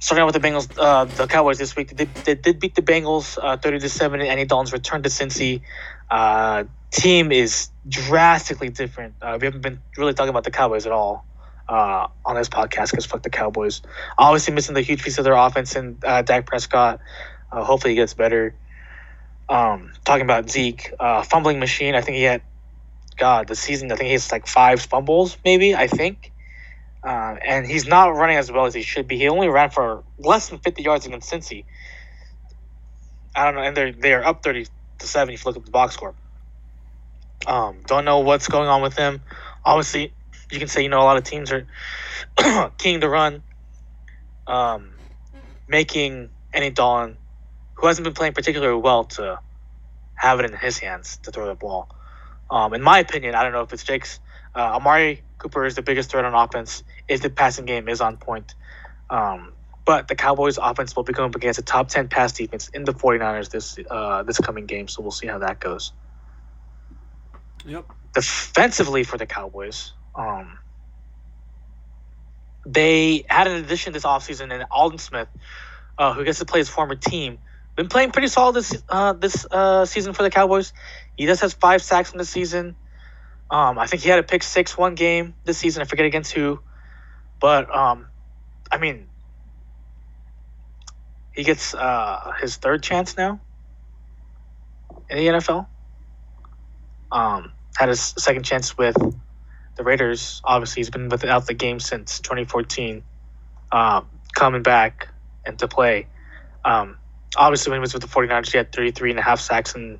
Starting 0.00 0.22
out 0.22 0.32
with 0.32 0.40
the 0.40 0.48
Bengals, 0.48 0.68
uh, 0.78 1.04
the 1.04 1.26
Cowboys 1.26 1.58
this 1.58 1.74
week. 1.74 1.96
They, 1.96 2.04
they 2.04 2.34
did 2.36 2.60
beat 2.60 2.74
the 2.74 2.82
Bengals 2.82 3.36
uh, 3.42 3.56
30 3.56 3.80
to 3.80 3.88
7. 3.88 4.20
Andy 4.20 4.44
Dalton's 4.44 4.72
return 4.72 5.02
to 5.02 5.08
Cincy. 5.08 5.62
Uh, 6.08 6.64
team 6.90 7.32
is 7.32 7.70
drastically 7.88 8.68
different. 8.68 9.14
Uh, 9.20 9.38
we 9.40 9.46
haven't 9.46 9.60
been 9.60 9.80
really 9.96 10.14
talking 10.14 10.30
about 10.30 10.44
the 10.44 10.50
Cowboys 10.50 10.86
at 10.86 10.92
all 10.92 11.24
uh, 11.68 12.06
on 12.24 12.36
this 12.36 12.48
podcast 12.48 12.90
because 12.90 13.06
fuck 13.06 13.22
the 13.22 13.30
Cowboys. 13.30 13.82
Obviously, 14.16 14.54
missing 14.54 14.74
the 14.74 14.82
huge 14.82 15.02
piece 15.02 15.18
of 15.18 15.24
their 15.24 15.34
offense 15.34 15.74
and 15.74 16.02
uh, 16.04 16.22
Dak 16.22 16.46
Prescott. 16.46 17.00
Uh, 17.50 17.64
hopefully, 17.64 17.92
he 17.92 17.96
gets 17.96 18.14
better 18.14 18.54
um, 19.48 19.92
talking 20.04 20.24
about 20.24 20.48
Zeke, 20.48 20.92
fumbling 21.24 21.58
machine. 21.58 21.94
I 21.94 22.02
think 22.02 22.16
he 22.16 22.22
had, 22.22 22.42
God, 23.16 23.48
the 23.48 23.56
season. 23.56 23.90
I 23.90 23.96
think 23.96 24.06
he 24.06 24.12
has 24.12 24.30
like 24.30 24.46
five 24.46 24.80
fumbles, 24.80 25.36
maybe. 25.44 25.74
I 25.74 25.88
think, 25.88 26.30
uh, 27.04 27.36
and 27.46 27.66
he's 27.66 27.86
not 27.86 28.14
running 28.14 28.36
as 28.36 28.50
well 28.50 28.66
as 28.66 28.74
he 28.74 28.82
should 28.82 29.06
be. 29.06 29.18
He 29.18 29.28
only 29.28 29.48
ran 29.48 29.70
for 29.70 30.04
less 30.18 30.48
than 30.48 30.58
fifty 30.58 30.82
yards 30.82 31.06
against 31.06 31.30
Cincy. 31.30 31.64
I 33.34 33.44
don't 33.44 33.54
know, 33.54 33.62
and 33.62 33.76
they're 33.76 33.92
they're 33.92 34.26
up 34.26 34.42
thirty 34.42 34.66
to 34.98 35.06
seven. 35.06 35.34
If 35.34 35.44
you 35.44 35.50
look 35.50 35.56
at 35.56 35.64
the 35.64 35.70
box 35.70 35.94
score. 35.94 36.14
Um, 37.46 37.76
don't 37.86 38.04
know 38.04 38.18
what's 38.18 38.48
going 38.48 38.68
on 38.68 38.82
with 38.82 38.96
him. 38.96 39.22
Obviously, 39.64 40.12
you 40.50 40.58
can 40.58 40.68
say 40.68 40.82
you 40.82 40.88
know 40.88 41.00
a 41.00 41.04
lot 41.04 41.16
of 41.16 41.24
teams 41.24 41.52
are 41.52 41.66
keying 42.78 43.00
to 43.00 43.08
run, 43.08 43.42
um, 44.46 44.90
making 45.68 46.30
Andy 46.52 46.70
Dalton 46.70 47.16
who 47.78 47.86
hasn't 47.86 48.04
been 48.04 48.14
playing 48.14 48.32
particularly 48.32 48.80
well 48.80 49.04
to 49.04 49.38
have 50.14 50.40
it 50.40 50.50
in 50.50 50.56
his 50.56 50.78
hands 50.78 51.18
to 51.22 51.30
throw 51.30 51.46
the 51.46 51.54
ball. 51.54 51.88
Um, 52.50 52.74
in 52.74 52.82
my 52.82 52.98
opinion, 52.98 53.34
I 53.34 53.44
don't 53.44 53.52
know 53.52 53.62
if 53.62 53.72
it's 53.72 53.84
Jake's. 53.84 54.20
Uh, 54.54 54.76
Amari 54.76 55.22
Cooper 55.38 55.64
is 55.64 55.74
the 55.74 55.82
biggest 55.82 56.10
threat 56.10 56.24
on 56.24 56.34
offense. 56.34 56.82
if 57.08 57.22
the 57.22 57.30
passing 57.30 57.64
game 57.64 57.88
is 57.88 58.00
on 58.00 58.16
point. 58.16 58.54
Um, 59.08 59.52
but 59.84 60.06
the 60.06 60.14
Cowboys' 60.14 60.58
offense 60.58 60.94
will 60.94 61.04
be 61.04 61.14
going 61.14 61.30
up 61.30 61.36
against 61.36 61.58
a 61.58 61.62
top 61.62 61.88
ten 61.88 62.08
pass 62.08 62.32
defense 62.32 62.68
in 62.68 62.84
the 62.84 62.92
49ers 62.92 63.50
this 63.50 63.78
uh, 63.90 64.22
this 64.22 64.38
coming 64.38 64.66
game. 64.66 64.86
So 64.86 65.00
we'll 65.00 65.10
see 65.10 65.26
how 65.26 65.38
that 65.38 65.60
goes. 65.60 65.92
Yep. 67.64 67.86
Defensively 68.14 69.04
for 69.04 69.16
the 69.16 69.26
Cowboys, 69.26 69.92
um, 70.14 70.58
they 72.66 73.24
had 73.28 73.46
an 73.46 73.64
addition 73.64 73.92
this 73.92 74.04
offseason 74.04 74.52
in 74.52 74.64
Aldon 74.70 74.98
Smith, 74.98 75.28
uh, 75.96 76.12
who 76.12 76.24
gets 76.24 76.38
to 76.40 76.44
play 76.44 76.60
his 76.60 76.68
former 76.68 76.94
team. 76.94 77.38
Been 77.76 77.88
playing 77.88 78.10
pretty 78.10 78.28
solid 78.28 78.56
this 78.56 78.82
uh, 78.88 79.14
this 79.14 79.46
uh, 79.50 79.86
season 79.86 80.12
for 80.12 80.22
the 80.22 80.30
Cowboys. 80.30 80.72
He 81.16 81.26
just 81.26 81.40
has 81.40 81.54
five 81.54 81.80
sacks 81.80 82.12
in 82.12 82.18
the 82.18 82.24
season. 82.24 82.76
Um, 83.50 83.78
I 83.78 83.86
think 83.86 84.02
he 84.02 84.08
had 84.08 84.18
a 84.18 84.22
pick 84.22 84.42
six 84.42 84.76
one 84.76 84.94
game 84.94 85.34
this 85.44 85.58
season. 85.58 85.82
I 85.82 85.86
forget 85.86 86.06
against 86.06 86.32
who, 86.32 86.60
but 87.40 87.74
um, 87.74 88.06
I 88.70 88.78
mean, 88.78 89.08
he 91.32 91.44
gets 91.44 91.74
uh, 91.74 92.32
his 92.40 92.56
third 92.56 92.82
chance 92.82 93.16
now 93.16 93.40
in 95.08 95.18
the 95.18 95.26
NFL. 95.26 95.66
Um, 97.10 97.52
had 97.76 97.88
his 97.88 98.00
second 98.00 98.42
chance 98.42 98.76
with 98.76 98.96
the 99.76 99.82
Raiders. 99.82 100.42
Obviously, 100.44 100.80
he's 100.80 100.90
been 100.90 101.08
without 101.08 101.46
the 101.46 101.54
game 101.54 101.80
since 101.80 102.20
2014. 102.20 103.02
Um, 103.72 104.08
coming 104.34 104.62
back 104.62 105.08
and 105.44 105.58
to 105.58 105.68
play. 105.68 106.06
Um, 106.64 106.96
obviously, 107.36 107.70
when 107.70 107.78
he 107.78 107.80
was 107.80 107.92
with 107.92 108.02
the 108.02 108.08
49ers, 108.08 108.52
he 108.52 108.58
had 108.58 108.72
33 108.72 109.10
and 109.10 109.18
a 109.18 109.22
half 109.22 109.40
sacks 109.40 109.74
in 109.74 109.98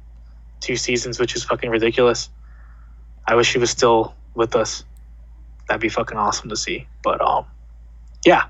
two 0.61 0.77
seasons, 0.77 1.19
which 1.19 1.35
is 1.35 1.45
fucking 1.45 1.71
ridiculous. 1.71 2.31
I 3.29 3.35
wish 3.35 3.53
he 3.53 3.59
was 3.59 3.71
still 3.71 4.15
with 4.35 4.57
us. 4.57 4.85
That'd 5.69 5.83
be 5.83 5.91
fucking 5.91 6.17
awesome 6.17 6.49
to 6.49 6.57
see. 6.57 6.89
But 7.03 7.21
um, 7.21 7.45
yeah. 8.25 8.47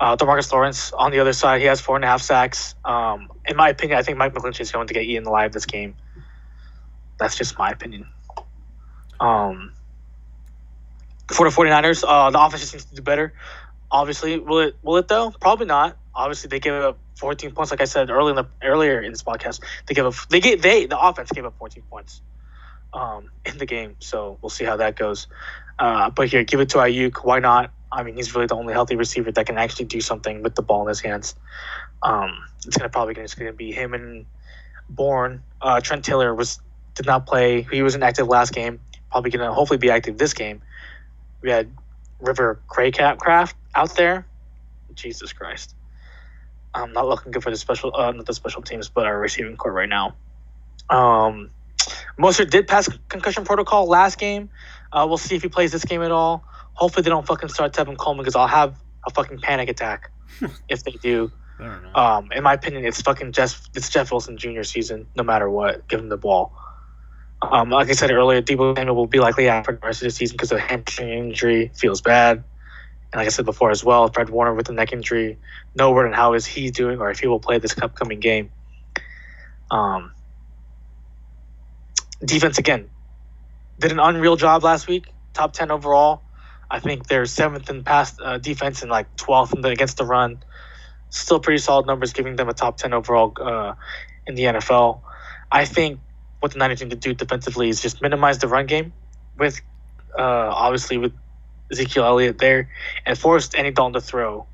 Uh, 0.00 0.16
DeMarcus 0.16 0.50
Lawrence 0.52 0.92
on 0.92 1.12
the 1.12 1.20
other 1.20 1.32
side, 1.32 1.60
he 1.60 1.66
has 1.68 1.80
four 1.80 1.94
and 1.94 2.04
a 2.04 2.08
half 2.08 2.20
sacks. 2.20 2.74
Um, 2.84 3.30
in 3.46 3.56
my 3.56 3.68
opinion, 3.68 3.98
I 3.98 4.02
think 4.02 4.18
Mike 4.18 4.34
McGlinchey 4.34 4.62
is 4.62 4.72
going 4.72 4.88
to 4.88 4.94
get 4.94 5.04
eaten 5.04 5.24
alive 5.24 5.52
this 5.52 5.66
game. 5.66 5.94
That's 7.18 7.36
just 7.36 7.56
my 7.58 7.70
opinion. 7.70 8.08
Um, 9.20 9.72
for 11.28 11.48
the 11.48 11.54
49ers, 11.54 12.02
uh, 12.04 12.30
the 12.30 12.42
offense 12.42 12.72
just 12.72 12.88
to 12.88 12.94
do 12.96 13.02
better. 13.02 13.34
Obviously, 13.92 14.38
will 14.40 14.60
it? 14.60 14.76
Will 14.82 14.96
it 14.96 15.06
though? 15.06 15.30
Probably 15.30 15.66
not. 15.66 15.96
Obviously, 16.12 16.48
they 16.48 16.58
gave 16.58 16.72
up 16.72 16.98
14 17.18 17.52
points, 17.52 17.70
like 17.70 17.80
I 17.80 17.84
said 17.84 18.10
earlier 18.10 18.30
in 18.30 18.36
the 18.36 18.66
earlier 18.66 19.00
in 19.00 19.12
this 19.12 19.22
podcast. 19.22 19.60
They 19.86 19.94
gave 19.94 20.06
up. 20.06 20.14
They 20.28 20.40
gave 20.40 20.62
they 20.62 20.86
the 20.86 20.98
offense 20.98 21.30
gave 21.30 21.44
up 21.44 21.56
14 21.58 21.84
points 21.88 22.22
um, 22.92 23.30
in 23.44 23.58
the 23.58 23.66
game. 23.66 23.96
So 24.00 24.38
we'll 24.40 24.50
see 24.50 24.64
how 24.64 24.76
that 24.76 24.96
goes. 24.96 25.26
Uh, 25.78 26.10
but 26.10 26.28
here, 26.28 26.44
give 26.44 26.60
it 26.60 26.70
to 26.70 26.78
Aiyuk. 26.78 27.24
Why 27.24 27.38
not? 27.38 27.72
I 27.92 28.02
mean, 28.02 28.14
he's 28.14 28.34
really 28.34 28.46
the 28.46 28.54
only 28.54 28.72
healthy 28.72 28.96
receiver 28.96 29.32
that 29.32 29.46
can 29.46 29.58
actually 29.58 29.86
do 29.86 30.00
something 30.00 30.42
with 30.42 30.54
the 30.54 30.62
ball 30.62 30.82
in 30.82 30.88
his 30.88 31.00
hands. 31.00 31.34
Um, 32.02 32.36
it's 32.66 32.76
gonna 32.76 32.88
probably 32.88 33.14
it's 33.22 33.34
gonna 33.34 33.52
be 33.52 33.72
him 33.72 33.94
and 33.94 34.26
Bourne. 34.88 35.42
Uh, 35.60 35.80
Trent 35.80 36.04
Taylor 36.04 36.34
was 36.34 36.60
did 36.94 37.06
not 37.06 37.26
play. 37.26 37.62
He 37.62 37.82
was 37.82 37.94
inactive 37.94 38.28
last 38.28 38.52
game. 38.52 38.80
Probably 39.10 39.30
gonna 39.30 39.52
hopefully 39.52 39.78
be 39.78 39.90
active 39.90 40.18
this 40.18 40.34
game. 40.34 40.62
We 41.42 41.50
had 41.50 41.70
River 42.20 42.60
Cracraft 42.68 43.54
out 43.74 43.96
there. 43.96 44.26
Jesus 44.94 45.32
Christ. 45.32 45.74
I'm 46.74 46.92
not 46.92 47.08
looking 47.08 47.32
good 47.32 47.42
for 47.42 47.50
the 47.50 47.56
special, 47.56 47.92
uh, 47.94 48.12
not 48.12 48.26
the 48.26 48.34
special 48.34 48.62
teams, 48.62 48.88
but 48.88 49.06
our 49.06 49.18
receiving 49.18 49.56
court 49.56 49.74
right 49.74 49.88
now. 49.88 50.14
Um, 50.88 51.50
Mostert 52.18 52.50
did 52.50 52.66
pass 52.68 52.88
concussion 53.08 53.44
protocol 53.44 53.86
last 53.86 54.18
game. 54.18 54.50
Uh, 54.92 55.06
we'll 55.08 55.18
see 55.18 55.36
if 55.36 55.42
he 55.42 55.48
plays 55.48 55.72
this 55.72 55.84
game 55.84 56.02
at 56.02 56.10
all. 56.10 56.44
Hopefully 56.74 57.02
they 57.02 57.10
don't 57.10 57.26
fucking 57.26 57.48
start 57.48 57.72
Tevin 57.72 57.96
Coleman 57.96 58.22
because 58.22 58.36
I'll 58.36 58.46
have 58.46 58.74
a 59.06 59.10
fucking 59.10 59.40
panic 59.40 59.68
attack 59.68 60.10
if 60.68 60.84
they 60.84 60.92
do. 60.92 61.30
Um, 61.94 62.32
in 62.32 62.42
my 62.42 62.54
opinion, 62.54 62.84
it's 62.84 63.02
fucking 63.02 63.32
Jeff. 63.32 63.68
It's 63.74 63.90
Jeff 63.90 64.10
Wilson 64.10 64.38
Jr. 64.38 64.62
season, 64.62 65.06
no 65.14 65.22
matter 65.22 65.48
what. 65.48 65.86
Give 65.88 66.00
him 66.00 66.08
the 66.08 66.16
ball. 66.16 66.56
Um, 67.42 67.70
like 67.70 67.88
I 67.88 67.92
said 67.92 68.10
earlier, 68.10 68.42
Deebo 68.42 68.76
Samuel 68.76 68.96
will 68.96 69.06
be 69.06 69.18
likely 69.18 69.48
out 69.48 69.64
for 69.64 69.72
the 69.72 69.78
rest 69.86 70.02
of 70.02 70.06
the 70.06 70.10
season 70.10 70.34
because 70.34 70.52
of 70.52 70.60
hamstring 70.60 71.10
injury. 71.10 71.70
Feels 71.74 72.00
bad. 72.00 72.44
And 73.12 73.18
like 73.18 73.26
I 73.26 73.30
said 73.30 73.44
before 73.44 73.70
as 73.70 73.84
well, 73.84 74.08
Fred 74.08 74.30
Warner 74.30 74.54
with 74.54 74.66
the 74.66 74.72
neck 74.72 74.92
injury. 74.92 75.38
No 75.74 75.90
word 75.90 76.06
on 76.06 76.12
how 76.12 76.34
is 76.34 76.46
he 76.46 76.70
doing 76.70 77.00
or 77.00 77.10
if 77.10 77.18
he 77.18 77.26
will 77.26 77.40
play 77.40 77.58
this 77.58 77.76
upcoming 77.80 78.20
game. 78.20 78.50
Um, 79.70 80.12
defense 82.24 82.58
again 82.58 82.90
did 83.80 83.92
an 83.92 83.98
unreal 83.98 84.36
job 84.36 84.62
last 84.62 84.86
week. 84.86 85.06
Top 85.32 85.52
ten 85.52 85.70
overall. 85.70 86.22
I 86.70 86.78
think 86.78 87.08
they're 87.08 87.26
seventh 87.26 87.68
in 87.70 87.82
pass 87.82 88.14
uh, 88.22 88.38
defense 88.38 88.82
and 88.82 88.90
like 88.90 89.16
twelfth 89.16 89.54
in 89.54 89.62
the, 89.62 89.68
against 89.70 89.96
the 89.96 90.04
run. 90.04 90.42
Still 91.08 91.40
pretty 91.40 91.58
solid 91.58 91.86
numbers, 91.86 92.12
giving 92.12 92.36
them 92.36 92.48
a 92.48 92.52
top 92.52 92.76
ten 92.76 92.92
overall 92.92 93.32
uh, 93.40 93.74
in 94.26 94.34
the 94.34 94.44
NFL. 94.44 95.00
I 95.50 95.64
think 95.64 95.98
what 96.38 96.52
the 96.52 96.58
Niners 96.58 96.80
need 96.80 96.90
to 96.90 96.96
do 96.96 97.14
defensively 97.14 97.68
is 97.68 97.80
just 97.82 98.00
minimize 98.00 98.38
the 98.38 98.48
run 98.48 98.66
game 98.66 98.92
with 99.36 99.60
uh, 100.16 100.22
obviously 100.22 100.98
with 100.98 101.12
Ezekiel 101.72 102.04
Elliott 102.04 102.38
there 102.38 102.70
and 103.06 103.18
force 103.18 103.52
Andy 103.54 103.70
Dalton 103.70 103.94
to 103.94 104.00
throw 104.00 104.46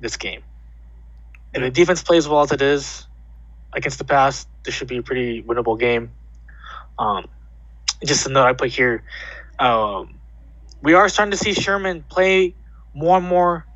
this 0.00 0.16
game. 0.16 0.42
If 1.54 1.62
the 1.62 1.70
defense 1.70 2.02
plays 2.02 2.28
well 2.28 2.42
as 2.42 2.52
it 2.52 2.62
is 2.62 3.06
against 3.72 3.98
the 3.98 4.04
pass, 4.04 4.46
this 4.64 4.74
should 4.74 4.88
be 4.88 4.98
a 4.98 5.02
pretty 5.02 5.42
winnable 5.42 5.78
game. 5.78 6.10
Um, 6.98 7.26
just 8.04 8.26
a 8.26 8.30
note 8.30 8.46
I 8.46 8.52
put 8.52 8.70
here. 8.70 9.02
Um, 9.58 10.20
we 10.82 10.94
are 10.94 11.08
starting 11.08 11.32
to 11.32 11.36
see 11.36 11.52
Sherman 11.54 12.04
play 12.08 12.54
more 12.94 13.18
and 13.18 13.26
more 13.26 13.66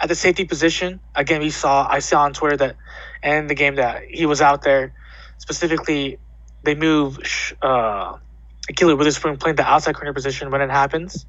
at 0.00 0.08
the 0.08 0.14
safety 0.14 0.44
position. 0.44 1.00
Again, 1.14 1.40
we 1.40 1.50
saw 1.50 1.86
I 1.88 2.00
saw 2.00 2.24
on 2.24 2.32
Twitter 2.32 2.56
that 2.58 2.76
and 3.22 3.48
the 3.48 3.54
game 3.54 3.76
that 3.76 4.02
he 4.08 4.26
was 4.26 4.40
out 4.40 4.62
there. 4.62 4.94
Specifically, 5.38 6.18
they 6.64 6.74
move 6.74 7.18
uh, 7.62 8.16
Ahkello 8.70 8.98
Witherspoon 8.98 9.36
playing 9.38 9.56
the 9.56 9.64
outside 9.64 9.94
corner 9.94 10.12
position 10.12 10.50
when 10.50 10.60
it 10.60 10.70
happens. 10.70 11.26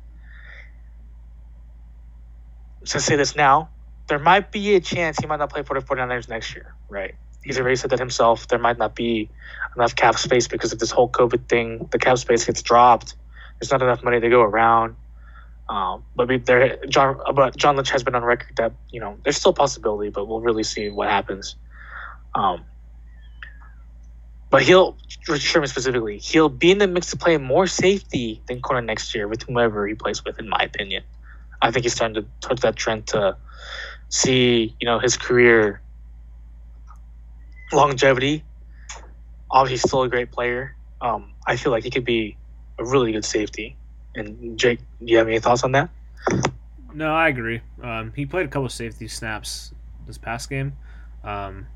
To 2.88 3.00
say 3.00 3.16
this 3.16 3.36
now, 3.36 3.70
there 4.08 4.20
might 4.20 4.52
be 4.52 4.76
a 4.76 4.82
chance 4.82 5.18
he 5.20 5.28
might 5.28 5.38
not 5.38 5.50
play 5.50 5.64
for 5.64 5.80
the 5.80 5.86
49ers 5.86 6.28
next 6.28 6.54
year, 6.54 6.76
right? 6.90 7.16
He's 7.44 7.60
already 7.60 7.76
said 7.76 7.90
that 7.92 8.00
himself. 8.00 8.48
There 8.48 8.60
might 8.60 8.78
not 8.78 8.96
be 8.96 9.30
enough 9.76 9.96
cap 9.96 10.18
space 10.18 10.48
because 10.48 10.72
of 10.72 10.80
this 10.80 10.92
whole 10.92 11.10
COVID 11.10 11.48
thing. 11.48 11.88
The 11.92 12.00
cap 12.00 12.18
space 12.18 12.46
gets 12.46 12.62
dropped. 12.62 13.16
There's 13.60 13.72
not 13.72 13.82
enough 13.82 14.04
money 14.04 14.20
to 14.20 14.30
go 14.30 14.42
around. 14.42 14.96
Um, 15.70 16.04
but 16.16 16.28
we, 16.28 16.38
there, 16.38 16.78
John, 16.88 17.20
but 17.34 17.56
John 17.56 17.76
Lynch 17.76 17.90
has 17.92 18.04
been 18.04 18.16
on 18.16 18.24
record 18.24 18.56
that 18.58 18.74
you 18.90 19.00
know 19.00 19.18
there's 19.24 19.38
still 19.38 19.52
a 19.52 19.56
possibility, 19.56 20.10
but 20.10 20.28
we'll 20.28 20.42
really 20.42 20.64
see 20.64 20.90
what 20.90 21.10
happens. 21.10 21.56
Um, 22.36 22.66
but 24.50 24.62
he'll 24.62 24.98
Sherman 25.36 25.68
specifically, 25.68 26.18
he'll 26.18 26.50
be 26.50 26.72
in 26.72 26.78
the 26.78 26.88
mix 26.88 27.10
to 27.12 27.18
play 27.18 27.38
more 27.38 27.66
safety 27.66 28.42
than 28.48 28.62
corner 28.62 28.82
next 28.82 29.16
year 29.16 29.28
with 29.28 29.44
whomever 29.44 29.88
he 29.88 29.96
plays 29.96 30.24
with, 30.24 30.38
in 30.38 30.50
my 30.50 30.60
opinion. 30.60 31.04
I 31.62 31.72
think 31.72 31.86
he's 31.86 31.94
starting 31.94 32.16
to 32.16 32.26
towards 32.42 32.62
that 32.62 32.76
trend 32.76 33.08
to 33.08 33.38
see, 34.10 34.76
you 34.80 34.86
know, 34.86 35.00
his 35.00 35.18
career 35.18 35.82
longevity. 37.74 38.44
Obviously, 39.50 39.88
still 39.88 40.04
a 40.04 40.10
great 40.10 40.32
player. 40.32 40.76
Um, 41.02 41.34
I 41.46 41.58
feel 41.58 41.72
like 41.72 41.84
he 41.84 41.90
could 41.90 42.06
be 42.06 42.38
a 42.80 42.86
really 42.86 43.12
good 43.12 43.26
safety. 43.26 43.76
And 44.16 44.58
Jake, 44.58 44.80
do 45.00 45.12
you 45.12 45.18
have 45.18 45.28
any 45.28 45.40
thoughts 45.40 45.64
on 45.64 45.72
that? 45.74 45.90
No, 46.94 47.14
I 47.14 47.28
agree. 47.28 47.62
Um, 47.82 48.14
he 48.16 48.26
played 48.26 48.46
a 48.46 48.50
couple 48.50 48.70
safety 48.70 49.08
snaps 49.08 49.74
this 50.06 50.18
past 50.18 50.50
game. 50.50 50.74
Um, 51.24 51.68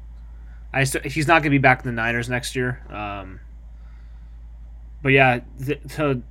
I 0.73 0.83
st- 0.83 1.05
he's 1.05 1.27
not 1.27 1.41
going 1.41 1.51
to 1.51 1.57
be 1.57 1.57
back 1.57 1.79
in 1.79 1.85
the 1.87 1.91
Niners 1.93 2.29
next 2.29 2.55
year. 2.55 2.81
Um, 2.89 3.39
but 5.01 5.09
yeah, 5.09 5.39
th- 5.63 5.81
to 5.95 6.21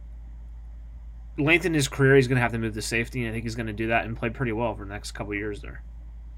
lengthen 1.38 1.74
his 1.74 1.88
career, 1.88 2.16
he's 2.16 2.28
going 2.28 2.36
to 2.36 2.42
have 2.42 2.52
to 2.52 2.58
move 2.58 2.74
to 2.74 2.82
safety, 2.82 3.20
and 3.20 3.30
I 3.30 3.32
think 3.32 3.44
he's 3.44 3.54
going 3.54 3.66
to 3.66 3.72
do 3.72 3.88
that 3.88 4.04
and 4.04 4.16
play 4.16 4.30
pretty 4.30 4.52
well 4.52 4.74
for 4.74 4.84
the 4.84 4.90
next 4.90 5.12
couple 5.12 5.34
years 5.34 5.62
there. 5.62 5.82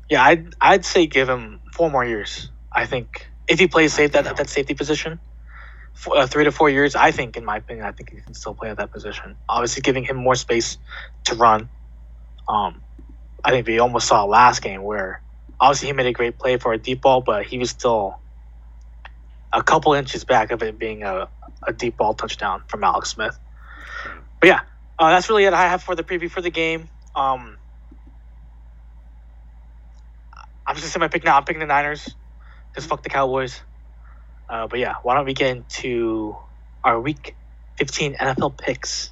Yeah, 0.09 0.25
I'd 0.25 0.55
I'd 0.61 0.85
say 0.85 1.07
give 1.07 1.29
him 1.29 1.61
four 1.75 1.91
more 1.91 2.05
years. 2.05 2.49
I 2.75 2.87
think 2.87 3.31
if 3.49 3.59
he 3.61 3.69
plays 3.69 3.95
safe 3.95 4.13
that 4.13 4.37
that 4.37 4.51
safety 4.51 4.75
position, 4.75 5.21
for, 5.95 6.17
uh, 6.17 6.27
three 6.27 6.45
to 6.45 6.53
four 6.53 6.71
years, 6.71 6.97
I 6.97 7.11
think, 7.13 7.37
in 7.37 7.45
my 7.45 7.59
opinion, 7.59 7.87
I 7.87 7.93
think 7.93 8.11
he 8.13 8.21
can 8.21 8.35
still 8.35 8.55
play 8.55 8.71
at 8.71 8.79
that 8.79 8.93
position. 8.93 9.39
Obviously, 9.49 9.83
giving 9.83 10.05
him 10.05 10.17
more 10.17 10.37
space 10.37 10.79
to 11.27 11.35
run. 11.37 11.71
Um, 12.49 12.83
I 13.45 13.51
think 13.51 13.67
we 13.67 13.79
almost 13.81 14.09
saw 14.09 14.25
last 14.25 14.63
game 14.63 14.83
where 14.85 15.23
obviously 15.61 15.89
he 15.89 15.93
made 15.95 16.07
a 16.07 16.13
great 16.13 16.39
play 16.39 16.59
for 16.59 16.73
a 16.73 16.79
deep 16.79 17.03
ball, 17.03 17.23
but 17.23 17.47
he 17.47 17.59
was 17.59 17.71
still 17.71 18.21
a 19.53 19.63
couple 19.63 19.95
inches 19.95 20.25
back 20.25 20.53
of 20.53 20.63
it 20.63 20.79
being 20.79 21.05
a, 21.05 21.31
a 21.67 21.75
deep 21.75 21.99
ball 21.99 22.15
touchdown 22.15 22.63
from 22.69 22.85
Alex 22.85 23.11
Smith. 23.11 23.39
But 24.41 24.49
yeah, 24.49 24.61
uh, 24.99 25.11
that's 25.11 25.31
really 25.31 25.45
it 25.45 25.55
I 25.55 25.69
have 25.69 25.83
for 25.83 25.95
the 25.97 26.05
preview 26.05 26.31
for 26.31 26.43
the 26.43 26.51
game. 26.51 26.91
Um, 27.15 27.59
I'm 30.67 30.77
just 30.77 30.85
gonna 30.85 30.93
say 30.93 31.01
my 31.01 31.09
pick 31.09 31.25
now. 31.25 31.37
I'm 31.39 31.45
picking 31.45 31.61
the 31.61 31.67
Niners 31.67 32.17
because 32.71 32.87
fuck 32.87 33.03
the 33.03 33.09
Cowboys. 33.09 33.61
Uh, 34.49 34.67
but 34.67 34.79
yeah, 34.79 34.95
why 35.03 35.15
don't 35.15 35.27
we 35.27 35.35
get 35.35 35.57
into 35.57 36.37
our 36.85 37.01
Week 37.01 37.35
15 37.77 38.15
NFL 38.15 38.57
picks? 38.57 39.11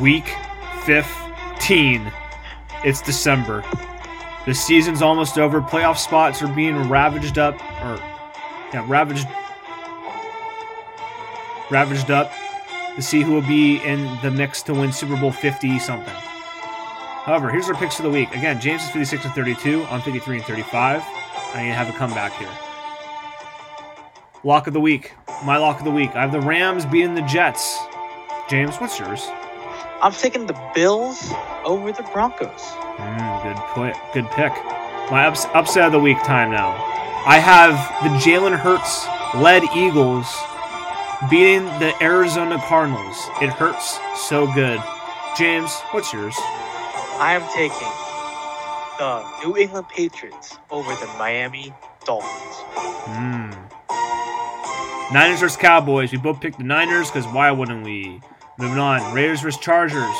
Week 0.00 0.28
15. 0.84 2.12
It's 2.84 3.02
December. 3.02 3.64
The 4.48 4.54
season's 4.54 5.02
almost 5.02 5.36
over. 5.36 5.60
Playoff 5.60 5.98
spots 5.98 6.40
are 6.40 6.48
being 6.48 6.88
ravaged 6.88 7.36
up, 7.36 7.56
or 7.84 7.96
yeah, 8.72 8.82
ravaged, 8.88 9.28
ravaged 11.70 12.10
up 12.10 12.32
to 12.96 13.02
see 13.02 13.20
who 13.20 13.32
will 13.32 13.42
be 13.42 13.76
in 13.84 14.04
the 14.22 14.30
mix 14.30 14.62
to 14.62 14.72
win 14.72 14.90
Super 14.90 15.20
Bowl 15.20 15.32
50 15.32 15.78
something. 15.78 16.14
However, 16.14 17.50
here's 17.50 17.68
our 17.68 17.74
picks 17.74 17.98
of 17.98 18.04
the 18.04 18.10
week. 18.10 18.34
Again, 18.34 18.58
James 18.58 18.84
is 18.84 18.88
56 18.88 19.26
and 19.26 19.34
32. 19.34 19.84
I'm 19.90 20.00
53 20.00 20.36
and 20.38 20.46
35. 20.46 21.02
I 21.04 21.62
need 21.64 21.68
to 21.68 21.74
have 21.74 21.90
a 21.90 21.98
comeback 21.98 22.32
here. 22.38 22.48
Lock 24.44 24.66
of 24.66 24.72
the 24.72 24.80
week. 24.80 25.12
My 25.44 25.58
lock 25.58 25.78
of 25.78 25.84
the 25.84 25.90
week. 25.90 26.16
I 26.16 26.22
have 26.22 26.32
the 26.32 26.40
Rams 26.40 26.86
beating 26.86 27.14
the 27.14 27.20
Jets. 27.20 27.78
James, 28.48 28.76
what's 28.76 28.98
yours? 28.98 29.28
I'm 30.00 30.12
taking 30.12 30.46
the 30.46 30.58
Bills 30.74 31.32
over 31.64 31.90
the 31.92 32.04
Broncos. 32.12 32.60
Mm, 32.98 33.42
good 33.42 33.56
point. 33.74 33.96
Good 34.14 34.30
pick. 34.30 34.52
My 35.10 35.26
ups- 35.26 35.46
upset 35.54 35.86
of 35.86 35.92
the 35.92 35.98
week 36.00 36.18
time 36.22 36.50
now. 36.50 36.70
I 37.26 37.38
have 37.38 37.74
the 38.04 38.10
Jalen 38.18 38.56
Hurts 38.58 39.06
led 39.34 39.64
Eagles 39.74 40.26
beating 41.28 41.64
the 41.80 41.92
Arizona 42.00 42.58
Cardinals. 42.68 43.16
It 43.42 43.48
hurts 43.50 43.98
so 44.28 44.46
good. 44.54 44.80
James, 45.36 45.72
what's 45.90 46.12
yours? 46.12 46.34
I 47.20 47.34
am 47.34 47.42
taking 47.54 47.88
the 48.98 49.24
New 49.44 49.56
England 49.56 49.88
Patriots 49.88 50.56
over 50.70 50.90
the 50.94 51.06
Miami 51.18 51.72
Dolphins. 52.04 52.56
Mm. 53.06 53.54
Niners 55.12 55.40
versus 55.40 55.56
Cowboys. 55.56 56.12
We 56.12 56.18
both 56.18 56.40
picked 56.40 56.58
the 56.58 56.64
Niners 56.64 57.10
because 57.10 57.26
why 57.26 57.50
wouldn't 57.50 57.84
we? 57.84 58.20
Moving 58.58 58.78
on. 58.78 59.14
Raiders 59.14 59.40
versus 59.40 59.60
Chargers. 59.60 60.16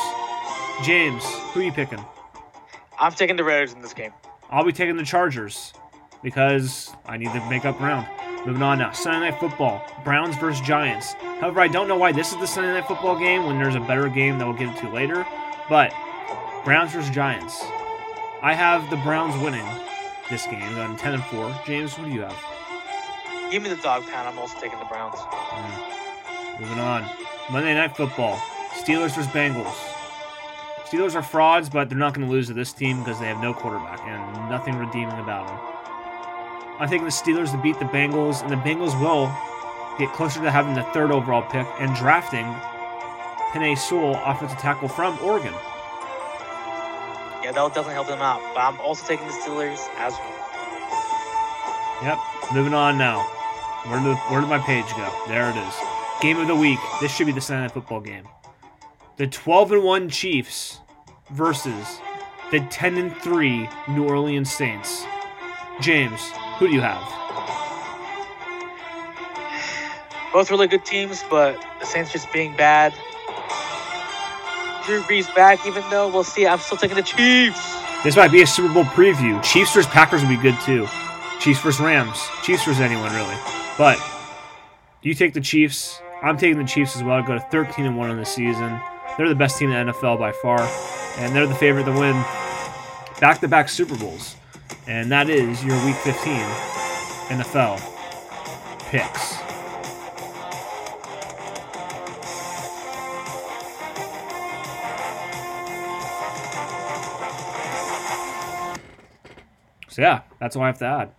James, 0.84 1.24
who 1.52 1.60
are 1.60 1.62
you 1.64 1.72
picking? 1.72 2.04
I'm 2.96 3.10
taking 3.10 3.34
the 3.34 3.42
Raiders 3.42 3.72
in 3.72 3.82
this 3.82 3.92
game. 3.92 4.12
I'll 4.48 4.64
be 4.64 4.72
taking 4.72 4.96
the 4.96 5.04
Chargers 5.04 5.72
because 6.22 6.94
I 7.04 7.16
need 7.16 7.32
to 7.32 7.50
make 7.50 7.64
up 7.64 7.78
ground. 7.78 8.06
Moving 8.46 8.62
on 8.62 8.78
now. 8.78 8.92
Sunday 8.92 9.30
Night 9.30 9.40
Football. 9.40 9.84
Browns 10.04 10.36
versus 10.36 10.60
Giants. 10.60 11.14
However, 11.40 11.60
I 11.60 11.66
don't 11.66 11.88
know 11.88 11.96
why 11.96 12.12
this 12.12 12.30
is 12.32 12.38
the 12.38 12.46
Sunday 12.46 12.72
Night 12.72 12.86
Football 12.86 13.18
game 13.18 13.44
when 13.44 13.58
there's 13.58 13.74
a 13.74 13.80
better 13.80 14.08
game 14.08 14.38
that 14.38 14.46
we'll 14.46 14.56
get 14.56 14.68
into 14.68 14.88
later. 14.88 15.26
But 15.68 15.92
Browns 16.64 16.92
versus 16.92 17.10
Giants. 17.10 17.60
I 18.40 18.54
have 18.54 18.88
the 18.88 18.96
Browns 18.98 19.36
winning 19.42 19.66
this 20.30 20.46
game. 20.46 20.78
I'm 20.78 20.96
10 20.96 21.14
and 21.14 21.24
4. 21.24 21.60
James, 21.66 21.98
what 21.98 22.06
do 22.06 22.14
you 22.14 22.20
have? 22.20 22.36
Give 23.50 23.64
me 23.64 23.68
the 23.68 23.76
dog 23.82 24.06
pound. 24.06 24.28
I'm 24.28 24.38
also 24.38 24.58
taking 24.60 24.78
the 24.78 24.84
Browns. 24.84 25.16
Mm. 25.16 26.60
Moving 26.60 26.78
on. 26.78 27.04
Monday 27.50 27.72
Night 27.72 27.96
Football. 27.96 28.36
Steelers 28.74 29.14
versus 29.14 29.26
Bengals. 29.28 29.74
Steelers 30.84 31.14
are 31.14 31.22
frauds, 31.22 31.70
but 31.70 31.88
they're 31.88 31.98
not 31.98 32.12
going 32.12 32.26
to 32.26 32.30
lose 32.30 32.46
to 32.48 32.54
this 32.54 32.72
team 32.72 32.98
because 32.98 33.18
they 33.18 33.26
have 33.26 33.40
no 33.42 33.54
quarterback 33.54 34.00
and 34.02 34.50
nothing 34.50 34.76
redeeming 34.76 35.18
about 35.18 35.46
them. 35.46 35.58
I'm 36.78 36.88
taking 36.88 37.04
the 37.04 37.10
Steelers 37.10 37.50
to 37.52 37.58
beat 37.58 37.78
the 37.78 37.86
Bengals, 37.86 38.42
and 38.42 38.50
the 38.50 38.56
Bengals 38.56 38.98
will 39.00 39.34
get 39.98 40.14
closer 40.14 40.42
to 40.42 40.50
having 40.50 40.74
the 40.74 40.82
third 40.94 41.10
overall 41.10 41.42
pick 41.42 41.66
and 41.80 41.94
drafting 41.96 42.44
Penei 43.52 43.76
Sewell, 43.78 44.20
offensive 44.24 44.58
tackle 44.58 44.88
from 44.88 45.18
Oregon. 45.20 45.54
Yeah, 47.42 47.52
that'll 47.52 47.68
definitely 47.68 47.94
help 47.94 48.08
them 48.08 48.20
out. 48.20 48.42
But 48.54 48.60
I'm 48.60 48.80
also 48.80 49.06
taking 49.06 49.26
the 49.26 49.32
Steelers 49.32 49.88
as 49.96 50.12
well. 50.12 50.34
Yep. 52.02 52.18
Moving 52.52 52.74
on 52.74 52.98
now. 52.98 53.22
Where 53.86 54.00
did 54.00 54.16
where 54.30 54.40
did 54.40 54.50
my 54.50 54.58
page 54.58 54.88
go? 54.96 55.24
There 55.28 55.50
it 55.50 55.56
is. 55.56 55.97
Game 56.20 56.38
of 56.38 56.48
the 56.48 56.56
week. 56.56 56.80
This 57.00 57.14
should 57.14 57.26
be 57.26 57.32
the 57.32 57.40
Sunday 57.40 57.62
Night 57.62 57.72
Football 57.72 58.00
game. 58.00 58.24
The 59.18 59.28
12 59.28 59.72
and 59.72 59.84
1 59.84 60.08
Chiefs 60.08 60.80
versus 61.30 62.00
the 62.50 62.58
10 62.70 62.96
and 62.96 63.16
3 63.18 63.68
New 63.88 64.08
Orleans 64.08 64.50
Saints. 64.50 65.04
James, 65.80 66.32
who 66.58 66.66
do 66.66 66.74
you 66.74 66.80
have? 66.80 67.02
Both 70.32 70.50
really 70.50 70.66
good 70.66 70.84
teams, 70.84 71.22
but 71.30 71.64
the 71.78 71.86
Saints 71.86 72.10
just 72.10 72.32
being 72.32 72.56
bad. 72.56 72.92
Drew 74.84 75.00
Brees 75.02 75.32
back, 75.36 75.64
even 75.66 75.84
though 75.88 76.08
we'll 76.08 76.24
see. 76.24 76.48
I'm 76.48 76.58
still 76.58 76.78
taking 76.78 76.96
the 76.96 77.02
Chiefs. 77.02 77.76
This 78.02 78.16
might 78.16 78.32
be 78.32 78.42
a 78.42 78.46
Super 78.46 78.74
Bowl 78.74 78.84
preview. 78.84 79.40
Chiefs 79.44 79.72
versus 79.72 79.90
Packers 79.90 80.22
would 80.22 80.28
be 80.28 80.36
good 80.36 80.58
too. 80.60 80.88
Chiefs 81.38 81.60
versus 81.60 81.80
Rams. 81.80 82.18
Chiefs 82.42 82.64
versus 82.64 82.80
anyone 82.80 83.12
really. 83.12 83.36
But 83.76 83.98
you 85.02 85.14
take 85.14 85.32
the 85.32 85.40
Chiefs. 85.40 86.00
I'm 86.20 86.36
taking 86.36 86.58
the 86.58 86.64
Chiefs 86.64 86.96
as 86.96 87.02
well. 87.02 87.22
Go 87.22 87.34
to 87.34 87.40
13 87.40 87.86
and 87.86 87.96
one 87.96 88.10
on 88.10 88.16
the 88.16 88.24
season. 88.24 88.80
They're 89.16 89.28
the 89.28 89.34
best 89.34 89.58
team 89.58 89.70
in 89.70 89.86
the 89.86 89.92
NFL 89.92 90.18
by 90.18 90.32
far, 90.32 90.60
and 91.18 91.34
they're 91.34 91.46
the 91.46 91.54
favorite 91.54 91.84
to 91.84 91.92
win 91.92 92.14
back-to-back 93.20 93.68
Super 93.68 93.96
Bowls. 93.96 94.36
And 94.86 95.10
that 95.12 95.28
is 95.28 95.64
your 95.64 95.76
Week 95.84 95.96
15 95.96 96.34
NFL 97.28 97.80
picks. 98.90 99.36
So 109.88 110.02
yeah, 110.02 110.22
that's 110.38 110.54
all 110.56 110.62
I 110.62 110.66
have 110.68 110.78
to 110.78 110.84
add. 110.84 111.10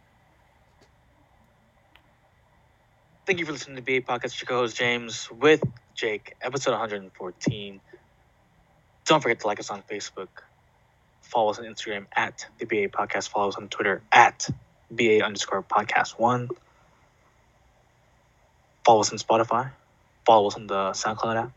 Thank 3.30 3.40
you 3.40 3.46
for 3.46 3.52
listening 3.52 3.76
to 3.76 3.84
BA 3.84 4.02
Podcast. 4.02 4.44
Host 4.48 4.76
James 4.76 5.30
with 5.30 5.62
Jake, 5.94 6.34
episode 6.42 6.72
114. 6.72 7.80
Don't 9.06 9.22
forget 9.22 9.40
to 9.42 9.46
like 9.46 9.60
us 9.60 9.70
on 9.70 9.84
Facebook. 9.84 10.30
Follow 11.22 11.52
us 11.52 11.60
on 11.60 11.66
Instagram 11.66 12.08
at 12.12 12.48
the 12.58 12.66
BA 12.66 12.88
Podcast. 12.88 13.30
Follow 13.30 13.50
us 13.50 13.56
on 13.56 13.68
Twitter 13.68 14.02
at 14.12 14.50
BA 14.90 15.24
underscore 15.24 15.62
podcast 15.62 16.18
one. 16.18 16.50
Follow 18.84 19.02
us 19.02 19.12
on 19.12 19.20
Spotify. 19.20 19.74
Follow 20.26 20.48
us 20.48 20.56
on 20.56 20.66
the 20.66 20.90
SoundCloud 20.94 21.36
app. 21.36 21.52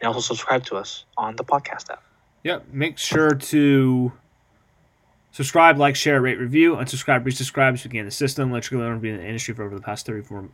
And 0.00 0.06
also 0.06 0.20
subscribe 0.20 0.64
to 0.68 0.76
us 0.76 1.04
on 1.18 1.36
the 1.36 1.44
podcast 1.44 1.90
app. 1.90 2.02
Yep. 2.44 2.68
Make 2.72 2.96
sure 2.96 3.34
to 3.34 4.12
subscribe, 5.32 5.76
like, 5.76 5.96
share, 5.96 6.18
rate, 6.22 6.38
review, 6.38 6.76
unsubscribe, 6.76 7.26
resubscribe 7.26 7.76
so 7.76 7.82
we 7.84 7.90
can 7.90 7.90
get 7.90 7.98
in 8.00 8.06
the 8.06 8.10
system. 8.10 8.50
Let 8.50 8.70
you 8.70 8.78
learn 8.78 9.00
being 9.00 9.16
in 9.16 9.20
the 9.20 9.26
industry 9.26 9.52
for 9.52 9.64
over 9.64 9.74
the 9.74 9.82
past 9.82 10.06
34 10.06 10.48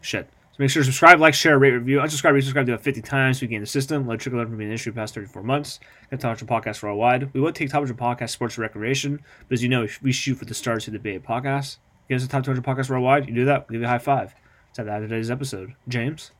shit. 0.00 0.28
So 0.52 0.56
make 0.58 0.70
sure 0.70 0.82
to 0.82 0.84
subscribe, 0.84 1.20
like, 1.20 1.34
share, 1.34 1.58
rate, 1.58 1.70
review, 1.72 1.98
unsubscribe, 1.98 2.32
resubscribe 2.32 2.66
do 2.66 2.74
it 2.74 2.80
50 2.80 3.02
times 3.02 3.38
so 3.38 3.42
we 3.42 3.48
get 3.48 3.56
in 3.56 3.62
the 3.62 3.66
system. 3.66 4.06
Let 4.06 4.24
you 4.26 4.32
learn 4.32 4.48
from 4.48 4.56
being 4.56 4.66
in 4.66 4.68
the 4.68 4.72
industry 4.72 4.92
past 4.92 5.14
34 5.14 5.42
months. 5.42 5.80
Top 6.18 6.38
Podcast 6.38 6.82
worldwide. 6.82 7.32
We 7.32 7.40
would 7.40 7.54
take 7.54 7.70
Top 7.70 7.82
100 7.82 7.96
Podcast 7.96 8.30
Sports 8.30 8.56
and 8.56 8.62
Recreation, 8.62 9.20
but 9.48 9.54
as 9.54 9.62
you 9.62 9.68
know, 9.68 9.86
we 10.02 10.12
shoot 10.12 10.36
for 10.36 10.44
the 10.44 10.54
stars 10.54 10.86
of 10.86 10.92
the 10.92 10.98
Bay 10.98 11.18
Podcast. 11.18 11.78
Get 12.08 12.16
us 12.16 12.24
a 12.24 12.28
Top 12.28 12.44
200 12.44 12.64
Podcast 12.64 12.90
worldwide. 12.90 13.28
You 13.28 13.34
do 13.34 13.44
that, 13.44 13.68
we'll 13.68 13.74
give 13.74 13.82
you 13.82 13.86
a 13.86 13.90
high 13.90 13.98
five. 13.98 14.34
That's 14.76 14.86
that 14.86 14.98
today's 15.00 15.30
episode. 15.30 15.74
James? 15.88 16.30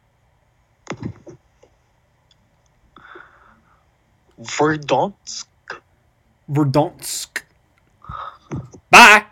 Verdansk. 4.40 5.46
Verdansk. 6.50 7.42
Bye. 8.90 9.26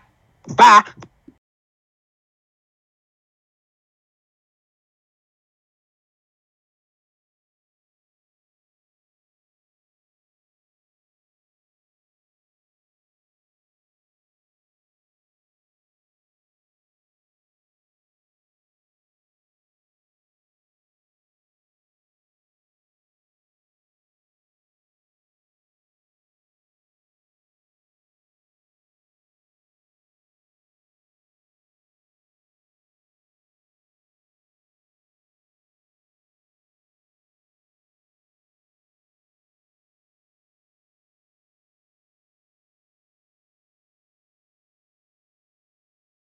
Bye. 0.57 0.83